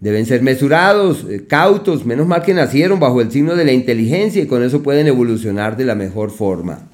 Deben 0.00 0.26
ser 0.26 0.42
mesurados, 0.42 1.24
eh, 1.30 1.46
cautos, 1.48 2.04
menos 2.04 2.26
mal 2.26 2.42
que 2.42 2.52
nacieron 2.52 3.00
bajo 3.00 3.22
el 3.22 3.32
signo 3.32 3.56
de 3.56 3.64
la 3.64 3.72
inteligencia 3.72 4.42
y 4.42 4.46
con 4.46 4.62
eso 4.62 4.82
pueden 4.82 5.06
evolucionar 5.06 5.78
de 5.78 5.86
la 5.86 5.94
mejor 5.94 6.30
forma. 6.30 6.90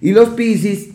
Y 0.00 0.12
los 0.12 0.28
Piscis 0.28 0.90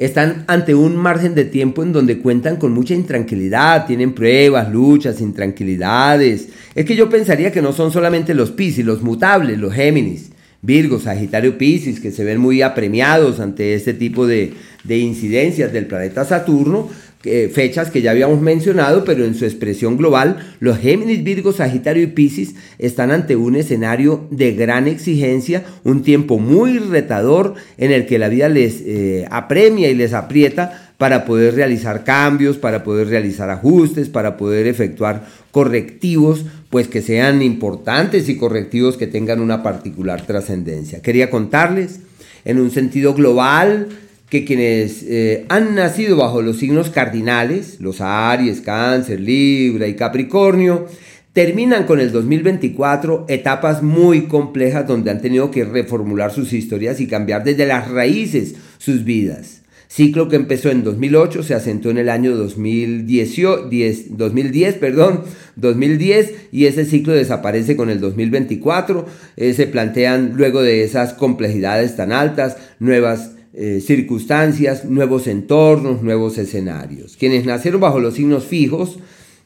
están 0.00 0.44
ante 0.46 0.74
un 0.74 0.96
margen 0.96 1.34
de 1.34 1.44
tiempo 1.44 1.82
en 1.82 1.92
donde 1.92 2.20
cuentan 2.20 2.56
con 2.56 2.72
mucha 2.72 2.94
intranquilidad, 2.94 3.86
tienen 3.86 4.14
pruebas, 4.14 4.72
luchas, 4.72 5.20
intranquilidades. 5.20 6.48
Es 6.74 6.86
que 6.86 6.96
yo 6.96 7.10
pensaría 7.10 7.52
que 7.52 7.60
no 7.60 7.74
son 7.74 7.92
solamente 7.92 8.32
los 8.32 8.50
Piscis, 8.50 8.86
los 8.86 9.02
mutables, 9.02 9.58
los 9.58 9.74
Géminis, 9.74 10.30
Virgo, 10.62 10.98
Sagitario, 10.98 11.58
Piscis, 11.58 12.00
que 12.00 12.12
se 12.12 12.24
ven 12.24 12.40
muy 12.40 12.62
apremiados 12.62 13.40
ante 13.40 13.74
este 13.74 13.92
tipo 13.92 14.26
de, 14.26 14.54
de 14.84 14.98
incidencias 14.98 15.70
del 15.70 15.84
planeta 15.84 16.24
Saturno, 16.24 16.88
fechas 17.22 17.90
que 17.90 18.00
ya 18.00 18.12
habíamos 18.12 18.40
mencionado, 18.40 19.04
pero 19.04 19.24
en 19.26 19.34
su 19.34 19.44
expresión 19.44 19.98
global, 19.98 20.38
los 20.58 20.78
Géminis, 20.78 21.22
Virgo, 21.22 21.52
Sagitario 21.52 22.02
y 22.02 22.06
Piscis 22.06 22.54
están 22.78 23.10
ante 23.10 23.36
un 23.36 23.56
escenario 23.56 24.26
de 24.30 24.54
gran 24.54 24.88
exigencia, 24.88 25.64
un 25.84 26.02
tiempo 26.02 26.38
muy 26.38 26.78
retador 26.78 27.54
en 27.76 27.92
el 27.92 28.06
que 28.06 28.18
la 28.18 28.30
vida 28.30 28.48
les 28.48 28.80
eh, 28.86 29.26
apremia 29.30 29.90
y 29.90 29.94
les 29.94 30.14
aprieta 30.14 30.92
para 30.96 31.26
poder 31.26 31.54
realizar 31.54 32.04
cambios, 32.04 32.56
para 32.56 32.84
poder 32.84 33.08
realizar 33.08 33.50
ajustes, 33.50 34.08
para 34.08 34.36
poder 34.38 34.66
efectuar 34.66 35.26
correctivos, 35.50 36.44
pues 36.70 36.88
que 36.88 37.02
sean 37.02 37.42
importantes 37.42 38.28
y 38.30 38.36
correctivos 38.36 38.96
que 38.96 39.06
tengan 39.06 39.40
una 39.40 39.62
particular 39.62 40.26
trascendencia. 40.26 41.02
Quería 41.02 41.28
contarles 41.28 42.00
en 42.44 42.60
un 42.60 42.70
sentido 42.70 43.14
global 43.14 43.88
que 44.30 44.44
quienes 44.44 45.02
eh, 45.08 45.44
han 45.48 45.74
nacido 45.74 46.16
bajo 46.16 46.40
los 46.40 46.58
signos 46.58 46.88
cardinales, 46.90 47.80
los 47.80 48.00
Aries, 48.00 48.60
Cáncer, 48.60 49.20
Libra 49.20 49.88
y 49.88 49.96
Capricornio, 49.96 50.86
terminan 51.32 51.84
con 51.84 52.00
el 52.00 52.12
2024 52.12 53.26
etapas 53.28 53.82
muy 53.82 54.22
complejas 54.22 54.86
donde 54.86 55.10
han 55.10 55.20
tenido 55.20 55.50
que 55.50 55.64
reformular 55.64 56.32
sus 56.32 56.52
historias 56.52 57.00
y 57.00 57.08
cambiar 57.08 57.42
desde 57.42 57.66
las 57.66 57.90
raíces 57.90 58.54
sus 58.78 59.04
vidas. 59.04 59.62
Ciclo 59.88 60.28
que 60.28 60.36
empezó 60.36 60.70
en 60.70 60.84
2008, 60.84 61.42
se 61.42 61.54
asentó 61.54 61.90
en 61.90 61.98
el 61.98 62.08
año 62.08 62.36
2010, 62.36 64.16
2010, 64.16 64.74
perdón, 64.76 65.24
2010 65.56 66.34
y 66.52 66.66
ese 66.66 66.84
ciclo 66.84 67.12
desaparece 67.12 67.74
con 67.74 67.90
el 67.90 67.98
2024. 67.98 69.06
Eh, 69.36 69.52
se 69.52 69.66
plantean 69.66 70.34
luego 70.36 70.62
de 70.62 70.84
esas 70.84 71.14
complejidades 71.14 71.96
tan 71.96 72.12
altas 72.12 72.56
nuevas 72.78 73.32
eh, 73.52 73.80
circunstancias, 73.84 74.84
nuevos 74.84 75.26
entornos, 75.26 76.02
nuevos 76.02 76.38
escenarios. 76.38 77.16
Quienes 77.16 77.46
nacieron 77.46 77.80
bajo 77.80 77.98
los 77.98 78.14
signos 78.14 78.44
fijos, 78.44 78.98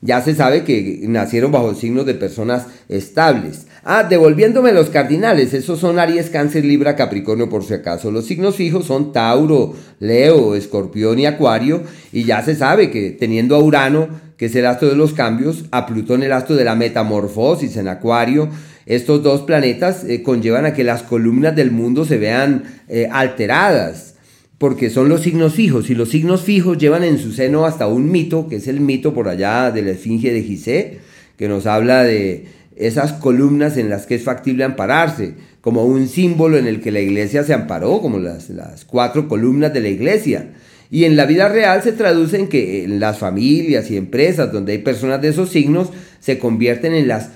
ya 0.03 0.21
se 0.21 0.35
sabe 0.35 0.65
que 0.65 1.01
nacieron 1.09 1.51
bajo 1.51 1.75
signos 1.75 2.05
de 2.05 2.15
personas 2.15 2.67
estables. 2.91 3.67
Ah, 3.83 4.03
devolviéndome 4.03 4.73
los 4.73 4.91
cardinales, 4.91 5.55
esos 5.55 5.79
son 5.79 5.99
Aries, 5.99 6.31
Cáncer, 6.31 6.65
Libra, 6.65 6.97
Capricornio 6.97 7.49
por 7.49 7.65
si 7.65 7.75
acaso. 7.75 8.11
Los 8.11 8.27
signos 8.27 8.57
fijos 8.57 8.87
son 8.87 9.13
Tauro, 9.13 9.75
Leo, 10.01 10.55
Escorpión 10.55 11.19
y 11.19 11.27
Acuario. 11.27 11.83
Y 12.13 12.25
ya 12.25 12.43
se 12.43 12.55
sabe 12.55 12.91
que 12.91 13.11
teniendo 13.11 13.57
a 13.57 13.63
Urano, 13.63 14.09
que 14.37 14.47
es 14.47 14.57
el 14.57 14.67
astro 14.67 14.89
de 14.89 14.97
los 14.97 15.13
cambios, 15.13 15.65
a 15.71 15.87
Plutón 15.87 16.23
el 16.23 16.33
astro 16.33 16.57
de 16.57 16.65
la 16.65 16.75
metamorfosis 16.75 17.77
en 17.77 17.89
Acuario, 17.89 18.49
estos 18.87 19.23
dos 19.23 19.43
planetas 19.43 20.05
eh, 20.05 20.23
conllevan 20.23 20.67
a 20.67 20.75
que 20.75 20.85
las 20.85 21.03
columnas 21.03 21.57
del 21.57 21.71
mundo 21.71 22.05
se 22.05 22.19
vean 22.19 22.65
eh, 22.89 23.09
alteradas 23.11 24.15
porque 24.59 24.91
son 24.91 25.09
los 25.09 25.23
signos 25.23 25.55
fijos 25.55 25.91
y 25.91 25.95
los 25.95 26.11
signos 26.11 26.43
fijos 26.43 26.79
llevan 26.79 27.05
en 27.05 27.19
su 27.19 27.33
seno 27.33 27.67
hasta 27.67 27.87
un 27.87 28.11
mito, 28.11 28.49
que 28.49 28.57
es 28.57 28.69
el 28.69 28.81
mito 28.81 29.13
por 29.13 29.29
allá 29.29 29.71
de 29.71 29.83
la 29.83 29.91
Esfinge 29.91 30.33
de 30.33 30.43
Gizeh, 30.43 30.99
que 31.37 31.49
nos 31.49 31.67
habla 31.67 32.03
de 32.05 32.47
esas 32.77 33.13
columnas 33.13 33.77
en 33.77 33.89
las 33.89 34.07
que 34.07 34.15
es 34.15 34.23
factible 34.23 34.65
ampararse, 34.65 35.35
como 35.61 35.85
un 35.85 36.09
símbolo 36.09 36.57
en 36.57 36.67
el 36.67 36.81
que 36.81 36.93
la 36.93 37.01
iglesia 37.01 37.43
se 37.43 37.55
amparó, 37.55 38.01
como 38.01 38.19
las, 38.19 38.51
las 38.51 38.85
cuatro 38.85 39.29
columnas 39.29 39.73
de 39.75 39.81
la 39.81 39.89
iglesia. 39.89 40.53
Y 40.91 41.05
en 41.05 41.17
la 41.17 41.27
vida 41.27 41.49
real 41.49 41.83
se 41.83 41.93
traduce 41.93 42.49
que 42.49 42.85
en 42.85 43.01
las 43.01 43.19
familias 43.19 43.91
y 43.91 43.97
empresas 43.97 44.53
donde 44.53 44.73
hay 44.73 44.79
personas 44.79 45.21
de 45.21 45.29
esos 45.29 45.51
signos 45.51 45.91
se 46.21 46.39
convierten 46.39 46.95
en 46.95 47.09
las 47.09 47.31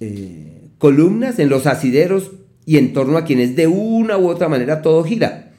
eh, 0.00 0.51
columnas, 0.82 1.38
en 1.38 1.48
los 1.48 1.68
asideros 1.68 2.32
y 2.66 2.76
en 2.76 2.92
torno 2.92 3.16
a 3.16 3.24
quienes 3.24 3.54
de 3.54 3.68
una 3.68 4.18
u 4.18 4.26
otra 4.26 4.48
manera 4.48 4.82
todo 4.82 5.04
gira. 5.04 5.52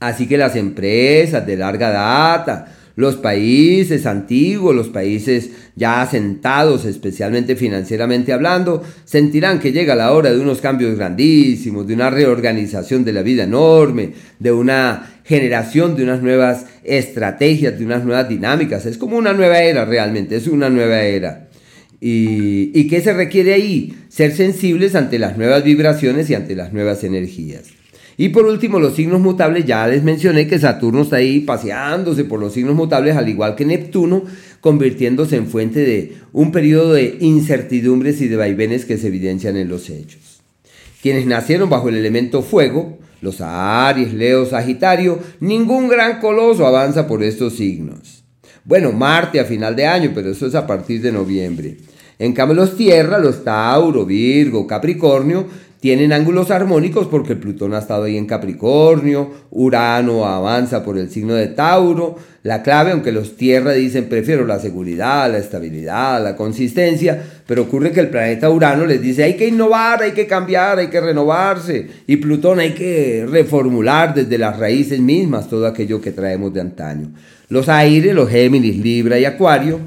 Así 0.00 0.26
que 0.26 0.36
las 0.36 0.56
empresas 0.56 1.46
de 1.46 1.56
larga 1.56 1.90
data, 1.90 2.74
los 2.96 3.14
países 3.14 4.04
antiguos, 4.04 4.74
los 4.74 4.88
países 4.88 5.50
ya 5.76 6.02
asentados, 6.02 6.86
especialmente 6.86 7.54
financieramente 7.54 8.32
hablando, 8.32 8.82
sentirán 9.04 9.60
que 9.60 9.70
llega 9.70 9.94
la 9.94 10.10
hora 10.10 10.32
de 10.32 10.40
unos 10.40 10.60
cambios 10.60 10.96
grandísimos, 10.96 11.86
de 11.86 11.94
una 11.94 12.10
reorganización 12.10 13.04
de 13.04 13.12
la 13.12 13.22
vida 13.22 13.44
enorme, 13.44 14.10
de 14.40 14.50
una 14.50 15.20
generación 15.22 15.94
de 15.94 16.02
unas 16.02 16.20
nuevas 16.20 16.66
estrategias, 16.82 17.78
de 17.78 17.84
unas 17.84 18.04
nuevas 18.04 18.28
dinámicas. 18.28 18.86
Es 18.86 18.98
como 18.98 19.18
una 19.18 19.34
nueva 19.34 19.60
era 19.60 19.84
realmente, 19.84 20.34
es 20.34 20.48
una 20.48 20.68
nueva 20.68 21.02
era. 21.02 21.45
¿Y, 22.08 22.86
qué 22.86 23.00
se 23.00 23.12
requiere 23.12 23.52
ahí? 23.52 23.92
Ser 24.08 24.32
sensibles 24.32 24.94
ante 24.94 25.18
las 25.18 25.36
nuevas 25.36 25.64
vibraciones 25.64 26.30
y 26.30 26.34
ante 26.34 26.54
las 26.54 26.72
nuevas 26.72 27.02
energías. 27.02 27.64
Y 28.16 28.28
por 28.28 28.46
último, 28.46 28.78
los 28.78 28.94
signos 28.94 29.20
mutables, 29.20 29.64
ya 29.64 29.88
les 29.88 30.04
mencioné 30.04 30.46
que 30.46 30.60
Saturno 30.60 31.02
está 31.02 31.16
ahí 31.16 31.40
paseándose 31.40 32.22
por 32.22 32.38
los 32.38 32.52
signos 32.52 32.76
mutables, 32.76 33.16
al 33.16 33.28
igual 33.28 33.56
que 33.56 33.64
Neptuno, 33.64 34.22
convirtiéndose 34.60 35.34
en 35.34 35.48
fuente 35.48 35.80
de 35.80 36.12
un 36.32 36.52
periodo 36.52 36.92
de 36.92 37.16
incertidumbres 37.20 38.20
y 38.20 38.28
de 38.28 38.36
vaivenes 38.36 38.84
que 38.84 38.98
se 38.98 39.08
evidencian 39.08 39.56
en 39.56 39.68
los 39.68 39.90
hechos. 39.90 40.42
Quienes 41.02 41.26
nacieron 41.26 41.68
bajo 41.68 41.88
el 41.88 41.96
elemento 41.96 42.42
fuego, 42.42 42.98
los 43.20 43.40
Aries, 43.40 44.14
Leo, 44.14 44.46
Sagitario, 44.46 45.18
ningún 45.40 45.88
gran 45.88 46.20
coloso 46.20 46.68
avanza 46.68 47.08
por 47.08 47.24
estos 47.24 47.54
signos. 47.54 48.22
Bueno, 48.64 48.92
Marte 48.92 49.40
a 49.40 49.44
final 49.44 49.74
de 49.74 49.86
año, 49.86 50.12
pero 50.14 50.30
eso 50.30 50.46
es 50.46 50.54
a 50.54 50.68
partir 50.68 51.02
de 51.02 51.10
noviembre. 51.10 51.76
En 52.18 52.32
cambio, 52.32 52.54
los 52.54 52.76
Tierra, 52.76 53.18
los 53.18 53.44
Tauro, 53.44 54.06
Virgo, 54.06 54.66
Capricornio, 54.66 55.46
tienen 55.80 56.12
ángulos 56.12 56.50
armónicos 56.50 57.06
porque 57.06 57.36
Plutón 57.36 57.74
ha 57.74 57.78
estado 57.78 58.04
ahí 58.04 58.16
en 58.16 58.26
Capricornio, 58.26 59.30
Urano 59.50 60.24
avanza 60.24 60.82
por 60.82 60.96
el 60.98 61.10
signo 61.10 61.34
de 61.34 61.48
Tauro. 61.48 62.16
La 62.42 62.62
clave, 62.62 62.92
aunque 62.92 63.12
los 63.12 63.36
Tierra 63.36 63.72
dicen 63.72 64.08
prefiero 64.08 64.46
la 64.46 64.58
seguridad, 64.58 65.30
la 65.30 65.38
estabilidad, 65.38 66.22
la 66.24 66.34
consistencia, 66.34 67.22
pero 67.46 67.62
ocurre 67.62 67.92
que 67.92 68.00
el 68.00 68.08
planeta 68.08 68.50
Urano 68.50 68.86
les 68.86 69.02
dice 69.02 69.24
hay 69.24 69.34
que 69.34 69.48
innovar, 69.48 70.02
hay 70.02 70.12
que 70.12 70.26
cambiar, 70.26 70.78
hay 70.78 70.88
que 70.88 71.00
renovarse. 71.00 71.86
Y 72.06 72.16
Plutón 72.16 72.58
hay 72.58 72.72
que 72.72 73.26
reformular 73.30 74.14
desde 74.14 74.38
las 74.38 74.58
raíces 74.58 74.98
mismas 74.98 75.48
todo 75.48 75.66
aquello 75.66 76.00
que 76.00 76.10
traemos 76.10 76.54
de 76.54 76.62
antaño. 76.62 77.10
Los 77.48 77.68
aires, 77.68 78.14
los 78.14 78.30
Géminis, 78.30 78.78
Libra 78.78 79.18
y 79.18 79.24
Acuario, 79.24 79.78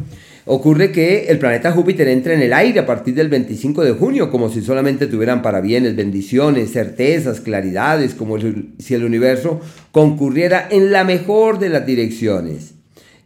Ocurre 0.52 0.91
que 0.91 1.28
el 1.28 1.38
planeta 1.38 1.72
Júpiter 1.72 2.08
entra 2.08 2.34
en 2.34 2.41
el 2.41 2.54
aire 2.54 2.80
a 2.80 2.86
partir 2.88 3.14
del 3.14 3.30
25 3.30 3.84
de 3.84 3.91
junio, 3.91 4.32
como 4.32 4.50
si 4.50 4.64
solamente 4.64 5.06
tuvieran 5.06 5.43
parabienes, 5.43 5.95
bendiciones, 5.95 6.72
certezas, 6.72 7.39
claridades, 7.39 8.16
como 8.16 8.39
si 8.39 8.95
el 8.95 9.04
universo 9.04 9.62
concurriera 9.91 10.68
en 10.72 10.91
la 10.91 11.04
mejor 11.04 11.60
de 11.60 11.70
las 11.70 11.86
direcciones. 11.86 12.74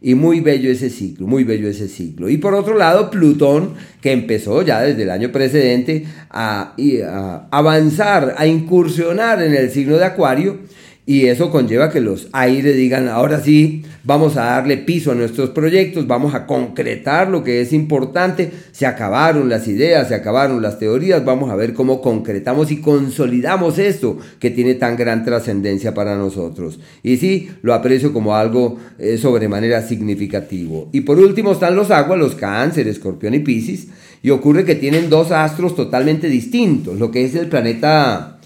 Y 0.02 0.14
muy 0.14 0.40
bello 0.40 0.70
ese 0.70 0.90
ciclo, 0.90 1.26
muy 1.26 1.44
bello 1.44 1.66
ese 1.66 1.88
ciclo. 1.88 2.28
Y 2.28 2.36
por 2.36 2.52
otro 2.52 2.76
lado, 2.76 3.10
Plutón, 3.10 3.70
que 4.02 4.12
empezó 4.12 4.60
ya 4.60 4.82
desde 4.82 5.04
el 5.04 5.10
año 5.10 5.32
precedente 5.32 6.04
a, 6.28 6.74
a 7.08 7.48
avanzar, 7.50 8.34
a 8.36 8.46
incursionar 8.46 9.42
en 9.42 9.54
el 9.54 9.70
signo 9.70 9.96
de 9.96 10.04
Acuario, 10.04 10.58
y 11.06 11.24
eso 11.24 11.50
conlleva 11.50 11.90
que 11.90 12.02
los 12.02 12.28
aires 12.32 12.76
digan, 12.76 13.08
ahora 13.08 13.40
sí, 13.40 13.82
vamos 14.04 14.36
a 14.36 14.44
darle 14.44 14.76
piso 14.76 15.10
a 15.10 15.14
nuestros 15.14 15.50
proyectos, 15.50 16.06
vamos 16.06 16.34
a 16.34 16.46
concretar 16.46 17.28
lo 17.28 17.42
que 17.42 17.60
es 17.60 17.72
importante, 17.72 18.50
se 18.72 18.86
acabaron 18.86 19.48
las 19.48 19.66
ideas, 19.66 20.08
se 20.08 20.14
acabaron 20.14 20.62
las 20.62 20.78
teorías, 20.78 21.24
vamos 21.24 21.50
a 21.50 21.56
ver 21.56 21.74
cómo 21.74 22.00
concretamos 22.00 22.70
y 22.70 22.80
consolidamos 22.80 23.78
esto 23.78 24.18
que 24.38 24.50
tiene 24.50 24.74
tan 24.74 24.96
gran 24.96 25.24
trascendencia 25.24 25.94
para 25.94 26.16
nosotros. 26.16 26.78
Y 27.02 27.16
sí, 27.16 27.50
lo 27.62 27.74
aprecio 27.74 28.12
como 28.12 28.36
algo 28.36 28.78
eh, 28.98 29.18
sobremanera 29.18 29.82
significativo. 29.82 30.88
Y 30.92 31.00
por 31.00 31.18
último 31.18 31.52
están 31.52 31.74
los 31.74 31.90
aguas, 31.90 32.18
los 32.18 32.34
cáncer, 32.34 32.88
escorpión 32.88 33.34
y 33.34 33.40
piscis, 33.40 33.88
y 34.22 34.30
ocurre 34.30 34.64
que 34.64 34.74
tienen 34.74 35.10
dos 35.10 35.32
astros 35.32 35.74
totalmente 35.76 36.28
distintos, 36.28 36.98
lo 36.98 37.10
que 37.10 37.24
es 37.24 37.34
el 37.34 37.48
planeta 37.48 38.38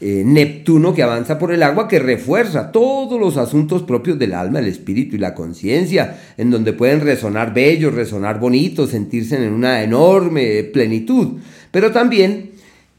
eh, 0.00 0.22
Neptuno 0.24 0.94
que 0.94 1.02
avanza 1.02 1.38
por 1.38 1.52
el 1.52 1.62
agua, 1.62 1.88
que 1.88 1.98
refuerza 1.98 2.70
todos 2.70 3.18
los 3.18 3.36
asuntos 3.36 3.82
propios 3.82 4.18
del 4.18 4.34
alma, 4.34 4.60
el 4.60 4.66
espíritu 4.66 5.16
y 5.16 5.18
la 5.18 5.34
conciencia, 5.34 6.18
en 6.36 6.50
donde 6.50 6.72
pueden 6.72 7.00
resonar 7.00 7.52
bellos, 7.52 7.94
resonar 7.94 8.38
bonitos, 8.38 8.90
sentirse 8.90 9.36
en 9.36 9.52
una 9.52 9.82
enorme 9.82 10.62
plenitud. 10.64 11.38
Pero 11.72 11.90
también 11.90 12.50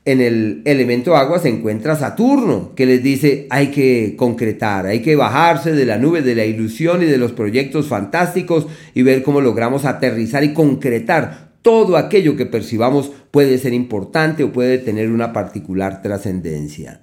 en 0.06 0.22
el 0.22 0.62
elemento 0.66 1.16
agua 1.16 1.40
se 1.40 1.50
encuentra 1.50 1.96
Saturno, 1.96 2.74
que 2.76 2.86
les 2.86 3.04
dice 3.04 3.48
hay 3.50 3.68
que 3.68 4.16
concretar, 4.18 4.86
hay 4.86 5.02
que 5.02 5.16
bajarse 5.16 5.74
de 5.74 5.86
la 5.86 5.98
nube 5.98 6.22
de 6.22 6.36
la 6.36 6.46
ilusión 6.46 7.04
y 7.04 7.06
de 7.06 7.18
los 7.18 7.32
proyectos 7.32 7.88
fantásticos 7.88 8.68
y 8.94 9.04
ver 9.04 9.24
cómo 9.24 9.40
logramos 9.40 9.86
aterrizar 9.86 10.44
y 10.44 10.54
concretar 10.54 11.49
todo 11.62 11.98
aquello 11.98 12.36
que 12.36 12.46
percibamos 12.46 13.12
puede 13.32 13.58
ser 13.58 13.74
importante 13.74 14.44
o 14.44 14.52
puede 14.52 14.78
tener 14.78 15.12
una 15.12 15.34
particular 15.34 16.02
trascendencia. 16.02 17.02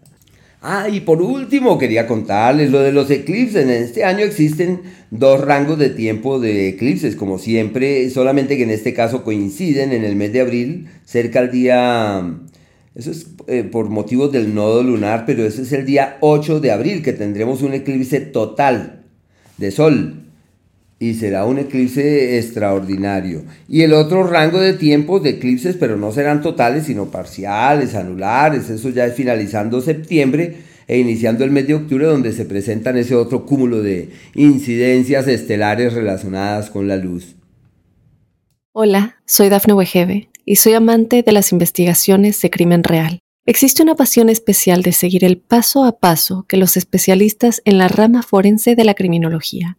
Ah, 0.62 0.88
y 0.88 1.00
por 1.00 1.22
último 1.22 1.78
quería 1.78 2.06
contarles 2.06 2.70
lo 2.70 2.80
de 2.80 2.90
los 2.90 3.10
eclipses. 3.10 3.62
En 3.62 3.70
este 3.70 4.04
año 4.04 4.24
existen 4.24 4.80
dos 5.10 5.40
rangos 5.40 5.78
de 5.78 5.90
tiempo 5.90 6.40
de 6.40 6.68
eclipses, 6.68 7.14
como 7.14 7.38
siempre, 7.38 8.10
solamente 8.10 8.56
que 8.56 8.64
en 8.64 8.70
este 8.70 8.92
caso 8.92 9.22
coinciden 9.22 9.92
en 9.92 10.04
el 10.04 10.16
mes 10.16 10.32
de 10.32 10.40
abril, 10.40 10.88
cerca 11.04 11.40
al 11.40 11.50
día... 11.50 12.40
Eso 12.96 13.10
es 13.10 13.26
eh, 13.46 13.62
por 13.62 13.90
motivos 13.90 14.32
del 14.32 14.54
nodo 14.54 14.82
lunar, 14.82 15.24
pero 15.26 15.44
ese 15.44 15.62
es 15.62 15.72
el 15.72 15.84
día 15.84 16.16
8 16.20 16.60
de 16.60 16.72
abril 16.72 17.02
que 17.02 17.12
tendremos 17.12 17.60
un 17.60 17.74
eclipse 17.74 18.20
total 18.20 19.04
de 19.58 19.70
sol 19.70 20.25
y 20.98 21.14
será 21.14 21.44
un 21.44 21.58
eclipse 21.58 22.38
extraordinario. 22.38 23.44
Y 23.68 23.82
el 23.82 23.92
otro 23.92 24.26
rango 24.26 24.60
de 24.60 24.72
tiempos 24.72 25.22
de 25.22 25.30
eclipses, 25.30 25.76
pero 25.76 25.96
no 25.96 26.10
serán 26.12 26.40
totales, 26.40 26.86
sino 26.86 27.10
parciales, 27.10 27.94
anulares, 27.94 28.70
eso 28.70 28.88
ya 28.90 29.04
es 29.04 29.14
finalizando 29.14 29.80
septiembre, 29.80 30.56
e 30.88 30.98
iniciando 30.98 31.44
el 31.44 31.50
mes 31.50 31.66
de 31.66 31.74
octubre 31.74 32.06
donde 32.06 32.32
se 32.32 32.44
presentan 32.44 32.96
ese 32.96 33.16
otro 33.16 33.44
cúmulo 33.44 33.82
de 33.82 34.10
incidencias 34.34 35.26
estelares 35.26 35.92
relacionadas 35.92 36.70
con 36.70 36.86
la 36.86 36.96
luz. 36.96 37.34
Hola, 38.72 39.16
soy 39.26 39.48
Dafne 39.48 39.74
Wegebe 39.74 40.28
y 40.44 40.56
soy 40.56 40.74
amante 40.74 41.24
de 41.24 41.32
las 41.32 41.50
investigaciones 41.50 42.40
de 42.40 42.50
crimen 42.50 42.84
real. 42.84 43.18
Existe 43.46 43.82
una 43.82 43.96
pasión 43.96 44.28
especial 44.28 44.82
de 44.82 44.92
seguir 44.92 45.24
el 45.24 45.38
paso 45.38 45.84
a 45.84 45.98
paso 45.98 46.46
que 46.48 46.56
los 46.56 46.76
especialistas 46.76 47.62
en 47.64 47.78
la 47.78 47.88
rama 47.88 48.22
forense 48.22 48.76
de 48.76 48.84
la 48.84 48.94
criminología 48.94 49.78